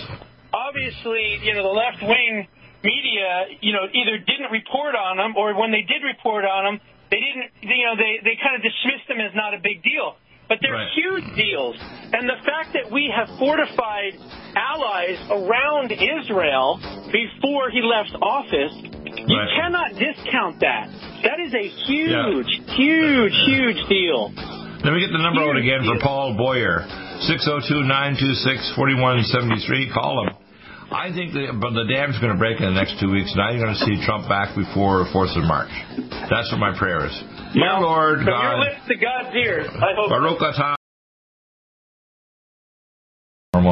obviously, 0.53 1.39
you 1.43 1.53
know, 1.53 1.63
the 1.63 1.69
left 1.75 2.01
wing 2.01 2.47
media, 2.83 3.45
you 3.61 3.73
know, 3.73 3.85
either 3.91 4.17
didn't 4.17 4.51
report 4.51 4.95
on 4.95 5.17
them 5.17 5.35
or 5.37 5.57
when 5.59 5.71
they 5.71 5.81
did 5.81 6.01
report 6.03 6.45
on 6.45 6.65
them, 6.65 6.81
they 7.11 7.17
didn't, 7.21 7.49
you 7.61 7.85
know, 7.85 7.95
they, 7.97 8.17
they 8.23 8.37
kind 8.41 8.55
of 8.55 8.61
dismissed 8.61 9.07
them 9.07 9.19
as 9.21 9.33
not 9.35 9.53
a 9.53 9.59
big 9.61 9.83
deal. 9.83 10.17
But 10.47 10.59
they're 10.61 10.73
Right. 10.73 10.93
huge 10.93 11.25
deals. 11.35 11.75
And 12.13 12.29
the 12.29 12.37
fact 12.45 12.73
that 12.73 12.91
we 12.91 13.09
have 13.09 13.29
fortified 13.39 14.13
allies 14.55 15.17
around 15.29 15.91
Israel 15.91 16.79
before 17.11 17.71
he 17.71 17.81
left 17.81 18.13
office, 18.21 18.73
you 19.25 19.37
Right. 19.37 19.49
cannot 19.57 19.95
discount 19.97 20.59
that. 20.61 20.89
That 21.23 21.39
is 21.39 21.53
a 21.55 21.67
huge, 21.89 22.61
huge, 22.77 23.33
huge 23.45 23.87
deal. 23.89 24.31
Let 24.85 24.93
me 24.93 25.01
get 25.01 25.09
the 25.09 25.17
number 25.17 25.41
out 25.41 25.57
again 25.57 25.81
for 25.81 25.97
Paul 25.97 26.37
Boyer. 26.37 26.85
602-926-4173. 28.77 29.89
Call 29.89 30.21
him. 30.21 30.37
I 30.93 31.09
think 31.09 31.33
the, 31.33 31.57
but 31.57 31.73
the 31.73 31.89
dam's 31.89 32.21
going 32.21 32.29
to 32.29 32.37
break 32.37 32.61
in 32.61 32.69
the 32.69 32.77
next 32.77 33.01
two 33.01 33.09
weeks. 33.09 33.33
Now 33.33 33.49
you're 33.49 33.65
going 33.65 33.73
to 33.73 33.81
see 33.81 33.97
Trump 34.05 34.29
back 34.29 34.53
before 34.53 35.01
the 35.01 35.09
4th 35.09 35.33
of 35.41 35.49
March. 35.49 35.73
That's 36.29 36.53
what 36.53 36.61
my 36.61 36.77
prayer 36.77 37.01
is. 37.01 37.17
Dear 37.57 37.81
Lord 37.81 38.29
God, 38.29 38.61
lips 38.61 38.85
to 38.85 38.93
God's 39.01 39.33
ears. 39.33 39.65
I 39.73 39.97
hope. 39.97 40.13
Baruch 40.13 40.37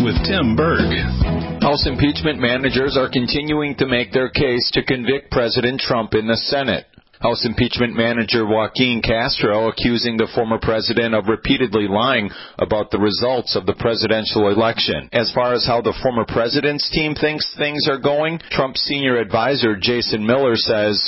with 0.00 0.16
Tim 0.24 0.56
Berg. 0.56 0.88
House 1.60 1.86
impeachment 1.86 2.40
managers 2.40 2.96
are 2.96 3.10
continuing 3.10 3.74
to 3.76 3.86
make 3.86 4.12
their 4.12 4.30
case 4.30 4.70
to 4.72 4.82
convict 4.82 5.30
President 5.30 5.80
Trump 5.80 6.14
in 6.14 6.26
the 6.26 6.36
Senate. 6.36 6.86
House 7.22 7.46
impeachment 7.46 7.94
manager 7.94 8.42
Joaquin 8.42 8.98
Castro 8.98 9.70
accusing 9.70 10.18
the 10.18 10.26
former 10.34 10.58
president 10.58 11.14
of 11.14 11.30
repeatedly 11.30 11.86
lying 11.86 12.26
about 12.58 12.90
the 12.90 12.98
results 12.98 13.54
of 13.54 13.62
the 13.62 13.78
presidential 13.78 14.50
election. 14.50 15.06
As 15.14 15.30
far 15.30 15.54
as 15.54 15.62
how 15.62 15.78
the 15.78 15.94
former 16.02 16.26
president's 16.26 16.90
team 16.90 17.14
thinks 17.14 17.46
things 17.54 17.86
are 17.86 18.02
going, 18.02 18.42
Trump's 18.50 18.82
senior 18.82 19.22
advisor 19.22 19.78
Jason 19.78 20.26
Miller 20.26 20.58
says, 20.58 20.98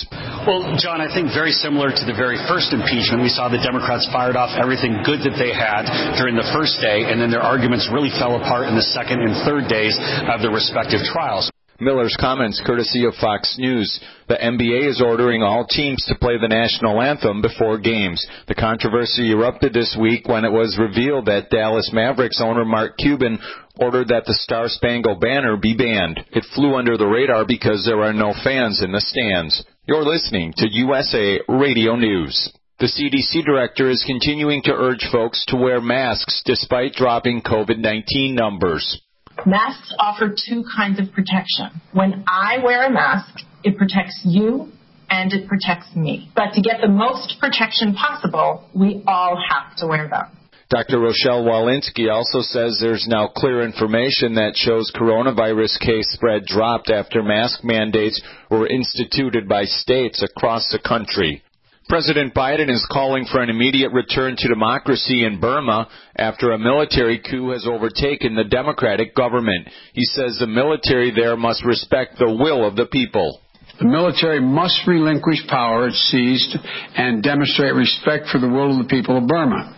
Well, 0.47 0.79
John, 0.79 1.03
I 1.03 1.11
think 1.11 1.35
very 1.35 1.51
similar 1.51 1.91
to 1.91 2.05
the 2.07 2.15
very 2.15 2.39
first 2.47 2.71
impeachment, 2.71 3.19
we 3.19 3.35
saw 3.35 3.51
the 3.51 3.59
Democrats 3.59 4.07
fired 4.15 4.39
off 4.39 4.55
everything 4.55 5.03
good 5.03 5.19
that 5.27 5.35
they 5.35 5.51
had 5.51 5.91
during 6.15 6.39
the 6.39 6.47
first 6.55 6.79
day, 6.79 7.11
and 7.11 7.19
then 7.19 7.35
their 7.35 7.43
arguments 7.43 7.91
really 7.91 8.15
fell 8.23 8.39
apart 8.39 8.71
in 8.71 8.79
the 8.79 8.87
second 8.95 9.19
and 9.19 9.35
third 9.43 9.67
days 9.67 9.99
of 10.31 10.47
their 10.47 10.55
respective 10.55 11.03
trials. 11.11 11.51
Miller's 11.81 12.17
comments 12.21 12.63
courtesy 12.65 13.05
of 13.05 13.15
Fox 13.21 13.57
News. 13.59 14.01
The 14.29 14.37
NBA 14.37 14.89
is 14.89 15.03
ordering 15.05 15.43
all 15.43 15.67
teams 15.67 16.05
to 16.07 16.15
play 16.15 16.39
the 16.39 16.49
national 16.49 17.03
anthem 17.03 17.43
before 17.43 17.79
games. 17.79 18.25
The 18.47 18.55
controversy 18.55 19.33
erupted 19.33 19.73
this 19.73 19.97
week 20.01 20.29
when 20.29 20.45
it 20.45 20.53
was 20.53 20.79
revealed 20.79 21.27
that 21.27 21.51
Dallas 21.51 21.91
Mavericks 21.93 22.41
owner 22.41 22.65
Mark 22.65 22.97
Cuban 22.99 23.39
ordered 23.77 24.09
that 24.09 24.25
the 24.25 24.35
Star 24.35 24.69
Spangled 24.69 25.21
Banner 25.21 25.57
be 25.57 25.77
banned. 25.77 26.21
It 26.31 26.47
flew 26.55 26.77
under 26.77 26.97
the 26.97 27.07
radar 27.07 27.45
because 27.45 27.85
there 27.85 28.03
are 28.03 28.13
no 28.13 28.33
fans 28.45 28.83
in 28.83 28.93
the 28.93 29.01
stands. 29.01 29.65
You're 29.87 30.05
listening 30.05 30.55
to 30.59 30.71
USA 30.71 31.41
Radio 31.49 31.97
News. 31.97 32.53
The 32.79 32.87
CDC 32.87 33.45
director 33.45 33.91
is 33.91 34.05
continuing 34.07 34.63
to 34.63 34.73
urge 34.73 35.07
folks 35.11 35.45
to 35.49 35.57
wear 35.57 35.81
masks 35.81 36.43
despite 36.45 36.95
dropping 36.95 37.43
COVID-19 37.43 38.35
numbers. 38.35 39.01
Masks 39.47 39.95
offer 39.99 40.29
two 40.29 40.65
kinds 40.75 40.99
of 40.99 41.13
protection. 41.13 41.81
When 41.93 42.25
I 42.27 42.59
wear 42.65 42.87
a 42.87 42.91
mask, 42.91 43.41
it 43.63 43.77
protects 43.77 44.23
you 44.25 44.73
and 45.11 45.33
it 45.33 45.47
protects 45.49 45.95
me. 45.95 46.31
But 46.35 46.55
to 46.55 46.63
get 46.63 46.81
the 46.81 46.89
most 46.89 47.37
protection 47.39 47.95
possible, 47.95 48.69
we 48.75 49.03
all 49.07 49.37
have 49.51 49.77
to 49.77 49.87
wear 49.87 50.09
them. 50.09 50.27
Dr. 50.71 50.99
Rochelle 50.99 51.45
Walensky 51.45 52.11
also 52.11 52.41
says 52.41 52.79
there's 52.81 53.07
now 53.07 53.29
clear 53.29 53.63
information 53.63 54.35
that 54.35 54.57
shows 54.57 54.91
coronavirus 54.93 55.79
case 55.79 56.11
spread 56.11 56.47
dropped 56.47 56.91
after 56.91 57.23
mask 57.23 57.63
mandates 57.63 58.21
were 58.51 58.67
instituted 58.67 59.47
by 59.47 59.65
states 59.65 60.23
across 60.23 60.69
the 60.73 60.81
country. 60.81 61.44
President 61.89 62.35
Biden 62.35 62.71
is 62.71 62.87
calling 62.91 63.27
for 63.31 63.43
an 63.43 63.51
immediate 63.51 63.93
return 63.93 64.37
to 64.39 64.49
democracy 64.49 65.25
in 65.25 65.39
Burma 65.39 65.87
after 66.17 66.53
a 66.53 66.59
military 66.59 67.19
coup 67.19 67.51
has 67.51 67.67
overtaken 67.67 68.35
the 68.35 68.45
democratic 68.45 69.15
government. 69.15 69.69
He 69.93 70.05
says 70.05 70.39
the 70.39 70.47
military 70.47 71.11
there 71.11 71.37
must 71.37 71.63
respect 71.65 72.19
the 72.19 72.31
will 72.31 72.67
of 72.67 72.75
the 72.75 72.87
people. 72.87 73.39
The 73.79 73.87
military 73.87 74.41
must 74.41 74.87
relinquish 74.87 75.47
power 75.47 75.89
it 75.89 75.95
seized 75.95 76.57
and 76.97 77.23
demonstrate 77.23 77.75
respect 77.75 78.29
for 78.29 78.39
the 78.39 78.49
will 78.49 78.73
of 78.73 78.87
the 78.87 78.89
people 78.89 79.19
of 79.19 79.27
Burma, 79.27 79.77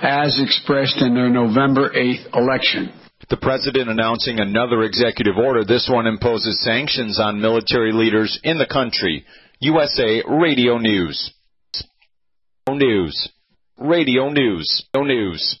as 0.00 0.40
expressed 0.42 0.96
in 1.02 1.14
their 1.14 1.30
November 1.30 1.90
8th 1.90 2.34
election. 2.34 2.92
The 3.30 3.36
president 3.36 3.88
announcing 3.88 4.40
another 4.40 4.82
executive 4.82 5.36
order. 5.36 5.64
This 5.64 5.88
one 5.90 6.06
imposes 6.06 6.62
sanctions 6.62 7.20
on 7.20 7.40
military 7.40 7.92
leaders 7.92 8.40
in 8.42 8.58
the 8.58 8.66
country. 8.66 9.24
USA 9.60 10.22
Radio 10.28 10.78
News. 10.78 11.32
News. 12.72 13.28
Radio 13.76 14.30
News. 14.30 14.86
No 14.94 15.02
News. 15.02 15.60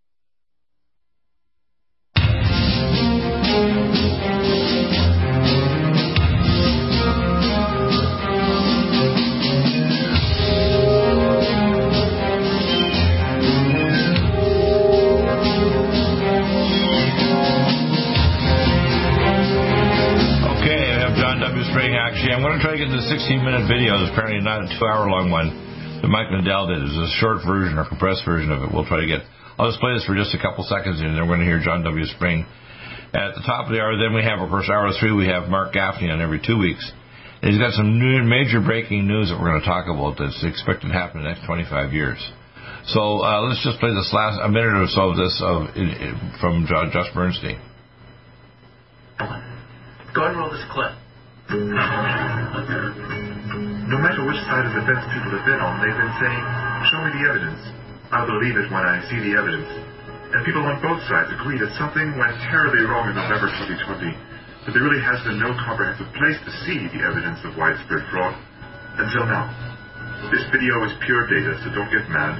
Spring. 21.91 22.07
Actually, 22.07 22.31
I'm 22.31 22.39
going 22.39 22.55
to 22.55 22.63
try 22.63 22.71
to 22.71 22.79
get 22.79 22.87
the 22.87 23.03
16 23.03 23.43
minute 23.43 23.67
video. 23.67 23.99
It's 23.99 24.15
apparently 24.15 24.39
not 24.39 24.63
a 24.63 24.67
two 24.79 24.85
hour 24.87 25.11
long 25.11 25.27
one 25.27 25.51
that 25.99 26.07
Mike 26.07 26.31
Lindell 26.31 26.71
did. 26.71 26.79
It's 26.79 26.95
a 26.95 27.11
short 27.19 27.43
version 27.43 27.75
or 27.75 27.83
compressed 27.83 28.23
version 28.23 28.47
of 28.47 28.63
it. 28.63 28.71
We'll 28.71 28.87
try 28.87 29.03
to 29.03 29.09
get. 29.11 29.27
I'll 29.59 29.67
just 29.67 29.83
play 29.83 29.91
this 29.91 30.07
for 30.07 30.15
just 30.15 30.31
a 30.31 30.39
couple 30.39 30.63
seconds 30.63 31.03
and 31.03 31.19
then 31.19 31.27
we're 31.27 31.35
going 31.35 31.43
to 31.43 31.51
hear 31.51 31.59
John 31.59 31.83
W. 31.83 32.07
Spring. 32.15 32.47
At 33.11 33.35
the 33.35 33.43
top 33.43 33.67
of 33.67 33.75
the 33.75 33.83
hour, 33.83 33.99
then 33.99 34.15
we 34.15 34.23
have, 34.23 34.39
of 34.39 34.47
course, 34.47 34.71
hour 34.71 34.87
three, 34.95 35.11
we 35.11 35.27
have 35.27 35.51
Mark 35.51 35.75
Gaffney 35.75 36.07
on 36.07 36.23
every 36.23 36.39
two 36.39 36.55
weeks. 36.55 36.79
And 37.43 37.51
he's 37.51 37.59
got 37.59 37.75
some 37.75 37.99
new, 37.99 38.23
major 38.23 38.63
breaking 38.63 39.03
news 39.03 39.27
that 39.27 39.35
we're 39.35 39.51
going 39.51 39.59
to 39.59 39.67
talk 39.67 39.91
about 39.91 40.15
that's 40.15 40.39
expected 40.47 40.87
to 40.87 40.95
happen 40.95 41.19
in 41.19 41.27
the 41.27 41.35
next 41.35 41.43
25 41.43 41.91
years. 41.91 42.23
So 42.87 43.19
uh, 43.19 43.43
let's 43.43 43.59
just 43.67 43.83
play 43.83 43.91
this 43.91 44.09
last 44.15 44.39
a 44.39 44.47
minute 44.47 44.79
or 44.79 44.87
so 44.87 45.11
of 45.11 45.19
this 45.19 45.35
of, 45.43 45.67
from 46.39 46.63
Josh 46.71 47.11
Bernstein. 47.11 47.59
Go 49.19 50.23
ahead 50.23 50.31
and 50.31 50.39
roll 50.39 50.55
this 50.55 50.63
clip. 50.71 51.00
No 51.51 51.59
matter 53.99 54.23
which 54.23 54.39
side 54.47 54.63
of 54.63 54.71
the 54.71 54.87
fence 54.87 55.03
people 55.11 55.35
have 55.35 55.43
been 55.43 55.59
on, 55.59 55.83
they've 55.83 55.99
been 55.99 56.15
saying, 56.15 56.39
show 56.87 57.03
me 57.03 57.11
the 57.11 57.27
evidence. 57.27 57.59
I'll 58.07 58.23
believe 58.23 58.55
it 58.55 58.71
when 58.71 58.87
I 58.87 59.03
see 59.11 59.19
the 59.19 59.35
evidence. 59.35 59.67
And 60.31 60.47
people 60.47 60.63
on 60.63 60.79
both 60.79 61.03
sides 61.11 61.27
agree 61.35 61.59
that 61.59 61.75
something 61.75 62.15
went 62.15 62.39
terribly 62.47 62.87
wrong 62.87 63.11
in 63.11 63.19
November 63.19 63.51
2020, 63.67 64.15
but 64.63 64.71
there 64.71 64.79
really 64.79 65.03
has 65.03 65.19
been 65.27 65.43
no 65.43 65.51
comprehensive 65.59 66.07
place 66.15 66.39
to 66.39 66.51
see 66.63 66.87
the 66.87 67.03
evidence 67.03 67.43
of 67.43 67.59
widespread 67.59 68.07
fraud 68.15 68.31
until 69.03 69.27
now. 69.27 69.51
This 70.31 70.47
video 70.55 70.79
is 70.87 70.95
pure 71.03 71.27
data, 71.27 71.59
so 71.67 71.75
don't 71.75 71.91
get 71.91 72.07
mad. 72.07 72.39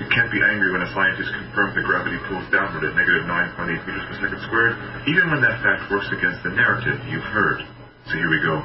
You 0.00 0.08
can't 0.08 0.32
be 0.32 0.40
angry 0.40 0.72
when 0.72 0.80
a 0.80 0.88
scientist 0.96 1.28
confirms 1.28 1.76
that 1.76 1.84
gravity 1.84 2.16
pulls 2.24 2.48
downward 2.48 2.88
at 2.88 2.96
negative 2.96 3.28
9.8 3.28 3.84
meters 3.84 4.04
per 4.08 4.16
second 4.16 4.40
squared, 4.48 4.80
even 5.12 5.28
when 5.28 5.44
that 5.44 5.60
fact 5.60 5.92
works 5.92 6.08
against 6.08 6.40
the 6.40 6.56
narrative 6.56 6.96
you've 7.12 7.28
heard. 7.36 7.75
So 8.06 8.14
here 8.14 8.30
we 8.30 8.38
go. 8.38 8.62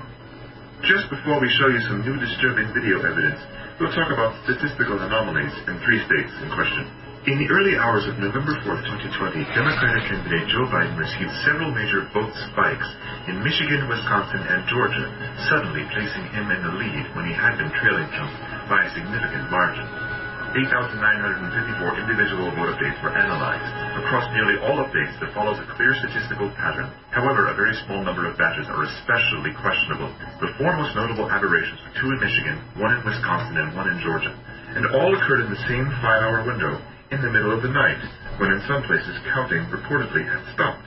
Just 0.86 1.10
before 1.10 1.41
we 1.41 1.49
show 1.58 1.65
you 1.73 1.82
some 1.89 2.06
new 2.06 2.13
disturbing 2.13 2.69
video 2.77 3.01
evidence, 3.01 3.41
we'll 3.82 3.89
talk 3.89 4.13
about 4.13 4.38
statistical 4.45 5.01
anomalies 5.01 5.49
in 5.65 5.82
three 5.82 5.97
states 6.06 6.30
in 6.45 6.47
question. 6.54 6.86
In 7.25 7.41
the 7.41 7.49
early 7.49 7.73
hours 7.73 8.06
of 8.06 8.21
November 8.21 8.54
4th, 8.62 8.86
2020, 8.86 9.41
Democratic 9.58 10.13
candidate 10.13 10.45
Joe 10.45 10.69
Biden 10.69 10.93
received 10.93 11.34
several 11.41 11.73
major 11.73 12.06
vote 12.13 12.30
spikes 12.54 12.86
in 13.34 13.41
Michigan, 13.41 13.89
Wisconsin, 13.89 14.45
and 14.45 14.62
Georgia, 14.69 15.10
suddenly 15.49 15.89
placing 15.89 16.25
him 16.38 16.54
in 16.54 16.62
the 16.62 16.73
lead 16.77 17.06
when 17.17 17.25
he 17.25 17.34
had 17.34 17.58
been 17.58 17.73
trailing 17.82 18.06
Trump 18.13 18.34
by 18.69 18.86
a 18.86 18.93
significant 18.93 19.49
margin. 19.49 20.11
8,954 20.52 22.04
individual 22.04 22.52
vote 22.52 22.76
updates 22.76 23.00
were 23.00 23.16
analyzed. 23.16 23.64
Across 24.04 24.36
nearly 24.36 24.60
all 24.60 24.84
updates, 24.84 25.16
there 25.24 25.32
follows 25.32 25.56
a 25.64 25.68
clear 25.80 25.96
statistical 26.04 26.52
pattern. 26.60 26.92
However, 27.16 27.48
a 27.48 27.56
very 27.56 27.72
small 27.88 28.04
number 28.04 28.28
of 28.28 28.36
batches 28.36 28.68
are 28.68 28.84
especially 28.84 29.56
questionable. 29.64 30.12
The 30.44 30.52
four 30.60 30.76
most 30.76 30.92
notable 30.92 31.32
aberrations 31.32 31.80
were 31.88 31.96
two 31.96 32.12
in 32.12 32.20
Michigan, 32.20 32.60
one 32.76 32.92
in 32.92 33.02
Wisconsin, 33.08 33.64
and 33.64 33.72
one 33.80 33.88
in 33.88 34.04
Georgia. 34.04 34.36
And 34.76 34.92
all 34.92 35.16
occurred 35.16 35.48
in 35.48 35.56
the 35.56 35.64
same 35.72 35.88
five-hour 36.04 36.44
window, 36.44 36.84
in 37.16 37.24
the 37.24 37.32
middle 37.32 37.56
of 37.56 37.64
the 37.64 37.72
night, 37.72 38.04
when 38.36 38.52
in 38.52 38.60
some 38.68 38.84
places 38.84 39.20
counting 39.32 39.64
reportedly 39.72 40.28
had 40.28 40.44
stopped. 40.52 40.84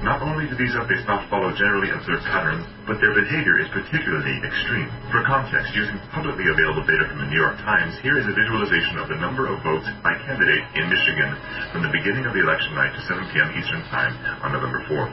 Not 0.00 0.24
only 0.24 0.48
do 0.48 0.56
these 0.56 0.72
updates 0.80 1.04
not 1.04 1.28
follow 1.28 1.52
generally 1.52 1.92
observed 1.92 2.24
patterns, 2.24 2.64
but 2.88 3.04
their 3.04 3.12
behavior 3.12 3.60
is 3.60 3.68
particularly 3.68 4.32
extreme. 4.40 4.88
For 5.12 5.20
context, 5.28 5.76
using 5.76 6.00
publicly 6.08 6.48
available 6.48 6.88
data 6.88 7.04
from 7.04 7.20
the 7.20 7.28
New 7.28 7.36
York 7.36 7.60
Times, 7.60 7.92
here 8.00 8.16
is 8.16 8.24
a 8.24 8.32
visualization 8.32 8.96
of 8.96 9.12
the 9.12 9.20
number 9.20 9.44
of 9.44 9.60
votes 9.60 9.84
by 10.00 10.16
candidate 10.24 10.64
in 10.72 10.88
Michigan 10.88 11.36
from 11.72 11.84
the 11.84 11.92
beginning 11.92 12.24
of 12.24 12.32
the 12.32 12.40
election 12.40 12.72
night 12.72 12.96
to 12.96 13.00
7 13.12 13.28
p.m. 13.28 13.52
Eastern 13.52 13.84
Time 13.92 14.16
on 14.40 14.56
November 14.56 14.80
4th. 14.88 15.12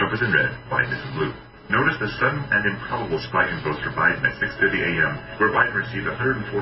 Trump 0.00 0.12
is 0.16 0.22
in 0.24 0.32
red, 0.32 0.48
Biden 0.72 0.96
is 0.96 1.02
in 1.04 1.12
blue. 1.12 1.45
Notice 1.66 1.98
the 1.98 2.06
sudden 2.22 2.46
and 2.54 2.62
improbable 2.62 3.18
spike 3.26 3.50
in 3.50 3.58
votes 3.66 3.82
for 3.82 3.90
Biden 3.90 4.22
at 4.22 4.38
6.30 4.38 4.86
a.m., 4.86 5.18
where 5.42 5.50
Biden 5.50 5.74
received 5.74 6.06
141,258 6.06 6.54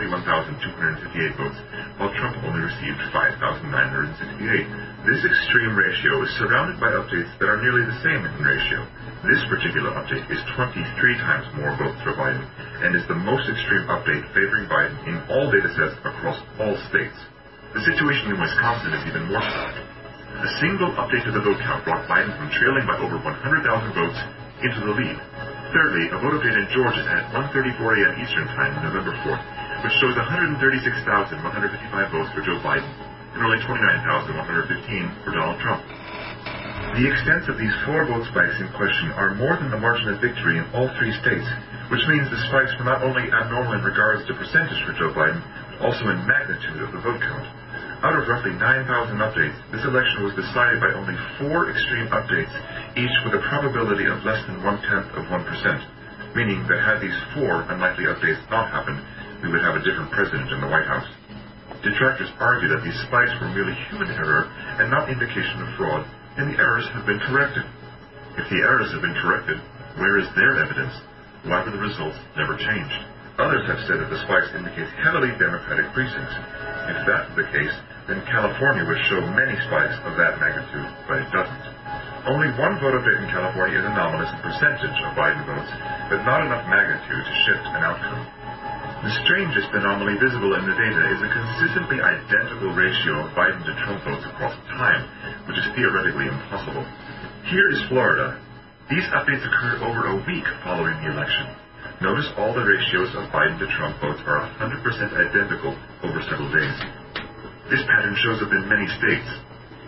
votes, 1.37 1.61
while 2.01 2.09
Trump 2.17 2.41
only 2.41 2.65
received 2.65 2.97
5,968. 3.13 5.05
This 5.05 5.21
extreme 5.29 5.77
ratio 5.77 6.25
is 6.25 6.33
surrounded 6.41 6.81
by 6.81 6.89
updates 6.97 7.29
that 7.37 7.53
are 7.53 7.61
nearly 7.61 7.85
the 7.85 8.01
same 8.01 8.25
in 8.25 8.33
ratio. 8.41 8.81
This 9.29 9.45
particular 9.53 9.93
update 9.93 10.25
is 10.33 10.41
23 10.57 10.73
times 11.21 11.53
more 11.53 11.77
votes 11.77 12.01
for 12.01 12.17
Biden, 12.17 12.49
and 12.81 12.97
is 12.97 13.05
the 13.05 13.21
most 13.29 13.45
extreme 13.45 13.85
update 13.93 14.25
favoring 14.33 14.65
Biden 14.73 14.97
in 15.05 15.21
all 15.29 15.53
data 15.53 15.69
sets 15.77 16.01
across 16.01 16.41
all 16.57 16.81
states. 16.89 17.21
The 17.77 17.85
situation 17.85 18.33
in 18.33 18.41
Wisconsin 18.41 18.97
is 18.97 19.05
even 19.05 19.29
stark. 19.29 19.77
A 20.41 20.51
single 20.65 20.97
update 20.97 21.29
to 21.29 21.33
the 21.37 21.45
vote 21.45 21.61
count 21.61 21.85
brought 21.85 22.09
Biden 22.09 22.33
from 22.41 22.49
trailing 22.57 22.89
by 22.89 22.97
over 23.05 23.21
100,000 23.21 23.29
votes 23.93 24.44
into 24.63 24.81
the 24.85 24.95
lead. 24.95 25.19
Thirdly, 25.75 26.07
a 26.15 26.19
vote 26.23 26.39
update 26.39 26.55
in 26.55 26.71
Georgia 26.71 27.03
at 27.03 27.35
1.34 27.35 27.75
a.m. 27.75 28.15
Eastern 28.23 28.47
Time, 28.55 28.79
November 28.85 29.11
4th, 29.27 29.43
which 29.83 29.91
shows 29.99 30.15
136,155 30.15 32.15
votes 32.15 32.31
for 32.31 32.47
Joe 32.47 32.63
Biden 32.63 32.87
and 33.35 33.43
only 33.43 33.59
29,115 33.67 35.27
for 35.27 35.35
Donald 35.35 35.59
Trump. 35.59 35.83
The 36.95 37.11
extent 37.11 37.51
of 37.51 37.59
these 37.59 37.75
four 37.83 38.07
vote 38.07 38.23
spikes 38.31 38.55
in 38.63 38.71
question 38.79 39.11
are 39.19 39.35
more 39.35 39.59
than 39.59 39.75
the 39.75 39.83
margin 39.83 40.15
of 40.15 40.23
victory 40.23 40.63
in 40.63 40.67
all 40.71 40.87
three 40.95 41.11
states, 41.19 41.51
which 41.91 42.07
means 42.07 42.31
the 42.31 42.39
spikes 42.47 42.71
were 42.79 42.87
not 42.87 43.03
only 43.03 43.27
abnormal 43.35 43.75
in 43.75 43.83
regards 43.83 44.23
to 44.31 44.39
percentage 44.39 44.79
for 44.87 44.95
Joe 44.95 45.11
Biden, 45.11 45.43
but 45.75 45.91
also 45.91 46.07
in 46.15 46.23
magnitude 46.23 46.87
of 46.87 46.95
the 46.95 47.03
vote 47.03 47.19
count. 47.19 47.51
Out 48.05 48.21
of 48.21 48.29
roughly 48.29 48.53
9,000 48.53 49.17
updates, 49.17 49.57
this 49.73 49.81
election 49.81 50.29
was 50.29 50.37
decided 50.37 50.77
by 50.77 50.93
only 50.93 51.17
four 51.41 51.73
extreme 51.73 52.05
updates, 52.13 52.53
each 53.01 53.17
with 53.25 53.33
a 53.33 53.41
probability 53.49 54.05
of 54.05 54.21
less 54.29 54.45
than 54.45 54.61
one-tenth 54.61 55.09
of 55.17 55.25
1%, 55.25 56.37
meaning 56.37 56.61
that 56.69 56.85
had 56.85 57.01
these 57.01 57.17
four 57.33 57.65
unlikely 57.73 58.05
updates 58.05 58.45
not 58.53 58.69
happened, 58.69 59.01
we 59.41 59.49
would 59.49 59.65
have 59.65 59.81
a 59.81 59.85
different 59.89 60.13
president 60.13 60.53
in 60.53 60.61
the 60.61 60.69
White 60.69 60.85
House. 60.85 61.09
Detractors 61.81 62.29
argue 62.45 62.69
that 62.77 62.85
these 62.85 63.01
spikes 63.09 63.33
were 63.41 63.49
merely 63.57 63.73
human 63.89 64.13
error 64.13 64.53
and 64.53 64.93
not 64.93 65.09
indication 65.09 65.65
of 65.65 65.73
fraud, 65.81 66.05
and 66.37 66.53
the 66.53 66.61
errors 66.61 66.85
have 66.93 67.09
been 67.09 67.25
corrected. 67.25 67.65
If 68.37 68.53
the 68.53 68.61
errors 68.69 68.93
have 68.93 69.01
been 69.01 69.17
corrected, 69.17 69.57
where 69.97 70.21
is 70.21 70.29
their 70.37 70.61
evidence? 70.61 70.93
Why 71.49 71.65
were 71.65 71.73
the 71.73 71.81
results 71.81 72.21
never 72.37 72.53
changed? 72.61 73.01
Others 73.41 73.65
have 73.65 73.81
said 73.89 73.99
that 73.99 74.13
the 74.13 74.21
spikes 74.29 74.53
indicate 74.53 74.93
heavily 75.01 75.33
Democratic 75.41 75.89
precincts. 75.97 76.37
If 76.87 77.01
that's 77.09 77.33
the 77.35 77.49
case, 77.49 77.73
then 78.05 78.21
California 78.29 78.85
would 78.85 79.01
show 79.09 79.21
many 79.33 79.57
spikes 79.65 79.97
of 80.05 80.13
that 80.21 80.37
magnitude, 80.37 80.89
but 81.09 81.25
it 81.25 81.29
doesn't. 81.33 81.65
Only 82.29 82.53
one 82.57 82.77
vote 82.81 82.97
update 83.01 83.21
in 83.21 83.29
California 83.33 83.81
is 83.81 83.85
anomalous 83.85 84.29
in 84.29 84.41
percentage 84.45 84.97
of 85.05 85.17
Biden 85.17 85.45
votes, 85.45 85.73
but 86.13 86.25
not 86.25 86.45
enough 86.45 86.65
magnitude 86.69 87.25
to 87.25 87.35
shift 87.49 87.65
an 87.65 87.85
outcome. 87.85 88.25
The 89.05 89.13
strangest 89.25 89.69
anomaly 89.77 90.17
visible 90.17 90.57
in 90.57 90.65
the 90.65 90.73
data 90.73 91.03
is 91.13 91.21
a 91.21 91.29
consistently 91.33 92.01
identical 92.01 92.73
ratio 92.73 93.25
of 93.25 93.37
Biden 93.37 93.61
to 93.61 93.73
Trump 93.85 94.01
votes 94.05 94.25
across 94.25 94.57
time, 94.73 95.05
which 95.45 95.61
is 95.61 95.69
theoretically 95.77 96.29
impossible. 96.29 96.85
Here 97.49 97.69
is 97.73 97.85
Florida. 97.93 98.41
These 98.89 99.05
updates 99.13 99.45
occurred 99.45 99.85
over 99.85 100.13
a 100.13 100.17
week 100.25 100.49
following 100.65 100.97
the 101.05 101.13
election. 101.13 101.53
Notice 102.01 102.29
all 102.37 102.57
the 102.57 102.65
ratios 102.65 103.13
of 103.17 103.29
Biden 103.29 103.61
to 103.61 103.69
Trump 103.77 104.01
votes 104.01 104.25
are 104.25 104.49
100% 104.61 104.81
identical 105.13 105.77
over 106.05 106.21
several 106.25 106.49
days. 106.49 107.04
This 107.71 107.83
pattern 107.89 108.17
shows 108.21 108.41
up 108.45 108.53
in 108.53 108.69
many 108.69 108.89
states. 109.01 109.29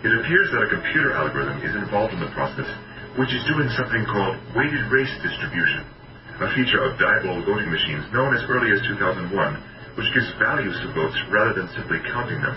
It 0.05 0.13
appears 0.13 0.49
that 0.53 0.65
a 0.65 0.71
computer 0.71 1.13
algorithm 1.13 1.61
is 1.61 1.75
involved 1.77 2.15
in 2.15 2.21
the 2.21 2.33
process, 2.33 2.69
which 3.21 3.33
is 3.33 3.43
doing 3.49 3.69
something 3.77 4.05
called 4.09 4.37
weighted 4.57 4.89
race 4.93 5.13
distribution 5.21 5.85
a 6.41 6.53
feature 6.53 6.85
of 6.85 7.01
Diebold 7.01 7.49
voting 7.49 7.73
machines 7.73 8.05
known 8.13 8.37
as 8.37 8.45
early 8.45 8.69
as 8.69 8.81
2001, 8.85 9.33
which 9.97 10.09
gives 10.13 10.29
values 10.37 10.77
to 10.85 10.93
votes 10.93 11.17
rather 11.33 11.57
than 11.57 11.69
simply 11.73 11.97
counting 12.13 12.37
them. 12.45 12.57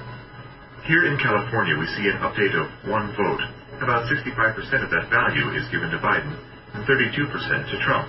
Here 0.83 1.07
in 1.07 1.15
California, 1.15 1.79
we 1.79 1.87
see 1.95 2.11
an 2.11 2.19
update 2.19 2.51
of 2.59 2.67
one 2.91 3.15
vote. 3.15 3.39
About 3.79 4.11
65% 4.11 4.83
of 4.83 4.91
that 4.91 5.07
value 5.07 5.47
is 5.55 5.63
given 5.71 5.87
to 5.95 5.99
Biden 6.03 6.35
and 6.75 6.83
32% 6.83 7.23
to 7.71 7.75
Trump. 7.87 8.07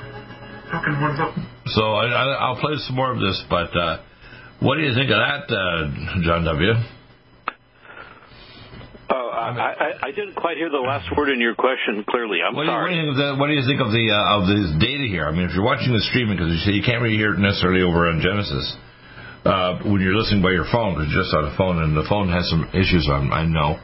How 0.74 0.82
can 0.82 0.98
one 0.98 1.14
vote? 1.14 1.38
So 1.70 1.82
I, 1.82 2.50
will 2.50 2.58
play 2.58 2.74
some 2.82 2.96
more 2.96 3.14
of 3.14 3.20
this, 3.20 3.38
but 3.46 3.70
uh, 3.76 4.02
what 4.58 4.74
do 4.74 4.82
you 4.82 4.94
think 4.94 5.10
of 5.10 5.22
that, 5.22 5.46
uh, 5.46 6.22
John 6.26 6.42
W.? 6.44 6.99
I, 9.10 9.50
I, 9.50 9.88
I 10.08 10.10
didn't 10.12 10.38
quite 10.38 10.56
hear 10.56 10.70
the 10.70 10.82
last 10.82 11.10
word 11.16 11.30
in 11.30 11.40
your 11.40 11.54
question 11.54 12.04
clearly. 12.06 12.38
I'm 12.46 12.54
what 12.54 12.66
sorry. 12.66 12.94
Do 12.94 13.00
you, 13.00 13.10
what, 13.10 13.14
do 13.14 13.20
you 13.20 13.26
the, 13.26 13.28
what 13.40 13.46
do 13.50 13.54
you 13.58 13.66
think 13.66 13.80
of 13.82 13.90
the 13.90 14.06
uh, 14.12 14.36
of 14.38 14.46
this 14.46 14.70
data 14.78 15.06
here? 15.10 15.26
I 15.26 15.32
mean, 15.34 15.50
if 15.50 15.52
you're 15.56 15.66
watching 15.66 15.90
the 15.90 16.04
streaming, 16.12 16.38
because 16.38 16.54
you 16.54 16.62
say 16.62 16.72
you 16.76 16.86
can't 16.86 17.02
really 17.02 17.18
hear 17.18 17.34
it 17.34 17.42
necessarily 17.42 17.82
over 17.82 18.06
on 18.06 18.22
Genesis 18.22 18.64
uh, 19.42 19.82
when 19.82 19.98
you're 19.98 20.14
listening 20.14 20.44
by 20.44 20.54
your 20.54 20.68
phone, 20.70 20.94
because 20.94 21.10
you're 21.10 21.26
just 21.26 21.34
on 21.34 21.50
a 21.50 21.54
phone, 21.58 21.82
and 21.82 21.98
the 21.98 22.06
phone 22.06 22.30
has 22.30 22.46
some 22.46 22.70
issues. 22.70 23.10
on. 23.10 23.34
I 23.34 23.42
know, 23.48 23.82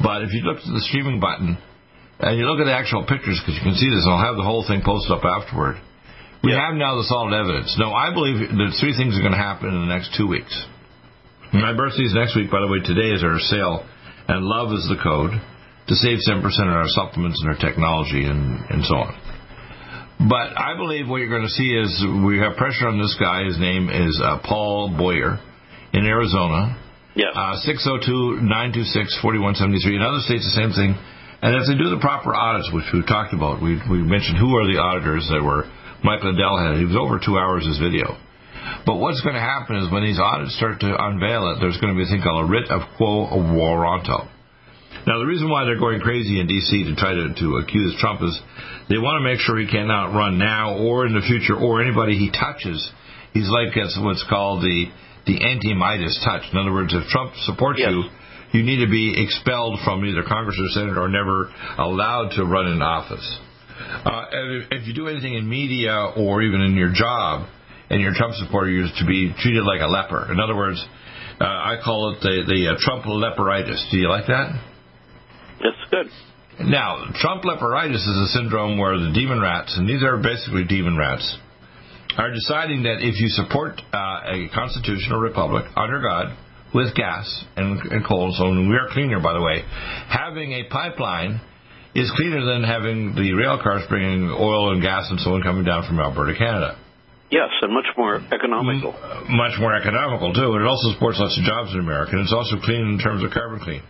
but 0.00 0.24
if 0.24 0.32
you 0.32 0.40
look 0.48 0.62
at 0.62 0.70
the 0.72 0.84
streaming 0.88 1.20
button 1.20 1.60
and 2.24 2.32
you 2.40 2.48
look 2.48 2.62
at 2.62 2.68
the 2.70 2.76
actual 2.76 3.04
pictures, 3.04 3.36
because 3.42 3.60
you 3.60 3.64
can 3.66 3.76
see 3.76 3.90
this, 3.90 4.06
and 4.08 4.12
I'll 4.16 4.24
have 4.24 4.40
the 4.40 4.46
whole 4.46 4.64
thing 4.64 4.80
posted 4.80 5.12
up 5.12 5.26
afterward. 5.26 5.76
We 6.40 6.52
yeah. 6.52 6.68
have 6.68 6.76
now 6.76 6.96
the 7.00 7.08
solid 7.08 7.32
evidence. 7.32 7.72
No, 7.80 7.92
I 7.92 8.12
believe 8.12 8.36
that 8.36 8.70
three 8.76 8.92
things 8.92 9.16
are 9.16 9.24
going 9.24 9.36
to 9.36 9.40
happen 9.40 9.72
in 9.72 9.80
the 9.80 9.92
next 9.92 10.12
two 10.12 10.28
weeks. 10.28 10.52
My 11.56 11.72
birthday 11.72 12.04
is 12.04 12.12
next 12.12 12.36
week, 12.36 12.52
by 12.52 12.60
the 12.60 12.68
way. 12.68 12.84
Today 12.84 13.16
is 13.16 13.24
our 13.24 13.40
sale 13.40 13.88
and 14.28 14.44
love 14.44 14.72
is 14.72 14.86
the 14.88 14.96
code 15.02 15.32
to 15.88 15.94
save 15.94 16.18
7% 16.28 16.42
on 16.42 16.68
our 16.68 16.88
supplements 16.88 17.40
and 17.42 17.50
our 17.52 17.58
technology 17.60 18.24
and, 18.24 18.64
and 18.70 18.84
so 18.84 18.96
on. 18.96 19.14
But 20.18 20.56
I 20.56 20.74
believe 20.76 21.08
what 21.08 21.20
you're 21.20 21.28
going 21.28 21.44
to 21.44 21.52
see 21.52 21.74
is 21.74 22.02
we 22.24 22.38
have 22.38 22.56
pressure 22.56 22.88
on 22.88 22.98
this 22.98 23.14
guy. 23.20 23.44
His 23.44 23.58
name 23.58 23.90
is 23.90 24.18
uh, 24.22 24.38
Paul 24.44 24.88
Boyer 24.96 25.40
in 25.92 26.06
Arizona. 26.06 26.78
Yeah. 27.14 27.28
Uh, 27.34 27.56
602-926-4173. 27.66 29.92
In 29.92 30.02
other 30.02 30.20
states, 30.24 30.48
the 30.48 30.56
same 30.56 30.72
thing. 30.72 30.96
And 31.42 31.54
if 31.60 31.66
they 31.68 31.74
do 31.76 31.90
the 31.90 32.00
proper 32.00 32.34
audits, 32.34 32.72
which 32.72 32.86
we've 32.94 33.06
talked 33.06 33.34
about, 33.34 33.60
we, 33.60 33.76
we 33.90 34.00
mentioned 34.00 34.38
who 34.38 34.56
are 34.56 34.64
the 34.64 34.78
auditors 34.80 35.28
that 35.28 35.42
were 35.44 35.68
Mike 36.02 36.24
Lindell 36.24 36.56
had. 36.56 36.78
He 36.78 36.86
was 36.88 36.96
over 36.96 37.20
two 37.20 37.36
hours, 37.36 37.66
his 37.66 37.76
video. 37.78 38.16
But 38.86 38.96
what's 38.96 39.20
going 39.20 39.34
to 39.34 39.40
happen 39.40 39.76
is 39.76 39.90
when 39.90 40.04
these 40.04 40.18
audits 40.18 40.56
start 40.56 40.80
to 40.80 40.90
unveil 40.90 41.52
it, 41.52 41.60
there's 41.60 41.78
going 41.78 41.94
to 41.94 41.98
be 41.98 42.04
a 42.04 42.10
thing 42.10 42.22
called 42.22 42.48
a 42.48 42.48
writ 42.50 42.70
of 42.70 42.82
quo 42.96 43.28
warranto. 43.32 44.28
Now, 45.06 45.18
the 45.18 45.26
reason 45.26 45.50
why 45.50 45.64
they're 45.64 45.78
going 45.78 46.00
crazy 46.00 46.40
in 46.40 46.46
D.C. 46.46 46.84
to 46.84 46.94
try 46.96 47.12
to, 47.12 47.34
to 47.34 47.56
accuse 47.60 47.94
Trump 48.00 48.22
is 48.22 48.32
they 48.88 48.96
want 48.96 49.20
to 49.20 49.24
make 49.28 49.40
sure 49.40 49.58
he 49.58 49.68
cannot 49.68 50.16
run 50.16 50.38
now 50.38 50.78
or 50.78 51.04
in 51.04 51.12
the 51.12 51.20
future 51.20 51.56
or 51.56 51.82
anybody 51.82 52.16
he 52.16 52.30
touches. 52.30 52.80
He's 53.32 53.50
like 53.50 53.76
what's 53.76 54.24
called 54.28 54.62
the 54.62 54.86
the 55.26 55.40
anti-Midas 55.40 56.20
touch. 56.24 56.42
In 56.52 56.58
other 56.58 56.72
words, 56.72 56.92
if 56.94 57.08
Trump 57.08 57.32
supports 57.44 57.80
yes. 57.80 57.90
you, 57.90 58.04
you 58.52 58.62
need 58.62 58.84
to 58.84 58.90
be 58.90 59.16
expelled 59.16 59.80
from 59.84 60.04
either 60.04 60.22
Congress 60.22 60.56
or 60.60 60.68
Senate 60.68 60.98
or 60.98 61.08
never 61.08 61.50
allowed 61.78 62.32
to 62.36 62.44
run 62.44 62.68
in 62.68 62.82
office. 62.82 63.38
Uh, 64.04 64.26
if, 64.30 64.66
if 64.70 64.86
you 64.86 64.94
do 64.94 65.08
anything 65.08 65.34
in 65.34 65.48
media 65.48 66.12
or 66.16 66.42
even 66.42 66.60
in 66.60 66.76
your 66.76 66.92
job, 66.92 67.48
and 67.90 68.00
your 68.00 68.12
Trump 68.14 68.34
supporter 68.34 68.70
is 68.84 68.90
to 68.98 69.06
be 69.06 69.32
treated 69.38 69.64
like 69.64 69.80
a 69.80 69.86
leper. 69.86 70.30
In 70.32 70.40
other 70.40 70.56
words, 70.56 70.84
uh, 71.40 71.44
I 71.44 71.76
call 71.84 72.14
it 72.14 72.20
the, 72.20 72.44
the 72.46 72.72
uh, 72.72 72.76
Trump 72.78 73.04
leperitis. 73.04 73.90
Do 73.90 73.98
you 73.98 74.08
like 74.08 74.26
that? 74.26 74.54
That's 75.60 75.90
good. 75.90 76.06
Now, 76.60 77.10
Trump 77.16 77.42
leperitis 77.42 77.96
is 77.96 78.30
a 78.30 78.38
syndrome 78.38 78.78
where 78.78 78.96
the 78.98 79.12
demon 79.12 79.40
rats, 79.40 79.76
and 79.76 79.88
these 79.88 80.02
are 80.02 80.16
basically 80.16 80.64
demon 80.64 80.96
rats, 80.96 81.38
are 82.16 82.30
deciding 82.30 82.84
that 82.84 83.02
if 83.02 83.18
you 83.18 83.28
support 83.28 83.80
uh, 83.92 84.20
a 84.30 84.48
constitutional 84.54 85.18
republic 85.18 85.64
under 85.76 86.00
God 86.00 86.36
with 86.72 86.94
gas 86.94 87.26
and, 87.56 87.80
and 87.90 88.06
coal, 88.06 88.32
so 88.38 88.50
we 88.50 88.76
are 88.76 88.88
cleaner, 88.92 89.18
by 89.18 89.32
the 89.32 89.42
way, 89.42 89.62
having 90.08 90.52
a 90.52 90.64
pipeline 90.70 91.40
is 91.94 92.12
cleaner 92.16 92.44
than 92.44 92.62
having 92.62 93.14
the 93.14 93.32
rail 93.34 93.58
cars 93.60 93.82
bringing 93.88 94.30
oil 94.30 94.72
and 94.72 94.82
gas 94.82 95.06
and 95.10 95.18
so 95.20 95.34
on 95.34 95.42
coming 95.42 95.64
down 95.64 95.86
from 95.86 95.98
Alberta, 95.98 96.34
Canada. 96.38 96.78
Yes, 97.34 97.50
and 97.66 97.74
much 97.74 97.90
more 97.98 98.22
economical. 98.30 98.94
Much 99.26 99.58
more 99.58 99.74
economical 99.74 100.30
too. 100.30 100.54
It 100.54 100.62
also 100.62 100.94
supports 100.94 101.18
lots 101.18 101.34
of 101.34 101.42
jobs 101.42 101.74
in 101.74 101.82
America, 101.82 102.14
and 102.14 102.22
it's 102.22 102.32
also 102.32 102.62
clean 102.62 102.94
in 102.94 102.98
terms 103.02 103.26
of 103.26 103.34
carbon 103.34 103.58
clean. 103.58 103.82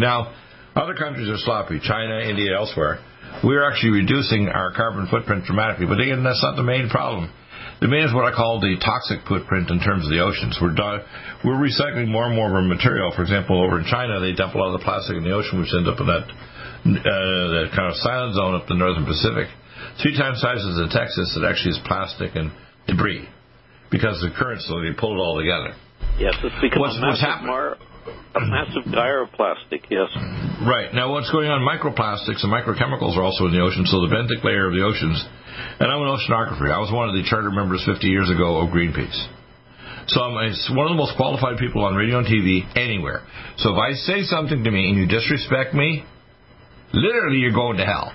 Now, 0.00 0.32
other 0.72 0.96
countries 0.96 1.28
are 1.28 1.36
sloppy. 1.36 1.84
China, 1.84 2.24
India, 2.24 2.56
elsewhere. 2.56 3.04
We're 3.44 3.60
actually 3.60 4.00
reducing 4.00 4.48
our 4.48 4.72
carbon 4.72 5.04
footprint 5.12 5.44
dramatically, 5.44 5.84
but 5.84 6.00
again, 6.00 6.24
that's 6.24 6.40
not 6.40 6.56
the 6.56 6.64
main 6.64 6.88
problem. 6.88 7.28
The 7.84 7.92
main 7.92 8.08
is 8.08 8.14
what 8.16 8.24
I 8.24 8.32
call 8.32 8.56
the 8.56 8.80
toxic 8.80 9.20
footprint 9.28 9.68
in 9.68 9.76
terms 9.84 10.08
of 10.08 10.10
the 10.10 10.24
oceans. 10.24 10.56
We're 10.56 10.72
we're 11.44 11.60
recycling 11.60 12.08
more 12.08 12.24
and 12.24 12.32
more 12.32 12.48
of 12.48 12.56
our 12.56 12.64
material. 12.64 13.12
For 13.12 13.20
example, 13.20 13.60
over 13.60 13.76
in 13.76 13.84
China, 13.84 14.16
they 14.16 14.32
dump 14.32 14.56
a 14.56 14.58
lot 14.58 14.72
of 14.72 14.80
the 14.80 14.84
plastic 14.84 15.20
in 15.20 15.28
the 15.28 15.36
ocean, 15.36 15.60
which 15.60 15.68
ends 15.76 15.92
up 15.92 16.00
in 16.00 16.08
that 16.08 16.24
uh, 16.24 17.44
the 17.52 17.62
kind 17.76 17.92
of 17.92 18.00
silent 18.00 18.32
zone 18.32 18.56
up 18.56 18.64
the 18.64 18.80
northern 18.80 19.04
Pacific, 19.04 19.52
three 20.02 20.16
times 20.16 20.40
sizes 20.40 20.78
of 20.78 20.90
Texas 20.90 21.32
that 21.38 21.46
actually 21.48 21.72
is 21.76 21.80
plastic 21.86 22.34
and 22.34 22.50
debris 22.86 23.28
because 23.90 24.20
the 24.20 24.30
currents 24.36 24.66
so 24.68 24.80
they 24.80 24.92
pull 24.98 25.14
it 25.14 25.20
all 25.20 25.38
together. 25.38 25.74
Yes, 26.18 26.34
it's 26.42 26.54
become 26.60 26.80
What's- 26.80 26.96
a 26.98 27.00
what's 27.00 27.20
massive 27.20 27.28
happening? 27.28 27.50
mar- 27.52 27.78
a 28.36 28.40
massive 28.40 28.84
gyre 28.92 29.22
of 29.22 29.32
plastic. 29.32 29.82
Yes. 29.90 30.06
Right. 30.62 30.94
Now, 30.94 31.10
what's 31.10 31.30
going 31.32 31.48
on? 31.50 31.60
Microplastics 31.66 32.44
and 32.44 32.52
microchemicals 32.52 33.16
are 33.16 33.22
also 33.24 33.46
in 33.46 33.52
the 33.52 33.60
ocean, 33.60 33.84
so 33.86 34.00
the 34.06 34.12
benthic 34.14 34.44
layer 34.44 34.68
of 34.68 34.74
the 34.74 34.82
oceans. 34.84 35.18
And 35.80 35.90
I'm 35.90 36.00
an 36.02 36.08
oceanographer. 36.14 36.70
I 36.70 36.78
was 36.78 36.92
one 36.92 37.08
of 37.08 37.16
the 37.16 37.24
charter 37.28 37.50
members 37.50 37.82
50 37.84 38.06
years 38.06 38.30
ago 38.30 38.58
of 38.62 38.70
Greenpeace. 38.70 39.16
So 40.08 40.22
I'm 40.22 40.34
one 40.76 40.86
of 40.86 40.92
the 40.94 41.00
most 41.02 41.16
qualified 41.16 41.58
people 41.58 41.82
on 41.84 41.96
radio 41.96 42.18
and 42.18 42.26
TV 42.28 42.62
anywhere. 42.76 43.22
So 43.58 43.72
if 43.74 43.78
I 43.78 43.92
say 44.06 44.22
something 44.22 44.62
to 44.62 44.70
me 44.70 44.88
and 44.90 44.96
you 44.98 45.06
disrespect 45.08 45.74
me, 45.74 46.04
literally 46.92 47.38
you're 47.38 47.52
going 47.56 47.78
to 47.78 47.84
hell. 47.86 48.12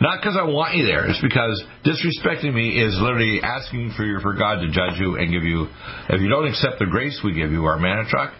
Not 0.00 0.20
because 0.20 0.36
I 0.38 0.44
want 0.44 0.76
you 0.76 0.84
there. 0.84 1.08
It's 1.08 1.22
because 1.22 1.56
disrespecting 1.80 2.52
me 2.52 2.76
is 2.76 2.98
literally 3.00 3.40
asking 3.42 3.94
for 3.96 4.04
your, 4.04 4.20
for 4.20 4.34
God 4.34 4.60
to 4.60 4.68
judge 4.68 5.00
you 5.00 5.16
and 5.16 5.32
give 5.32 5.42
you. 5.42 5.68
If 6.10 6.20
you 6.20 6.28
don't 6.28 6.46
accept 6.46 6.78
the 6.78 6.86
grace 6.86 7.20
we 7.24 7.32
give 7.32 7.50
you, 7.50 7.64
our 7.64 7.78
manna 7.78 8.04
truck, 8.08 8.34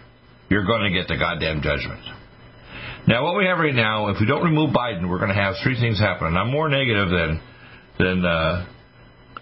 you're 0.49 0.65
going 0.65 0.91
to 0.91 0.97
get 0.97 1.07
the 1.07 1.17
goddamn 1.17 1.61
judgment. 1.61 2.01
Now, 3.07 3.23
what 3.23 3.37
we 3.37 3.45
have 3.45 3.57
right 3.57 3.73
now, 3.73 4.09
if 4.09 4.17
we 4.19 4.27
don't 4.27 4.43
remove 4.43 4.69
Biden, 4.69 5.09
we're 5.09 5.17
going 5.17 5.33
to 5.33 5.41
have 5.41 5.55
three 5.63 5.79
things 5.79 5.97
happen. 5.99 6.27
And 6.27 6.37
I'm 6.37 6.51
more 6.51 6.69
negative 6.69 7.09
than 7.09 7.41
than 7.97 8.25
uh, 8.25 8.67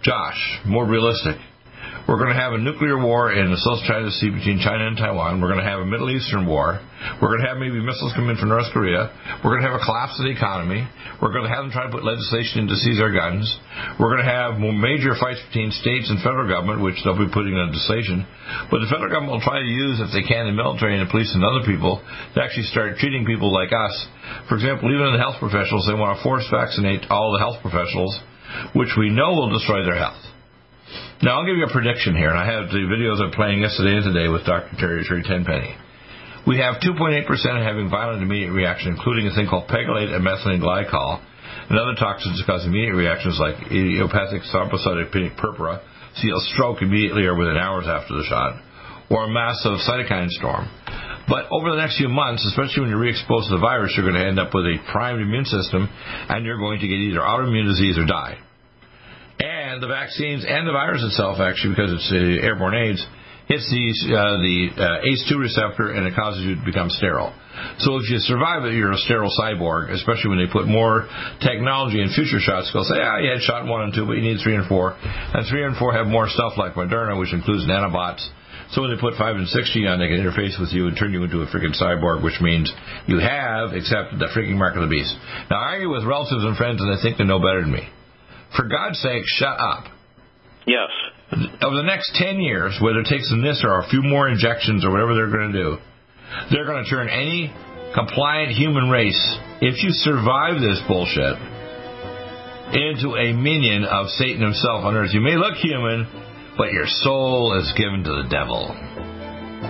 Josh, 0.02 0.60
more 0.64 0.86
realistic. 0.86 1.36
We're 2.06 2.22
going 2.22 2.30
to 2.30 2.38
have 2.38 2.54
a 2.54 2.62
nuclear 2.62 2.94
war 3.02 3.34
in 3.34 3.50
the 3.50 3.58
South 3.58 3.82
China 3.82 4.14
Sea 4.14 4.30
between 4.30 4.62
China 4.62 4.86
and 4.86 4.94
Taiwan. 4.94 5.42
We're 5.42 5.50
going 5.50 5.58
to 5.58 5.66
have 5.66 5.82
a 5.82 5.88
Middle 5.90 6.06
Eastern 6.06 6.46
war. 6.46 6.78
We're 7.18 7.34
going 7.34 7.42
to 7.42 7.50
have 7.50 7.58
maybe 7.58 7.82
missiles 7.82 8.14
come 8.14 8.30
in 8.30 8.38
from 8.38 8.54
North 8.54 8.70
Korea. 8.70 9.10
We're 9.42 9.58
going 9.58 9.66
to 9.66 9.74
have 9.74 9.74
a 9.74 9.82
collapse 9.82 10.14
of 10.22 10.30
the 10.30 10.30
economy. 10.30 10.86
We're 11.18 11.34
going 11.34 11.50
to 11.50 11.50
have 11.50 11.66
them 11.66 11.74
try 11.74 11.82
to 11.82 11.90
put 11.90 12.06
legislation 12.06 12.62
in 12.62 12.70
to 12.70 12.78
seize 12.78 13.02
our 13.02 13.10
guns. 13.10 13.50
We're 13.98 14.14
going 14.14 14.22
to 14.22 14.30
have 14.30 14.62
more 14.62 14.70
major 14.70 15.18
fights 15.18 15.42
between 15.50 15.74
states 15.74 16.06
and 16.06 16.22
federal 16.22 16.46
government, 16.46 16.78
which 16.78 16.94
they'll 17.02 17.18
be 17.18 17.26
putting 17.26 17.58
in 17.58 17.74
legislation. 17.74 18.22
But 18.70 18.86
the 18.86 18.90
federal 18.90 19.10
government 19.10 19.42
will 19.42 19.46
try 19.46 19.58
to 19.58 19.66
use, 19.66 19.98
if 19.98 20.14
they 20.14 20.22
can, 20.22 20.46
the 20.46 20.54
military 20.54 20.94
and 20.94 21.02
the 21.02 21.10
police 21.10 21.34
and 21.34 21.42
other 21.42 21.66
people 21.66 21.98
to 21.98 22.38
actually 22.38 22.70
start 22.70 23.02
treating 23.02 23.26
people 23.26 23.50
like 23.50 23.74
us. 23.74 23.94
For 24.46 24.54
example, 24.54 24.94
even 24.94 25.10
in 25.10 25.18
the 25.18 25.22
health 25.22 25.42
professionals, 25.42 25.90
they 25.90 25.98
want 25.98 26.14
to 26.14 26.22
force 26.22 26.46
vaccinate 26.54 27.10
all 27.10 27.34
the 27.34 27.42
health 27.42 27.58
professionals, 27.66 28.14
which 28.78 28.94
we 28.94 29.10
know 29.10 29.34
will 29.34 29.50
destroy 29.50 29.82
their 29.82 29.98
health. 29.98 30.25
Now, 31.22 31.40
I'll 31.40 31.46
give 31.46 31.56
you 31.56 31.64
a 31.64 31.72
prediction 31.72 32.14
here, 32.14 32.28
and 32.28 32.38
I 32.38 32.44
have 32.44 32.68
the 32.68 32.84
videos 32.84 33.24
I'm 33.24 33.32
playing 33.32 33.64
yesterday 33.64 33.96
and 33.96 34.04
today 34.04 34.28
with 34.28 34.44
Dr. 34.44 34.76
Terry 34.76 35.00
Terry 35.08 35.24
Tenpenny. 35.24 35.72
We 36.46 36.60
have 36.60 36.78
2.8% 36.78 37.24
having 37.64 37.88
violent 37.90 38.22
immediate 38.22 38.52
reaction, 38.52 38.92
including 38.92 39.26
a 39.26 39.34
thing 39.34 39.48
called 39.48 39.66
pegylate 39.66 40.12
and 40.12 40.20
methylene 40.20 40.60
glycol, 40.60 41.24
and 41.68 41.78
other 41.78 41.96
toxins 41.98 42.38
that 42.38 42.46
cause 42.46 42.64
immediate 42.68 42.94
reactions 42.94 43.40
like 43.40 43.72
idiopathic 43.72 44.46
thrombocytopenic 44.52 45.36
purpura, 45.36 45.82
you'll 46.22 46.46
stroke 46.54 46.82
immediately 46.82 47.24
or 47.24 47.34
within 47.34 47.56
hours 47.56 47.88
after 47.88 48.14
the 48.14 48.24
shot, 48.28 48.60
or 49.10 49.24
a 49.24 49.28
massive 49.32 49.80
cytokine 49.88 50.28
storm. 50.36 50.68
But 51.26 51.50
over 51.50 51.72
the 51.72 51.80
next 51.80 51.98
few 51.98 52.08
months, 52.08 52.46
especially 52.46 52.82
when 52.82 52.90
you're 52.90 53.02
re-exposed 53.02 53.48
to 53.48 53.56
the 53.56 53.60
virus, 53.60 53.94
you're 53.96 54.06
going 54.06 54.20
to 54.20 54.28
end 54.28 54.38
up 54.38 54.54
with 54.54 54.64
a 54.68 54.78
primed 54.92 55.20
immune 55.20 55.46
system, 55.46 55.88
and 56.28 56.44
you're 56.44 56.62
going 56.62 56.78
to 56.78 56.86
get 56.86 56.94
either 56.94 57.20
autoimmune 57.24 57.66
disease 57.66 57.98
or 57.98 58.06
die 58.06 58.38
and 59.40 59.82
the 59.82 59.88
vaccines 59.88 60.44
and 60.48 60.66
the 60.66 60.72
virus 60.72 61.04
itself, 61.04 61.38
actually, 61.40 61.74
because 61.76 61.92
it's 61.92 62.10
uh, 62.12 62.46
airborne 62.46 62.74
AIDS, 62.74 63.04
hits 63.46 63.66
the 63.70 63.84
uh, 64.10 64.42
the 64.42 64.58
uh, 64.74 65.06
ACE2 65.06 65.38
receptor 65.38 65.94
and 65.94 66.06
it 66.06 66.14
causes 66.14 66.42
you 66.42 66.56
to 66.56 66.64
become 66.66 66.90
sterile. 66.90 67.34
So 67.78 67.96
if 67.96 68.10
you 68.10 68.18
survive 68.18 68.64
it, 68.64 68.74
you're 68.74 68.92
a 68.92 69.02
sterile 69.06 69.32
cyborg. 69.32 69.92
Especially 69.94 70.30
when 70.30 70.40
they 70.42 70.50
put 70.50 70.66
more 70.66 71.08
technology 71.40 72.02
in 72.02 72.10
future 72.10 72.40
shots, 72.40 72.70
they'll 72.72 72.84
say, 72.84 72.98
"Ah, 72.98 73.18
you 73.18 73.30
had 73.30 73.40
shot 73.42 73.66
one 73.66 73.82
and 73.82 73.94
two, 73.94 74.04
but 74.04 74.18
you 74.18 74.22
need 74.22 74.40
three 74.42 74.56
and 74.56 74.66
four. 74.66 74.96
And 75.00 75.46
three 75.46 75.64
and 75.64 75.76
four 75.76 75.94
have 75.94 76.06
more 76.06 76.28
stuff 76.28 76.58
like 76.58 76.74
Moderna, 76.74 77.18
which 77.18 77.32
includes 77.32 77.64
nanobots. 77.64 78.26
So 78.72 78.82
when 78.82 78.90
they 78.90 79.00
put 79.00 79.14
five 79.14 79.36
and 79.36 79.46
six 79.46 79.70
G 79.72 79.86
on, 79.86 80.00
they 80.00 80.08
can 80.08 80.18
interface 80.18 80.58
with 80.58 80.72
you 80.74 80.88
and 80.88 80.96
turn 80.98 81.12
you 81.12 81.22
into 81.22 81.40
a 81.42 81.46
freaking 81.46 81.76
cyborg, 81.78 82.22
which 82.22 82.40
means 82.40 82.72
you 83.06 83.20
have 83.20 83.72
accepted 83.72 84.18
the 84.18 84.26
freaking 84.34 84.58
mark 84.58 84.74
of 84.74 84.82
the 84.82 84.90
beast. 84.90 85.14
Now 85.50 85.62
I 85.62 85.78
argue 85.78 85.90
with 85.90 86.04
relatives 86.04 86.42
and 86.42 86.56
friends, 86.56 86.82
and 86.82 86.90
they 86.90 87.00
think 87.00 87.16
they 87.16 87.24
know 87.24 87.38
better 87.38 87.62
than 87.62 87.70
me. 87.70 87.88
For 88.56 88.64
God's 88.64 88.98
sake, 89.00 89.22
shut 89.26 89.60
up. 89.60 89.84
Yes. 90.66 90.90
Over 91.62 91.76
the 91.76 91.86
next 91.86 92.14
10 92.14 92.40
years, 92.40 92.78
whether 92.80 93.00
it 93.00 93.06
takes 93.06 93.28
them 93.30 93.42
this 93.42 93.62
or 93.64 93.78
a 93.80 93.88
few 93.88 94.02
more 94.02 94.28
injections 94.28 94.84
or 94.84 94.90
whatever 94.90 95.14
they're 95.14 95.30
going 95.30 95.52
to 95.52 95.58
do, 95.58 95.76
they're 96.50 96.66
going 96.66 96.84
to 96.84 96.90
turn 96.90 97.08
any 97.08 97.52
compliant 97.94 98.52
human 98.52 98.90
race, 98.90 99.38
if 99.60 99.82
you 99.82 99.90
survive 99.90 100.60
this 100.60 100.80
bullshit, 100.86 101.38
into 102.74 103.14
a 103.14 103.32
minion 103.32 103.84
of 103.84 104.08
Satan 104.18 104.42
himself 104.42 104.84
on 104.84 104.94
earth. 104.94 105.10
You 105.12 105.20
may 105.20 105.36
look 105.36 105.54
human, 105.54 106.06
but 106.58 106.72
your 106.72 106.86
soul 106.86 107.58
is 107.58 107.72
given 107.76 108.02
to 108.04 108.22
the 108.22 108.28
devil. 108.28 108.74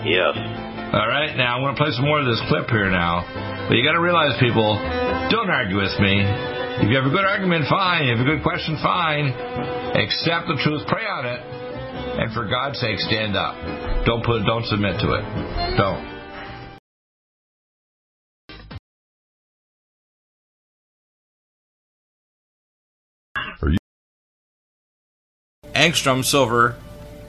Yes. 0.04 0.34
All 0.92 1.08
right, 1.08 1.36
now 1.36 1.56
I'm 1.56 1.62
going 1.62 1.74
to 1.74 1.80
play 1.80 1.92
some 1.92 2.04
more 2.04 2.20
of 2.20 2.26
this 2.26 2.40
clip 2.48 2.70
here 2.70 2.90
now. 2.90 3.24
But 3.68 3.74
you 3.74 3.84
got 3.84 3.92
to 3.92 4.00
realize, 4.00 4.38
people, 4.40 4.76
don't 5.30 5.50
argue 5.50 5.76
with 5.76 5.92
me. 6.00 6.55
If 6.78 6.90
you 6.90 6.96
have 6.96 7.06
a 7.06 7.10
good 7.10 7.24
argument, 7.24 7.64
fine. 7.68 8.02
If 8.02 8.18
you 8.18 8.24
have 8.24 8.26
a 8.26 8.36
good 8.36 8.42
question, 8.42 8.76
fine. 8.82 9.32
Accept 9.96 10.46
the 10.46 10.60
truth, 10.62 10.86
pray 10.86 11.06
on 11.06 11.24
it, 11.24 11.40
and 12.20 12.32
for 12.34 12.44
God's 12.44 12.78
sake, 12.78 12.98
stand 13.00 13.34
up. 13.34 13.56
Don't 14.04 14.22
put, 14.22 14.44
don't 14.44 14.64
submit 14.66 15.00
to 15.00 15.14
it. 15.14 15.24
Don't. 15.78 16.16
Angstrom 25.74 26.24
silver 26.24 26.76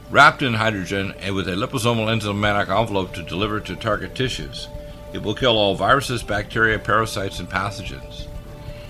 wrapped 0.09 0.41
in 0.41 0.55
hydrogen 0.55 1.13
and 1.19 1.35
with 1.35 1.47
a 1.47 1.51
liposomal 1.51 2.07
enzymatic 2.07 2.69
envelope 2.69 3.13
to 3.13 3.23
deliver 3.23 3.61
to 3.61 3.75
target 3.77 4.13
tissues. 4.13 4.67
It 5.13 5.21
will 5.21 5.35
kill 5.35 5.57
all 5.57 5.75
viruses, 5.75 6.21
bacteria, 6.21 6.79
parasites, 6.79 7.39
and 7.39 7.49
pathogens. 7.49 8.27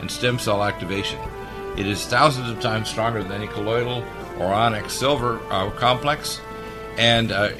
and 0.00 0.10
stem 0.10 0.38
cell 0.38 0.62
activation. 0.64 1.18
It 1.76 1.86
is 1.86 2.04
thousands 2.06 2.50
of 2.50 2.60
times 2.60 2.88
stronger 2.88 3.22
than 3.22 3.32
any 3.32 3.46
colloidal 3.46 4.04
or 4.38 4.46
ionic 4.46 4.90
silver 4.90 5.40
uh, 5.50 5.70
complex, 5.70 6.40
and 6.98 7.30
uh, 7.32 7.50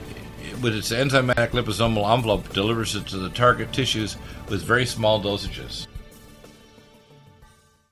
with 0.61 0.74
its 0.74 0.91
enzymatic 0.91 1.51
liposomal 1.51 2.12
envelope, 2.12 2.53
delivers 2.53 2.97
it 2.97 3.07
to 3.07 3.18
the 3.18 3.30
target 3.30 3.72
tissues 3.72 4.16
with 4.49 4.62
very 4.62 4.84
small 4.84 5.22
dosages. 5.22 5.86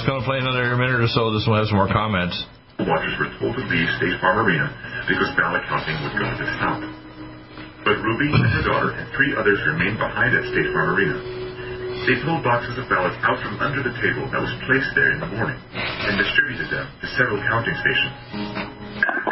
I'm 0.00 0.08
just 0.08 0.16
going 0.16 0.24
to 0.24 0.30
play 0.32 0.40
another 0.40 0.80
minute 0.80 0.96
or 0.96 1.12
so. 1.12 1.28
This 1.28 1.44
one 1.44 1.60
has 1.60 1.68
more 1.76 1.84
comments. 1.84 2.32
Watchers 2.80 3.20
were 3.20 3.28
told 3.36 3.52
to 3.52 3.64
leave 3.68 3.84
State 4.00 4.16
Farm 4.16 4.40
Arena 4.48 4.72
because 5.04 5.28
ballot 5.36 5.60
counting 5.68 5.92
was 6.00 6.16
going 6.16 6.40
to 6.40 6.46
stop. 6.56 6.80
But 7.84 8.00
Ruby 8.00 8.32
and 8.32 8.48
her 8.48 8.64
daughter 8.64 8.96
and 8.96 9.04
three 9.12 9.36
others 9.36 9.60
remained 9.68 10.00
behind 10.00 10.32
at 10.32 10.48
State 10.48 10.72
Farm 10.72 10.96
Arena. 10.96 11.20
They 12.08 12.16
pulled 12.24 12.40
boxes 12.40 12.80
of 12.80 12.88
ballots 12.88 13.20
out 13.20 13.44
from 13.44 13.60
under 13.60 13.84
the 13.84 13.92
table 14.00 14.24
that 14.32 14.40
was 14.40 14.48
placed 14.64 14.88
there 14.96 15.12
in 15.12 15.20
the 15.20 15.28
morning 15.36 15.60
and 15.76 16.16
distributed 16.16 16.72
them 16.72 16.88
to 16.88 17.06
several 17.20 17.36
counting 17.44 17.76
stations 17.84 18.16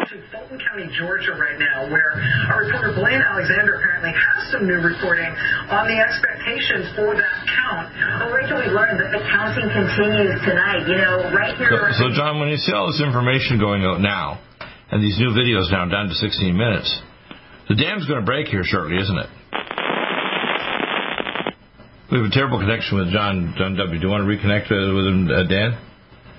to 0.05 0.38
Fulton 0.49 0.65
County, 0.65 0.89
Georgia 0.97 1.37
right 1.37 1.61
now, 1.61 1.85
where 1.93 2.17
our 2.49 2.65
reporter 2.65 2.97
Blaine 2.97 3.21
Alexander 3.21 3.77
apparently 3.77 4.17
has 4.17 4.49
some 4.49 4.65
new 4.65 4.81
reporting 4.81 5.29
on 5.69 5.85
the 5.85 5.99
expectations 6.01 6.89
for 6.97 7.13
that 7.13 7.37
count. 7.53 7.93
Well, 8.17 8.33
Rachel, 8.33 8.57
we 8.57 8.73
learned 8.73 8.97
that 8.97 9.13
the 9.13 9.21
counting 9.29 9.69
continues 9.69 10.41
tonight. 10.49 10.89
You 10.89 10.97
know, 11.05 11.29
right 11.37 11.53
here. 11.61 11.93
So, 12.01 12.09
so 12.09 12.17
John, 12.17 12.41
when 12.41 12.49
you 12.49 12.57
see 12.57 12.73
all 12.73 12.89
this 12.89 13.05
information 13.05 13.61
going 13.61 13.85
out 13.85 14.01
now, 14.01 14.41
and 14.89 15.05
these 15.05 15.21
new 15.21 15.37
videos 15.37 15.69
now 15.69 15.85
down 15.85 16.09
to 16.09 16.17
16 16.17 16.57
minutes, 16.57 16.89
the 17.69 17.77
dam's 17.77 18.09
going 18.09 18.21
to 18.21 18.27
break 18.27 18.49
here 18.49 18.65
shortly, 18.65 18.97
isn't 18.97 19.19
it? 19.21 19.31
We 22.09 22.25
have 22.25 22.25
a 22.25 22.33
terrible 22.33 22.57
connection 22.57 22.97
with 22.97 23.13
John, 23.13 23.53
John 23.61 23.77
W. 23.77 24.01
Do 24.01 24.07
you 24.07 24.09
want 24.09 24.25
to 24.25 24.31
reconnect 24.33 24.73
with 24.73 25.05
him, 25.13 25.29
uh, 25.29 25.45
Dan? 25.45 25.77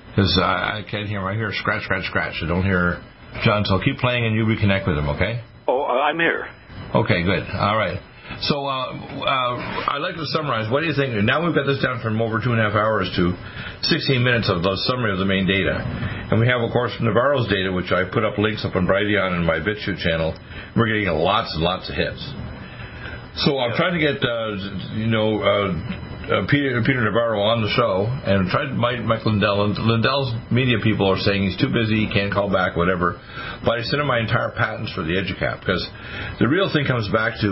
Because 0.10 0.34
I, 0.42 0.82
I 0.82 0.86
can't 0.90 1.06
hear 1.06 1.22
him. 1.22 1.30
I 1.30 1.38
hear 1.38 1.54
scratch, 1.54 1.86
scratch, 1.86 2.10
scratch. 2.10 2.42
I 2.42 2.48
don't 2.50 2.66
hear 2.66 3.06
John, 3.44 3.64
so 3.66 3.80
keep 3.84 3.98
playing 3.98 4.26
and 4.26 4.36
you 4.36 4.46
reconnect 4.46 4.88
with 4.88 4.98
him, 4.98 5.10
okay? 5.10 5.42
Oh, 5.68 5.86
I'm 5.86 6.20
here. 6.20 6.48
Okay, 6.96 7.24
good. 7.24 7.44
All 7.54 7.78
right. 7.78 8.02
So 8.42 8.66
uh, 8.66 8.94
uh, 8.94 9.94
I'd 9.94 10.02
like 10.02 10.16
to 10.16 10.26
summarize. 10.30 10.72
What 10.72 10.82
do 10.82 10.88
you 10.88 10.94
think? 10.94 11.18
Now 11.26 11.44
we've 11.44 11.56
got 11.56 11.66
this 11.66 11.82
down 11.82 12.00
from 12.02 12.22
over 12.22 12.40
two 12.40 12.54
and 12.54 12.62
a 12.62 12.70
half 12.70 12.78
hours 12.78 13.10
to 13.18 13.34
16 13.82 14.22
minutes 14.24 14.50
of 14.50 14.62
the 14.62 14.78
summary 14.86 15.12
of 15.12 15.20
the 15.20 15.26
main 15.26 15.50
data. 15.50 15.82
And 16.30 16.40
we 16.40 16.48
have, 16.48 16.62
of 16.62 16.72
course, 16.72 16.94
Navarro's 17.02 17.50
data, 17.50 17.74
which 17.74 17.92
I 17.92 18.06
put 18.06 18.24
up 18.24 18.38
links 18.38 18.64
up 18.64 18.76
on 18.76 18.86
Brighteon 18.86 19.34
and 19.34 19.46
my 19.46 19.58
BitChute 19.60 19.98
channel. 19.98 20.38
We're 20.78 20.88
getting 20.88 21.10
lots 21.10 21.54
and 21.54 21.64
lots 21.64 21.90
of 21.90 21.96
hits. 21.98 22.22
So 23.46 23.58
I'm 23.58 23.74
trying 23.76 23.98
to 23.98 24.04
get, 24.04 24.22
uh, 24.22 24.94
you 24.94 25.08
know, 25.08 25.42
uh, 25.42 25.74
uh, 26.30 26.46
Peter, 26.46 26.78
Peter 26.86 27.02
Navarro 27.02 27.42
on 27.42 27.66
the 27.66 27.72
show 27.74 28.06
and 28.06 28.46
tried 28.54 28.70
Mike, 28.78 29.02
Mike 29.02 29.26
Lindell. 29.26 29.66
And 29.66 29.74
Lindell's 29.78 30.30
media 30.54 30.78
people 30.78 31.10
are 31.10 31.18
saying 31.18 31.50
he's 31.50 31.58
too 31.58 31.74
busy, 31.74 32.06
he 32.06 32.10
can't 32.14 32.32
call 32.32 32.54
back, 32.54 32.78
whatever. 32.78 33.18
But 33.66 33.80
I 33.80 33.84
sent 33.84 34.02
him 34.02 34.08
my 34.08 34.22
entire 34.22 34.54
patents 34.54 34.94
for 34.94 35.02
the 35.02 35.18
EduCap 35.18 35.66
because 35.66 35.82
the 36.38 36.48
real 36.48 36.70
thing 36.70 36.86
comes 36.86 37.10
back 37.10 37.34
to 37.42 37.50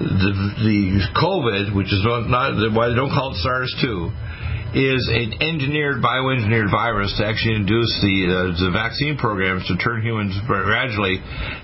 the, 0.00 0.32
the 0.64 0.80
COVID, 1.12 1.76
which 1.76 1.92
is 1.92 2.00
not 2.04 2.56
why 2.72 2.88
they 2.88 2.96
don't 2.96 3.12
call 3.12 3.36
it 3.36 3.40
SARS-2 3.44 4.74
is 4.74 5.08
an 5.08 5.40
engineered, 5.40 6.02
bioengineered 6.02 6.70
virus 6.70 7.14
to 7.16 7.24
actually 7.24 7.54
induce 7.54 7.92
the 8.02 8.16
uh, 8.28 8.36
the 8.60 8.70
vaccine 8.74 9.16
programs 9.16 9.64
to 9.68 9.76
turn 9.78 10.02
humans 10.02 10.36
gradually 10.46 11.16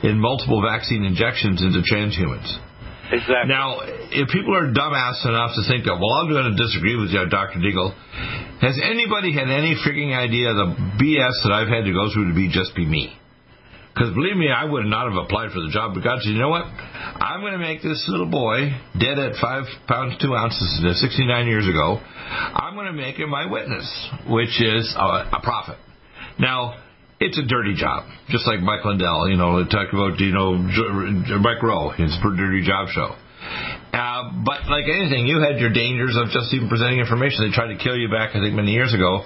in 0.02 0.20
multiple 0.20 0.62
vaccine 0.62 1.04
injections 1.04 1.60
into 1.60 1.82
transhumans. 1.82 2.71
Exactly. 3.12 3.52
Now, 3.52 3.84
if 3.84 4.32
people 4.32 4.56
are 4.56 4.72
dumbass 4.72 5.20
enough 5.28 5.52
to 5.60 5.62
think 5.68 5.84
that, 5.84 6.00
well, 6.00 6.16
I'm 6.16 6.32
going 6.32 6.48
to 6.48 6.56
disagree 6.56 6.96
with 6.96 7.12
you, 7.12 7.20
Dr. 7.28 7.60
Deagle, 7.60 7.92
has 8.64 8.80
anybody 8.80 9.36
had 9.36 9.52
any 9.52 9.76
freaking 9.84 10.16
idea 10.16 10.48
the 10.56 10.72
BS 10.96 11.44
that 11.44 11.52
I've 11.52 11.68
had 11.68 11.84
to 11.84 11.92
go 11.92 12.08
through 12.08 12.32
to 12.32 12.34
be 12.34 12.48
just 12.48 12.74
be 12.74 12.88
me? 12.88 13.12
Because 13.92 14.14
believe 14.14 14.36
me, 14.36 14.48
I 14.48 14.64
would 14.64 14.86
not 14.86 15.12
have 15.12 15.24
applied 15.24 15.52
for 15.52 15.60
the 15.60 15.68
job 15.68 15.92
But 15.92 16.02
God 16.02 16.22
said, 16.22 16.32
you 16.32 16.40
know 16.40 16.48
what? 16.48 16.64
I'm 16.64 17.40
going 17.44 17.52
to 17.52 17.60
make 17.60 17.82
this 17.82 18.02
little 18.08 18.30
boy 18.30 18.72
dead 18.96 19.18
at 19.18 19.36
five 19.36 19.64
pounds 19.86 20.16
two 20.16 20.34
ounces 20.34 20.80
uh, 20.80 20.94
69 20.94 21.46
years 21.46 21.68
ago. 21.68 22.00
I'm 22.00 22.74
going 22.74 22.86
to 22.86 22.96
make 22.96 23.16
him 23.16 23.28
my 23.28 23.44
witness, 23.44 23.84
which 24.26 24.56
is 24.56 24.88
a, 24.96 25.36
a 25.36 25.40
prophet. 25.44 25.76
Now, 26.38 26.80
it's 27.22 27.38
a 27.38 27.46
dirty 27.46 27.74
job, 27.78 28.04
just 28.28 28.46
like 28.46 28.60
Mike 28.60 28.84
Lindell. 28.84 29.30
You 29.30 29.36
know, 29.38 29.62
they 29.62 29.70
talk 29.70 29.88
about 29.94 30.18
you 30.18 30.32
know 30.34 30.58
Mike 31.38 31.62
Rowe, 31.62 31.90
his 31.94 32.10
pretty 32.20 32.36
dirty 32.38 32.66
job 32.66 32.88
show. 32.90 33.14
Uh, 33.92 34.32
but 34.44 34.66
like 34.70 34.86
anything, 34.88 35.26
you 35.26 35.38
had 35.42 35.58
your 35.60 35.70
dangers 35.72 36.16
of 36.16 36.30
just 36.30 36.52
even 36.54 36.68
presenting 36.68 36.98
information. 36.98 37.44
They 37.46 37.54
tried 37.54 37.74
to 37.74 37.78
kill 37.78 37.96
you 37.96 38.08
back, 38.08 38.34
I 38.34 38.40
think, 38.40 38.54
many 38.54 38.72
years 38.72 38.94
ago, 38.94 39.24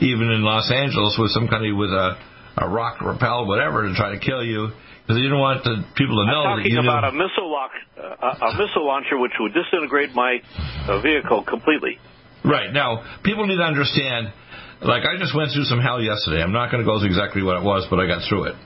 even 0.00 0.28
in 0.32 0.42
Los 0.42 0.70
Angeles 0.72 1.16
with 1.18 1.30
some 1.30 1.46
kind 1.48 1.64
of 1.64 1.76
with 1.76 1.90
a, 1.90 2.18
a 2.58 2.68
rock 2.68 3.00
repel, 3.00 3.46
whatever, 3.46 3.86
to 3.86 3.94
try 3.94 4.10
to 4.10 4.18
kill 4.18 4.42
you 4.42 4.72
because 5.04 5.16
they 5.16 5.22
didn't 5.22 5.38
want 5.38 5.62
the 5.64 5.84
people 5.96 6.16
to 6.20 6.26
know 6.26 6.42
I'm 6.44 6.58
that 6.58 6.68
talking 6.68 6.72
you 6.74 6.80
about 6.82 7.12
knew. 7.12 7.20
a 7.20 7.22
missile 7.24 7.48
lock, 7.52 7.70
uh, 7.96 8.46
a 8.50 8.52
missile 8.58 8.84
launcher 8.84 9.16
which 9.16 9.32
would 9.38 9.54
disintegrate 9.54 10.12
my 10.14 10.42
uh, 10.88 11.00
vehicle 11.00 11.44
completely. 11.44 11.96
Right 12.44 12.72
now, 12.72 13.04
people 13.22 13.46
need 13.46 13.56
to 13.56 13.62
understand. 13.62 14.32
Like 14.80 15.02
I 15.02 15.18
just 15.18 15.34
went 15.34 15.50
through 15.52 15.64
some 15.64 15.80
hell 15.80 16.00
yesterday. 16.00 16.42
I'm 16.42 16.52
not 16.52 16.70
going 16.70 16.84
to 16.84 16.88
go 16.88 16.98
through 16.98 17.08
exactly 17.08 17.42
what 17.42 17.58
it 17.58 17.64
was, 17.64 17.86
but 17.90 17.98
I 17.98 18.06
got 18.06 18.22
through 18.28 18.54
it. 18.54 18.56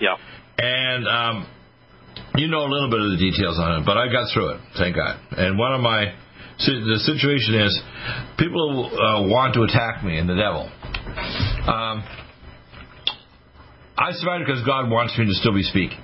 Yeah. 0.00 0.14
And 0.58 1.08
um, 1.08 1.46
you 2.36 2.48
know 2.48 2.64
a 2.64 2.70
little 2.70 2.90
bit 2.90 3.00
of 3.00 3.10
the 3.10 3.18
details 3.18 3.58
on 3.58 3.80
it, 3.80 3.86
but 3.86 3.98
I 3.98 4.06
got 4.12 4.32
through 4.32 4.56
it, 4.56 4.60
thank 4.78 4.96
God. 4.96 5.18
And 5.36 5.58
one 5.58 5.74
of 5.74 5.80
my 5.80 6.14
the 6.58 7.00
situation 7.04 7.52
is 7.60 7.82
people 8.38 8.88
uh, 8.88 9.28
want 9.28 9.52
to 9.54 9.62
attack 9.62 10.02
me 10.02 10.16
and 10.16 10.28
the 10.28 10.36
devil. 10.36 10.64
Um, 11.68 12.00
I 13.98 14.12
survived 14.12 14.46
because 14.46 14.64
God 14.64 14.88
wants 14.88 15.18
me 15.18 15.26
to 15.26 15.34
still 15.34 15.52
be 15.52 15.64
speaking. 15.64 16.00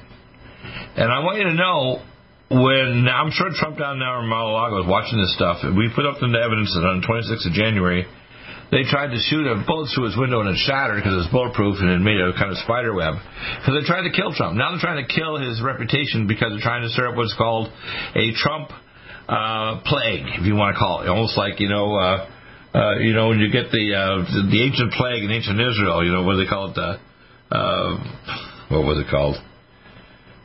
And 0.96 1.08
I 1.08 1.20
want 1.24 1.38
you 1.38 1.44
to 1.44 1.56
know 1.56 2.04
when 2.52 3.08
I'm 3.08 3.32
sure 3.32 3.48
Trump 3.56 3.78
down 3.78 3.98
there 3.98 4.20
in 4.20 4.28
Mar-a-Lago 4.28 4.84
is 4.84 4.88
watching 4.88 5.16
this 5.20 5.32
stuff. 5.34 5.64
We 5.64 5.88
put 5.96 6.04
up 6.04 6.20
the 6.20 6.28
evidence 6.28 6.68
that 6.76 6.84
on 6.84 7.00
the 7.00 7.06
26th 7.08 7.48
of 7.48 7.52
January 7.56 8.04
they 8.72 8.88
tried 8.88 9.12
to 9.12 9.20
shoot 9.28 9.44
a 9.44 9.60
bullet 9.68 9.92
through 9.92 10.08
his 10.08 10.16
window 10.16 10.40
and 10.40 10.48
it 10.48 10.56
shattered 10.64 10.96
because 10.96 11.12
it 11.12 11.28
was 11.28 11.28
bulletproof 11.28 11.76
and 11.84 11.92
it 11.92 12.00
made 12.00 12.16
a 12.16 12.32
kind 12.32 12.48
of 12.48 12.56
spider 12.64 12.96
web. 12.96 13.20
Because 13.60 13.76
they 13.76 13.84
tried 13.84 14.08
to 14.08 14.12
kill 14.16 14.32
Trump. 14.32 14.56
Now 14.56 14.72
they're 14.72 14.80
trying 14.80 15.04
to 15.04 15.08
kill 15.12 15.36
his 15.36 15.60
reputation 15.60 16.24
because 16.24 16.56
they're 16.56 16.64
trying 16.64 16.80
to 16.80 16.88
stir 16.88 17.12
up 17.12 17.16
what's 17.20 17.36
called 17.36 17.68
a 18.16 18.32
Trump 18.32 18.72
uh, 19.28 19.84
plague, 19.84 20.24
if 20.40 20.48
you 20.48 20.56
want 20.56 20.72
to 20.72 20.78
call 20.80 21.04
it. 21.04 21.12
Almost 21.12 21.36
like 21.36 21.60
you 21.60 21.68
know, 21.68 21.94
uh, 21.94 22.26
uh, 22.72 22.96
you 22.98 23.12
know, 23.12 23.28
when 23.28 23.44
you 23.44 23.52
get 23.52 23.68
the 23.70 23.92
uh, 23.92 24.24
the 24.24 24.60
ancient 24.64 24.96
plague 24.96 25.22
in 25.22 25.30
ancient 25.30 25.60
Israel. 25.60 26.00
You 26.00 26.12
know, 26.12 26.24
what 26.24 26.40
do 26.40 26.44
they 26.44 26.48
call 26.48 26.72
it? 26.72 26.74
The 26.74 26.96
uh, 27.52 27.92
what 28.72 28.88
was 28.88 29.04
it 29.04 29.12
called? 29.12 29.36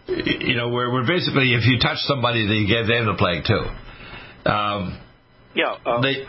You 0.08 0.56
know, 0.56 0.70
where, 0.70 0.92
where 0.92 1.08
basically 1.08 1.56
if 1.56 1.66
you 1.66 1.80
touch 1.80 1.98
somebody, 2.08 2.48
they 2.48 2.68
get 2.68 2.88
them 2.88 3.08
the 3.08 3.16
plague 3.16 3.44
too. 3.48 4.52
Um, 4.52 5.00
Yeah. 5.56 5.76
Uh, 5.86 6.02
they 6.02 6.28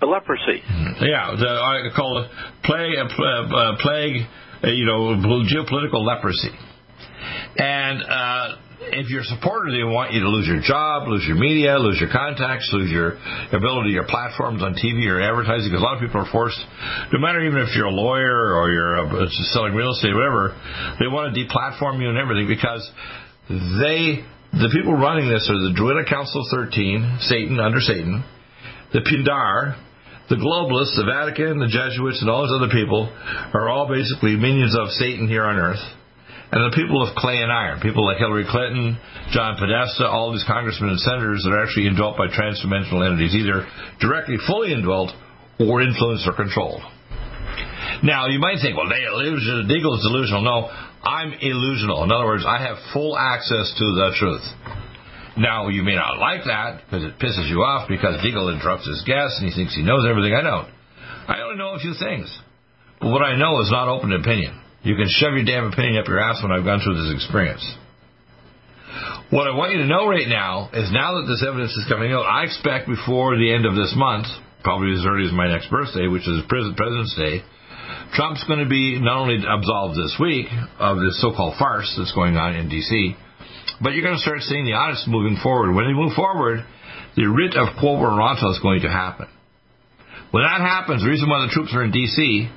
the 0.00 0.06
leprosy. 0.06 0.62
yeah, 1.00 1.34
the 1.38 1.48
article 1.48 1.92
called 1.96 2.30
plague, 2.64 2.98
uh, 2.98 3.56
uh, 3.56 3.76
plague, 3.80 4.22
uh, 4.62 4.68
you 4.68 4.86
know, 4.86 5.18
geopolitical 5.46 6.04
leprosy. 6.04 6.50
And 7.56 8.02
uh, 8.02 8.56
if 8.94 9.10
you're 9.10 9.26
a 9.26 9.30
supporter, 9.30 9.70
they 9.74 9.82
want 9.82 10.12
you 10.12 10.20
to 10.20 10.28
lose 10.28 10.46
your 10.46 10.62
job, 10.62 11.08
lose 11.08 11.24
your 11.26 11.36
media, 11.36 11.78
lose 11.78 11.98
your 11.98 12.10
contacts, 12.10 12.70
lose 12.72 12.90
your 12.90 13.18
ability, 13.50 13.90
your 13.90 14.06
platforms 14.06 14.62
on 14.62 14.74
TV 14.78 15.10
or 15.10 15.20
advertising. 15.20 15.70
Because 15.70 15.82
a 15.82 15.84
lot 15.84 15.98
of 15.98 16.02
people 16.02 16.22
are 16.22 16.30
forced, 16.30 16.58
no 17.12 17.18
matter 17.18 17.42
even 17.42 17.58
if 17.58 17.74
you're 17.74 17.90
a 17.90 17.94
lawyer 17.94 18.54
or 18.54 18.70
you're 18.70 18.94
uh, 19.02 19.26
selling 19.50 19.74
real 19.74 19.90
estate, 19.90 20.14
whatever, 20.14 20.54
they 21.00 21.10
want 21.10 21.34
to 21.34 21.34
deplatform 21.34 22.00
you 22.00 22.08
and 22.08 22.18
everything 22.18 22.46
because 22.46 22.86
they, 23.50 24.22
the 24.54 24.70
people 24.70 24.94
running 24.94 25.28
this 25.28 25.50
are 25.50 25.58
the 25.58 25.74
Druidic 25.74 26.06
Council 26.06 26.46
13, 26.50 27.18
Satan 27.26 27.58
under 27.58 27.80
Satan, 27.80 28.22
the 28.92 29.00
Pindar, 29.02 29.76
the 30.28 30.36
globalists, 30.36 30.96
the 30.96 31.08
Vatican, 31.08 31.58
the 31.58 31.72
Jesuits, 31.72 32.20
and 32.20 32.28
all 32.28 32.44
those 32.44 32.56
other 32.60 32.72
people 32.72 33.08
are 33.54 33.68
all 33.68 33.88
basically 33.88 34.36
minions 34.36 34.76
of 34.76 34.92
Satan 35.00 35.28
here 35.28 35.44
on 35.44 35.56
earth. 35.56 35.82
And 36.48 36.64
the 36.64 36.76
people 36.76 37.04
of 37.04 37.12
clay 37.16 37.36
and 37.44 37.52
iron, 37.52 37.80
people 37.80 38.04
like 38.04 38.16
Hillary 38.16 38.48
Clinton, 38.48 38.96
John 39.32 39.60
Podesta, 39.60 40.08
all 40.08 40.32
these 40.32 40.48
congressmen 40.48 40.96
and 40.96 41.00
senators 41.00 41.44
that 41.44 41.52
are 41.52 41.60
actually 41.60 41.88
indwelt 41.88 42.16
by 42.16 42.32
transdimensional 42.32 43.04
entities, 43.04 43.36
either 43.36 43.68
directly 44.00 44.40
fully 44.48 44.72
indwelt 44.72 45.12
or 45.60 45.84
influenced 45.84 46.24
or 46.24 46.32
controlled. 46.32 46.80
Now, 48.02 48.28
you 48.28 48.38
might 48.38 48.60
think, 48.64 48.76
well, 48.76 48.88
they 48.88 49.04
illusion, 49.04 49.68
Deagle 49.68 49.96
is 49.96 50.04
delusional. 50.08 50.40
No, 50.40 50.68
I'm 51.04 51.32
illusional. 51.36 52.04
In 52.04 52.12
other 52.12 52.24
words, 52.24 52.44
I 52.46 52.62
have 52.64 52.76
full 52.92 53.16
access 53.16 53.68
to 53.76 53.84
the 53.92 54.16
truth. 54.16 54.44
Now, 55.38 55.68
you 55.68 55.86
may 55.86 55.94
not 55.94 56.18
like 56.18 56.42
that 56.50 56.82
because 56.82 57.06
it 57.06 57.18
pisses 57.22 57.48
you 57.48 57.62
off 57.62 57.88
because 57.88 58.18
Deagle 58.18 58.50
interrupts 58.50 58.90
his 58.90 59.06
guests 59.06 59.38
and 59.38 59.48
he 59.48 59.54
thinks 59.54 59.74
he 59.74 59.86
knows 59.86 60.02
everything. 60.02 60.34
I 60.34 60.42
don't. 60.42 60.66
I 61.30 61.40
only 61.46 61.56
know 61.56 61.74
a 61.74 61.78
few 61.78 61.94
things. 61.94 62.26
But 62.98 63.14
what 63.14 63.22
I 63.22 63.38
know 63.38 63.60
is 63.62 63.70
not 63.70 63.86
open 63.86 64.12
opinion. 64.12 64.58
You 64.82 64.96
can 64.96 65.06
shove 65.06 65.38
your 65.38 65.46
damn 65.46 65.70
opinion 65.70 66.02
up 66.02 66.08
your 66.08 66.18
ass 66.18 66.42
when 66.42 66.50
I've 66.50 66.64
gone 66.64 66.80
through 66.82 66.98
this 66.98 67.14
experience. 67.14 67.62
What 69.30 69.46
I 69.46 69.54
want 69.54 69.70
you 69.70 69.78
to 69.78 69.86
know 69.86 70.08
right 70.08 70.26
now 70.26 70.70
is 70.72 70.90
now 70.90 71.20
that 71.20 71.30
this 71.30 71.44
evidence 71.46 71.70
is 71.76 71.86
coming 71.86 72.10
out, 72.10 72.26
I 72.26 72.42
expect 72.42 72.88
before 72.88 73.36
the 73.38 73.54
end 73.54 73.62
of 73.62 73.76
this 73.78 73.94
month, 73.94 74.26
probably 74.64 74.98
as 74.98 75.06
early 75.06 75.28
as 75.28 75.32
my 75.32 75.46
next 75.46 75.70
birthday, 75.70 76.08
which 76.08 76.26
is 76.26 76.42
President's 76.48 77.14
Day, 77.14 77.46
Trump's 78.14 78.42
going 78.48 78.64
to 78.64 78.68
be 78.68 78.98
not 78.98 79.22
only 79.22 79.38
absolved 79.38 79.94
this 79.94 80.16
week 80.18 80.48
of 80.80 80.98
this 80.98 81.20
so-called 81.20 81.54
farce 81.58 81.92
that's 81.94 82.12
going 82.16 82.36
on 82.36 82.56
in 82.56 82.68
D.C., 82.68 83.14
but 83.80 83.92
you're 83.92 84.02
going 84.02 84.16
to 84.16 84.22
start 84.22 84.40
seeing 84.42 84.64
the 84.64 84.74
audits 84.74 85.04
moving 85.06 85.38
forward. 85.42 85.74
When 85.74 85.86
they 85.86 85.92
move 85.92 86.12
forward, 86.14 86.64
the 87.16 87.26
writ 87.26 87.56
of 87.56 87.76
quo 87.78 87.96
warranto 87.96 88.50
is 88.52 88.60
going 88.60 88.82
to 88.82 88.90
happen. 88.90 89.26
When 90.30 90.44
that 90.44 90.60
happens, 90.60 91.02
the 91.02 91.08
reason 91.08 91.28
why 91.28 91.46
the 91.46 91.52
troops 91.52 91.72
are 91.74 91.82
in 91.82 91.90
D.C. 91.90 92.48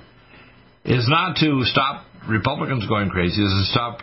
is 0.86 1.08
not 1.08 1.38
to 1.38 1.64
stop 1.64 2.06
Republicans 2.28 2.86
going 2.88 3.10
crazy, 3.10 3.42
is 3.42 3.50
to 3.50 3.72
stop 3.72 4.02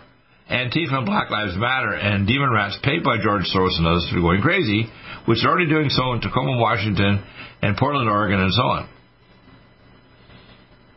Antifa 0.50 1.04
and 1.04 1.06
Black 1.06 1.30
Lives 1.30 1.56
Matter 1.56 1.92
and 1.92 2.26
demon 2.26 2.50
rats 2.50 2.78
paid 2.82 3.04
by 3.04 3.16
George 3.22 3.44
Soros 3.54 3.76
and 3.76 3.86
others 3.86 4.06
to 4.08 4.14
be 4.16 4.22
going 4.22 4.40
crazy, 4.40 4.88
which 5.26 5.44
are 5.44 5.50
already 5.50 5.68
doing 5.68 5.90
so 5.90 6.12
in 6.14 6.20
Tacoma, 6.20 6.56
Washington, 6.56 7.22
and 7.60 7.76
Portland, 7.76 8.08
Oregon, 8.08 8.40
and 8.40 8.52
so 8.52 8.62
on. 8.62 8.88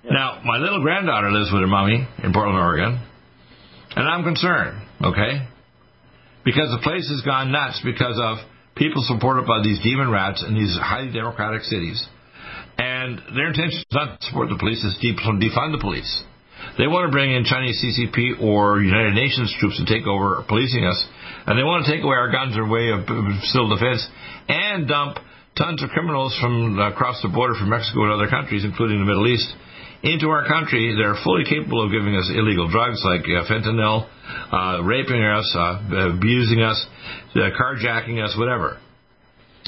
Now, 0.09 0.41
my 0.45 0.57
little 0.57 0.81
granddaughter 0.81 1.31
lives 1.31 1.51
with 1.51 1.61
her 1.61 1.67
mommy 1.67 2.07
in 2.23 2.33
Portland, 2.33 2.57
Oregon, 2.57 3.05
and 3.95 4.07
I'm 4.07 4.23
concerned, 4.23 4.81
okay? 5.03 5.47
Because 6.43 6.71
the 6.71 6.81
place 6.81 7.07
has 7.09 7.21
gone 7.21 7.51
nuts 7.51 7.81
because 7.83 8.17
of 8.17 8.37
people 8.75 9.03
supported 9.05 9.45
by 9.45 9.61
these 9.63 9.81
demon 9.83 10.09
rats 10.09 10.43
in 10.47 10.55
these 10.55 10.73
highly 10.79 11.11
democratic 11.11 11.61
cities. 11.63 12.01
And 12.77 13.21
their 13.35 13.49
intention 13.53 13.79
is 13.79 13.93
not 13.93 14.19
to 14.19 14.25
support 14.25 14.49
the 14.49 14.57
police, 14.57 14.81
it's 14.81 14.97
to 14.97 15.37
defund 15.37 15.71
the 15.75 15.81
police. 15.81 16.09
They 16.77 16.87
want 16.87 17.09
to 17.09 17.11
bring 17.11 17.33
in 17.33 17.43
Chinese 17.43 17.77
CCP 17.81 18.41
or 18.41 18.81
United 18.81 19.13
Nations 19.13 19.53
troops 19.59 19.77
to 19.77 19.85
take 19.85 20.07
over 20.07 20.45
policing 20.47 20.85
us, 20.85 20.97
and 21.45 21.57
they 21.57 21.65
want 21.65 21.85
to 21.85 21.91
take 21.91 22.03
away 22.03 22.15
our 22.15 22.31
guns, 22.31 22.55
our 22.55 22.69
way 22.69 22.89
of 22.89 23.05
civil 23.49 23.69
defense, 23.73 24.05
and 24.47 24.87
dump 24.87 25.17
tons 25.57 25.83
of 25.83 25.89
criminals 25.89 26.37
from 26.39 26.79
across 26.79 27.21
the 27.21 27.29
border 27.29 27.53
from 27.55 27.69
Mexico 27.69 28.03
and 28.05 28.13
other 28.13 28.29
countries, 28.29 28.63
including 28.63 28.99
the 28.99 29.05
Middle 29.05 29.27
East, 29.27 29.49
into 30.03 30.29
our 30.29 30.47
country 30.47 30.95
that 30.97 31.05
are 31.05 31.17
fully 31.23 31.43
capable 31.45 31.85
of 31.85 31.91
giving 31.91 32.15
us 32.15 32.29
illegal 32.33 32.67
drugs 32.69 33.01
like 33.05 33.21
uh, 33.21 33.45
fentanyl, 33.45 34.09
uh, 34.51 34.83
raping 34.83 35.21
us, 35.23 35.45
uh, 35.55 36.15
abusing 36.15 36.61
us, 36.61 36.85
uh, 37.35 37.49
carjacking 37.53 38.23
us, 38.23 38.35
whatever. 38.37 38.79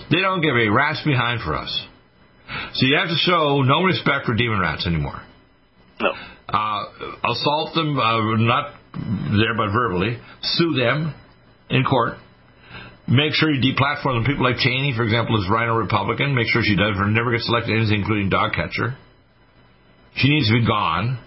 They 0.09 0.21
don't 0.21 0.41
give 0.41 0.55
a 0.55 0.69
rat's 0.69 1.03
behind 1.03 1.41
for 1.41 1.55
us. 1.55 1.69
So 2.73 2.87
you 2.87 2.97
have 2.97 3.09
to 3.09 3.15
show 3.15 3.61
no 3.61 3.83
respect 3.83 4.25
for 4.25 4.33
demon 4.33 4.59
rats 4.59 4.87
anymore. 4.87 5.21
No. 6.01 6.11
Uh, 6.49 6.83
assault 7.23 7.73
them, 7.73 7.97
uh, 7.97 8.37
not 8.37 8.73
there 8.93 9.55
but 9.55 9.71
verbally. 9.71 10.17
Sue 10.41 10.73
them 10.73 11.13
in 11.69 11.83
court. 11.83 12.17
Make 13.07 13.33
sure 13.33 13.51
you 13.51 13.61
deplatform 13.61 14.17
them. 14.17 14.25
People 14.25 14.45
like 14.45 14.57
Cheney, 14.57 14.93
for 14.95 15.03
example, 15.03 15.37
is 15.37 15.49
RINO 15.49 15.75
Republican. 15.75 16.35
Make 16.35 16.47
sure 16.47 16.61
she 16.63 16.75
does 16.75 16.95
never 16.97 17.31
gets 17.31 17.47
elected 17.49 17.77
anything, 17.77 18.01
including 18.01 18.29
dog 18.29 18.53
catcher. 18.53 18.95
She 20.15 20.29
needs 20.29 20.47
to 20.49 20.59
be 20.59 20.65
gone. 20.65 21.19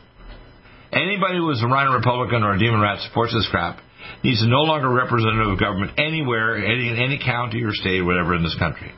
Anybody 0.93 1.39
who 1.39 1.51
is 1.51 1.63
a 1.63 1.67
RINO 1.67 1.93
Republican 1.95 2.43
or 2.43 2.55
a 2.55 2.59
Demon 2.59 2.81
Rat 2.81 3.01
supports 3.01 3.35
this 3.35 3.49
crap 3.51 3.81
needs 4.23 4.41
to 4.41 4.49
no 4.49 4.63
longer 4.63 4.89
representative 4.89 5.53
of 5.53 5.61
government 5.61 5.99
anywhere, 5.99 6.57
any 6.57 6.89
in 6.89 6.97
any 6.97 7.19
county 7.19 7.63
or 7.65 7.73
state, 7.73 8.01
or 8.01 8.05
whatever 8.05 8.35
in 8.35 8.43
this 8.43 8.57
country. 8.59 8.93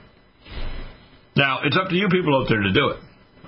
Now, 1.35 1.61
it's 1.65 1.77
up 1.77 1.89
to 1.89 1.95
you 1.95 2.09
people 2.09 2.37
out 2.37 2.49
there 2.49 2.61
to 2.61 2.73
do 2.73 2.89
it. 2.91 2.99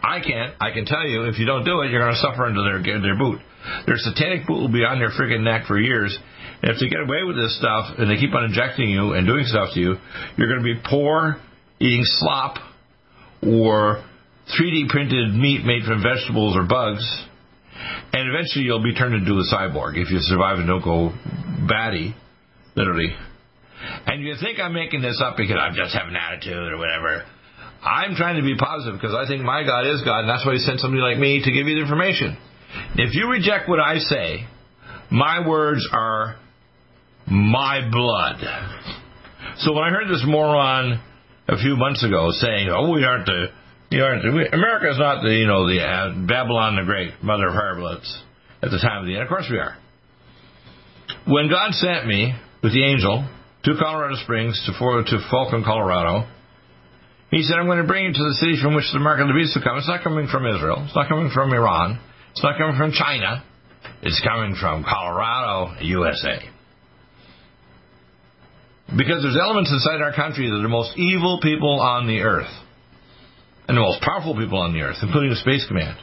I 0.02 0.20
can't. 0.20 0.54
I 0.60 0.72
can 0.72 0.86
tell 0.86 1.06
you, 1.06 1.24
if 1.24 1.38
you 1.38 1.44
don't 1.44 1.64
do 1.64 1.82
it, 1.82 1.90
you're 1.90 2.00
going 2.00 2.14
to 2.14 2.20
suffer 2.20 2.46
under 2.46 2.62
their 2.62 3.00
their 3.00 3.18
boot. 3.18 3.40
Their 3.86 3.96
satanic 3.98 4.46
boot 4.46 4.60
will 4.60 4.72
be 4.72 4.84
on 4.84 4.98
their 4.98 5.10
freaking 5.10 5.42
neck 5.42 5.66
for 5.66 5.78
years. 5.78 6.16
And 6.62 6.72
if 6.72 6.80
they 6.80 6.88
get 6.88 7.00
away 7.00 7.24
with 7.24 7.36
this 7.36 7.56
stuff 7.58 7.98
and 7.98 8.10
they 8.10 8.16
keep 8.16 8.34
on 8.34 8.44
injecting 8.44 8.88
you 8.88 9.12
and 9.12 9.26
doing 9.26 9.44
stuff 9.44 9.74
to 9.74 9.80
you, 9.80 9.96
you're 10.36 10.48
going 10.48 10.60
to 10.60 10.74
be 10.74 10.80
poor, 10.88 11.36
eating 11.78 12.04
slop, 12.04 12.56
or 13.42 14.02
3D 14.58 14.88
printed 14.88 15.34
meat 15.34 15.64
made 15.64 15.84
from 15.84 16.02
vegetables 16.02 16.56
or 16.56 16.64
bugs, 16.64 17.04
and 18.12 18.28
eventually 18.28 18.64
you'll 18.64 18.82
be 18.82 18.94
turned 18.94 19.14
into 19.14 19.32
a 19.32 19.44
cyborg 19.52 19.96
if 19.96 20.10
you 20.10 20.18
survive 20.20 20.58
and 20.58 20.66
don't 20.66 20.82
go 20.82 21.12
batty, 21.68 22.14
literally. 22.74 23.14
And 24.06 24.22
you 24.22 24.34
think 24.40 24.58
I'm 24.58 24.74
making 24.74 25.02
this 25.02 25.20
up 25.24 25.36
because 25.36 25.56
I 25.58 25.70
just 25.74 25.94
have 25.94 26.08
an 26.08 26.16
attitude 26.16 26.72
or 26.72 26.76
whatever. 26.76 27.24
I'm 27.82 28.14
trying 28.14 28.36
to 28.36 28.42
be 28.42 28.56
positive 28.56 29.00
because 29.00 29.14
I 29.14 29.26
think 29.26 29.42
my 29.42 29.64
God 29.64 29.86
is 29.86 30.02
God, 30.02 30.20
and 30.20 30.28
that's 30.28 30.44
why 30.44 30.52
He 30.52 30.58
sent 30.58 30.80
somebody 30.80 31.00
like 31.00 31.18
me 31.18 31.40
to 31.42 31.50
give 31.50 31.66
you 31.66 31.76
the 31.76 31.82
information. 31.82 32.36
If 32.96 33.14
you 33.14 33.30
reject 33.30 33.68
what 33.68 33.80
I 33.80 33.98
say, 33.98 34.46
my 35.10 35.46
words 35.46 35.86
are 35.92 36.36
my 37.26 37.88
blood. 37.90 38.36
So 39.58 39.72
when 39.72 39.84
I 39.84 39.90
heard 39.90 40.08
this 40.08 40.24
moron 40.26 41.00
a 41.48 41.56
few 41.56 41.76
months 41.76 42.04
ago 42.04 42.28
saying, 42.32 42.68
"Oh, 42.68 42.90
we 42.92 43.04
aren't 43.04 43.26
the, 43.26 43.46
you 43.90 43.98
we, 44.34 44.46
America 44.52 44.90
is 44.90 44.98
not 44.98 45.22
the, 45.22 45.34
you 45.34 45.46
know, 45.46 45.66
the 45.66 45.82
uh, 45.82 46.26
Babylon 46.26 46.76
the 46.76 46.84
Great, 46.84 47.22
mother 47.22 47.48
of 47.48 47.54
harlots 47.54 48.06
at 48.62 48.70
the 48.70 48.78
time 48.78 49.02
of 49.02 49.06
the 49.06 49.14
end." 49.14 49.22
Of 49.24 49.28
course 49.28 49.48
we 49.50 49.58
are. 49.58 49.76
When 51.26 51.50
God 51.50 51.74
sent 51.74 52.06
me 52.06 52.32
with 52.62 52.72
the 52.72 52.84
angel 52.84 53.26
to 53.64 53.74
Colorado 53.78 54.14
Springs 54.22 54.54
to 54.66 54.72
to 54.72 55.18
Fulton, 55.30 55.64
Colorado, 55.64 56.26
He 57.30 57.42
said, 57.42 57.58
"I'm 57.58 57.66
going 57.66 57.78
to 57.78 57.86
bring 57.86 58.06
you 58.06 58.12
to 58.12 58.24
the 58.30 58.34
city 58.40 58.58
from 58.62 58.74
which 58.74 58.90
the 58.92 58.98
mark 58.98 59.20
of 59.20 59.28
the 59.28 59.34
beast 59.34 59.54
will 59.54 59.62
come. 59.62 59.78
It's 59.78 59.88
not 59.88 60.02
coming 60.02 60.26
from 60.26 60.46
Israel. 60.46 60.82
It's 60.86 60.94
not 60.94 61.08
coming 61.08 61.30
from 61.30 61.52
Iran. 61.52 61.98
It's 62.32 62.42
not 62.42 62.58
coming 62.58 62.76
from 62.76 62.92
China. 62.92 63.42
It's 64.02 64.20
coming 64.22 64.54
from 64.54 64.84
Colorado, 64.84 65.74
USA." 65.82 66.42
Because 68.96 69.22
there's 69.22 69.38
elements 69.38 69.70
inside 69.70 70.02
our 70.02 70.12
country 70.12 70.48
that 70.48 70.56
are 70.56 70.62
the 70.62 70.68
most 70.68 70.96
evil 70.98 71.38
people 71.40 71.78
on 71.80 72.08
the 72.08 72.20
earth. 72.22 72.50
And 73.70 73.78
the 73.78 73.86
most 73.86 74.02
powerful 74.02 74.34
people 74.34 74.58
on 74.58 74.74
the 74.74 74.82
earth, 74.82 74.98
including 74.98 75.30
the 75.30 75.38
Space 75.38 75.62
Command. 75.70 75.94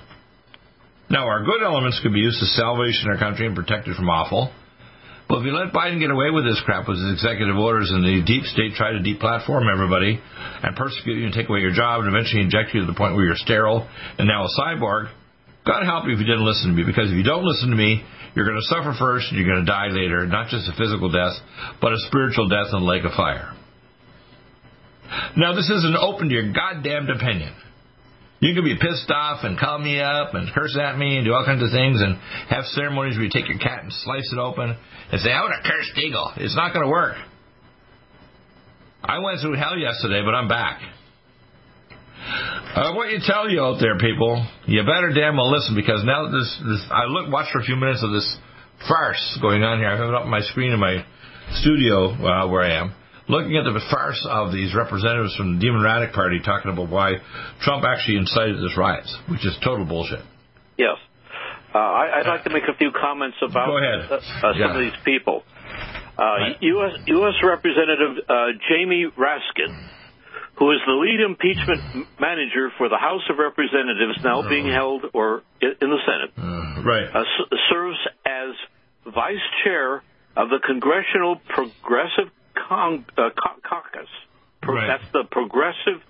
Now, 1.11 1.27
our 1.27 1.43
good 1.43 1.59
elements 1.59 1.99
could 1.99 2.15
be 2.15 2.23
used 2.23 2.39
to 2.39 2.47
salvation 2.55 3.11
our 3.11 3.19
country 3.19 3.43
and 3.43 3.59
protect 3.59 3.91
it 3.91 3.99
from 3.99 4.07
awful. 4.07 4.55
But 5.27 5.43
if 5.43 5.43
you 5.43 5.51
let 5.51 5.75
Biden 5.75 5.99
get 5.99 6.07
away 6.07 6.31
with 6.31 6.47
this 6.47 6.63
crap 6.63 6.87
with 6.87 6.95
his 6.95 7.19
executive 7.19 7.59
orders 7.59 7.91
and 7.91 8.07
the 8.07 8.23
deep 8.23 8.47
state 8.47 8.79
try 8.79 8.95
to 8.95 9.03
deplatform 9.03 9.67
everybody 9.67 10.15
and 10.15 10.79
persecute 10.79 11.19
you 11.19 11.27
and 11.27 11.35
take 11.35 11.51
away 11.51 11.59
your 11.59 11.75
job 11.75 11.99
and 11.99 12.07
eventually 12.07 12.39
inject 12.39 12.71
you 12.71 12.79
to 12.79 12.87
the 12.87 12.95
point 12.95 13.19
where 13.19 13.27
you're 13.27 13.35
sterile 13.35 13.83
and 14.15 14.31
now 14.31 14.47
a 14.47 14.51
cyborg, 14.55 15.11
God 15.67 15.83
help 15.83 16.07
you 16.07 16.15
if 16.15 16.23
you 16.23 16.29
didn't 16.29 16.47
listen 16.47 16.71
to 16.71 16.75
me. 16.79 16.87
Because 16.87 17.11
if 17.11 17.19
you 17.19 17.27
don't 17.27 17.43
listen 17.43 17.67
to 17.67 17.75
me, 17.75 17.99
you're 18.31 18.47
going 18.47 18.63
to 18.63 18.71
suffer 18.71 18.95
first 18.95 19.27
and 19.27 19.35
you're 19.35 19.51
going 19.51 19.59
to 19.59 19.67
die 19.67 19.91
later. 19.91 20.23
Not 20.23 20.47
just 20.47 20.71
a 20.71 20.75
physical 20.79 21.11
death, 21.11 21.35
but 21.83 21.91
a 21.91 21.99
spiritual 22.07 22.47
death 22.47 22.71
in 22.71 22.79
the 22.79 22.87
lake 22.87 23.03
of 23.03 23.11
fire. 23.11 23.51
Now, 25.35 25.53
this 25.53 25.69
isn't 25.69 25.97
open 25.97 26.29
to 26.29 26.33
your 26.33 26.51
goddamned 26.53 27.09
opinion. 27.09 27.53
You 28.39 28.53
can 28.53 28.63
be 28.63 28.77
pissed 28.77 29.09
off 29.09 29.43
and 29.43 29.57
call 29.57 29.79
me 29.79 29.99
up 29.99 30.35
and 30.35 30.53
curse 30.53 30.77
at 30.79 30.97
me 30.97 31.17
and 31.17 31.25
do 31.25 31.33
all 31.33 31.43
kinds 31.43 31.63
of 31.63 31.71
things 31.71 32.01
and 32.01 32.17
have 32.49 32.65
ceremonies 32.65 33.15
where 33.15 33.25
you 33.25 33.31
take 33.33 33.49
your 33.49 33.57
cat 33.57 33.81
and 33.83 33.91
slice 33.91 34.29
it 34.31 34.37
open 34.37 34.77
and 35.11 35.21
say, 35.21 35.31
I 35.31 35.41
want 35.41 35.53
to 35.57 35.69
curse 35.69 35.89
Deagle. 35.97 36.37
It's 36.37 36.55
not 36.55 36.71
going 36.71 36.85
to 36.85 36.91
work. 36.91 37.17
I 39.03 39.19
went 39.19 39.41
through 39.41 39.55
hell 39.55 39.77
yesterday, 39.77 40.21
but 40.23 40.35
I'm 40.35 40.47
back. 40.47 40.81
I 42.77 42.93
want 42.93 43.09
you 43.11 43.19
tell 43.25 43.49
you 43.49 43.61
out 43.61 43.79
there, 43.79 43.97
people, 43.97 44.45
you 44.67 44.83
better 44.83 45.13
damn 45.15 45.37
well 45.37 45.49
listen 45.49 45.73
because 45.73 46.03
now 46.03 46.29
this, 46.29 46.61
this 46.61 46.85
I 46.91 47.05
look, 47.05 47.31
watched 47.31 47.51
for 47.51 47.61
a 47.61 47.63
few 47.63 47.75
minutes 47.75 48.03
of 48.03 48.11
this 48.11 48.37
farce 48.87 49.39
going 49.41 49.63
on 49.63 49.79
here. 49.79 49.89
I 49.89 49.97
have 49.97 50.09
it 50.09 50.13
up 50.13 50.23
on 50.25 50.29
my 50.29 50.41
screen 50.41 50.73
in 50.73 50.79
my 50.79 51.03
studio 51.53 52.11
uh, 52.13 52.47
where 52.49 52.61
I 52.61 52.81
am 52.81 52.93
looking 53.29 53.57
at 53.57 53.63
the 53.63 53.79
farce 53.91 54.25
of 54.29 54.51
these 54.51 54.73
representatives 54.75 55.35
from 55.35 55.59
the 55.59 55.65
Democratic 55.65 56.13
Party 56.13 56.39
talking 56.43 56.71
about 56.71 56.89
why 56.89 57.15
Trump 57.61 57.83
actually 57.85 58.17
incited 58.17 58.57
this 58.57 58.77
riots, 58.77 59.15
which 59.29 59.45
is 59.45 59.57
total 59.63 59.85
bullshit. 59.85 60.19
Yes. 60.77 60.97
Uh, 61.73 61.77
I, 61.79 62.17
would 62.19 62.27
like 62.27 62.43
to 62.45 62.49
make 62.49 62.63
a 62.63 62.75
few 62.77 62.91
comments 62.91 63.37
about 63.43 63.69
uh, 63.69 64.15
uh, 64.15 64.19
some 64.41 64.53
yeah. 64.57 64.73
of 64.73 64.79
these 64.79 64.97
people. 65.03 65.43
Uh, 66.17 66.57
U.S. 66.61 66.93
U.S. 67.05 67.33
Representative 67.43 68.23
uh, 68.27 68.33
Jamie 68.69 69.05
Raskin, 69.17 69.69
who 70.57 70.71
is 70.71 70.79
the 70.87 70.93
lead 70.93 71.19
impeachment 71.21 72.07
manager 72.19 72.71
for 72.79 72.89
the 72.89 72.97
House 72.97 73.21
of 73.29 73.37
Representatives, 73.37 74.17
now 74.23 74.41
Oh. 74.43 74.49
being 74.49 74.65
held 74.71 75.03
or 75.13 75.43
in 75.61 75.75
the 75.79 75.99
Senate, 76.07 76.33
right, 76.83 77.05
uh, 77.13 77.19
s- 77.19 77.59
serves 77.69 77.97
as 78.25 78.55
vice 79.13 79.45
chair 79.63 80.01
of 80.35 80.49
the 80.49 80.57
Congressional 80.65 81.35
Progressive 81.49 82.31
Con- 82.67 83.05
uh, 83.17 83.29
Cau- 83.35 83.55
Caucus. 83.63 84.09
Pro- 84.61 84.75
Right. 84.75 84.87
That's 84.87 85.11
the 85.13 85.23
Progressive, 85.29 86.01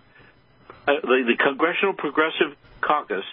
uh, 0.87 0.93
the, 1.01 1.23
the 1.27 1.37
Congressional 1.43 1.93
Progressive 1.93 2.55
Caucus, 2.81 3.25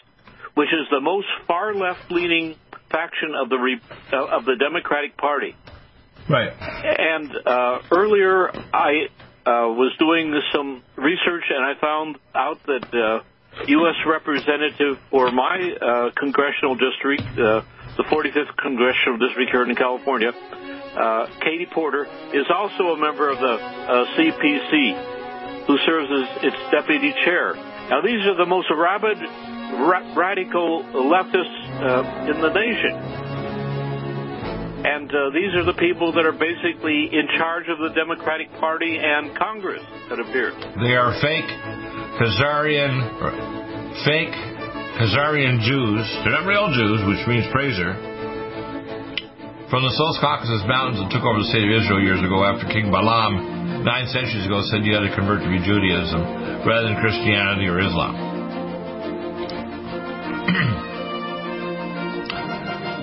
which 0.55 0.69
is 0.69 0.87
the 0.91 1.01
most 1.01 1.29
far 1.47 1.75
left 1.75 2.11
leaning 2.11 2.57
faction 2.91 3.35
of 3.41 3.49
the 3.49 3.57
re- 3.57 3.81
uh, 4.13 4.37
of 4.37 4.45
the 4.45 4.57
Democratic 4.57 5.17
Party. 5.17 5.55
Right. 6.29 6.53
And 6.59 7.31
uh, 7.47 7.79
earlier, 7.91 8.51
I 8.73 9.09
uh, 9.47 9.69
was 9.77 9.95
doing 9.99 10.35
some 10.55 10.83
research, 10.97 11.45
and 11.51 11.65
I 11.65 11.81
found 11.81 12.17
out 12.35 12.63
that 12.67 12.87
uh, 12.95 13.65
U.S. 13.67 13.97
Representative 14.07 14.99
for 15.11 15.31
my 15.31 15.73
uh, 15.81 16.11
congressional 16.17 16.77
district, 16.77 17.39
uh, 17.39 17.63
the 17.97 18.05
45th 18.05 18.57
congressional 18.57 19.19
district 19.19 19.51
here 19.51 19.63
in 19.63 19.75
California, 19.75 20.31
uh, 20.31 21.27
Katie 21.41 21.69
Porter, 21.73 22.07
is 22.33 22.47
also 22.53 22.95
a 22.95 22.99
member 22.99 23.31
of 23.31 23.39
the 23.39 23.55
uh, 23.55 24.05
CPC, 24.19 25.67
who 25.67 25.79
serves 25.87 26.11
as 26.11 26.45
its 26.45 26.57
deputy 26.71 27.13
chair. 27.25 27.55
Now, 27.91 28.01
these 28.03 28.25
are 28.27 28.37
the 28.37 28.47
most 28.47 28.69
rabid, 28.75 29.19
ra- 29.19 30.15
radical 30.15 30.83
leftists 30.83 31.59
uh, 31.81 32.31
in 32.31 32.41
the 32.41 32.53
nation. 32.53 33.25
And 34.85 35.09
uh, 35.09 35.31
these 35.33 35.55
are 35.57 35.65
the 35.65 35.73
people 35.79 36.13
that 36.13 36.27
are 36.27 36.37
basically 36.37 37.09
in 37.11 37.27
charge 37.39 37.65
of 37.69 37.79
the 37.79 37.89
Democratic 37.95 38.53
Party 38.61 38.99
and 39.01 39.35
Congress, 39.37 39.83
it 40.11 40.21
appears. 40.21 40.53
They 40.77 40.95
are 40.95 41.17
fake 41.23 41.49
Khazarian, 42.21 44.05
fake 44.05 44.54
Khazarian 44.95 45.59
Jews. 45.59 46.07
They're 46.23 46.39
not 46.39 46.47
real 46.47 46.71
Jews, 46.71 47.03
which 47.11 47.27
means 47.27 47.51
praiser. 47.51 47.99
From 49.67 49.83
the 49.83 49.91
South 49.91 50.23
Caucasus 50.23 50.63
Mountains 50.71 51.03
that 51.03 51.11
took 51.11 51.27
over 51.27 51.43
the 51.43 51.51
state 51.51 51.67
of 51.67 51.75
Israel 51.75 51.99
years 51.99 52.23
ago 52.23 52.47
after 52.47 52.71
King 52.71 52.95
Balaam, 52.95 53.83
nine 53.83 54.07
centuries 54.15 54.47
ago, 54.47 54.63
said 54.71 54.87
you 54.87 54.95
had 54.95 55.03
to 55.03 55.11
convert 55.11 55.43
to 55.43 55.51
be 55.51 55.59
Judaism 55.67 56.63
rather 56.63 56.95
than 56.95 57.03
Christianity 57.03 57.67
or 57.67 57.83
Islam. 57.83 58.15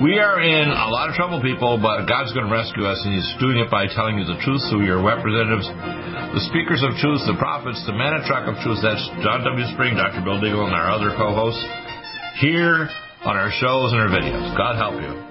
We 0.02 0.18
are 0.18 0.42
in 0.42 0.66
a 0.66 0.90
lot 0.90 1.12
of 1.12 1.14
trouble, 1.14 1.46
people, 1.46 1.78
but 1.78 2.10
God's 2.10 2.34
going 2.34 2.50
to 2.50 2.52
rescue 2.52 2.90
us, 2.90 2.98
and 3.06 3.14
He's 3.14 3.30
doing 3.38 3.62
it 3.62 3.70
by 3.70 3.86
telling 3.86 4.18
you 4.18 4.26
the 4.26 4.42
truth 4.42 4.66
through 4.66 4.82
your 4.82 4.98
representatives, 4.98 5.70
the 5.70 6.42
speakers 6.50 6.82
of 6.82 6.98
truth, 6.98 7.22
the 7.30 7.38
prophets, 7.38 7.78
the 7.86 7.94
man 7.94 8.18
at 8.18 8.26
truck 8.26 8.50
of 8.50 8.58
truth. 8.66 8.82
That's 8.82 9.06
John 9.22 9.46
W. 9.46 9.62
Spring, 9.78 9.94
Dr. 9.94 10.26
Bill 10.26 10.42
Deagle, 10.42 10.66
and 10.66 10.74
our 10.74 10.90
other 10.90 11.14
co-hosts 11.14 11.62
here 12.42 12.90
on 13.24 13.38
our 13.38 13.52
shows 13.52 13.94
and 13.94 14.02
our 14.02 14.10
videos. 14.10 14.58
God 14.58 14.76
help 14.76 15.00
you. 15.00 15.31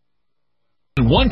One 0.99 1.31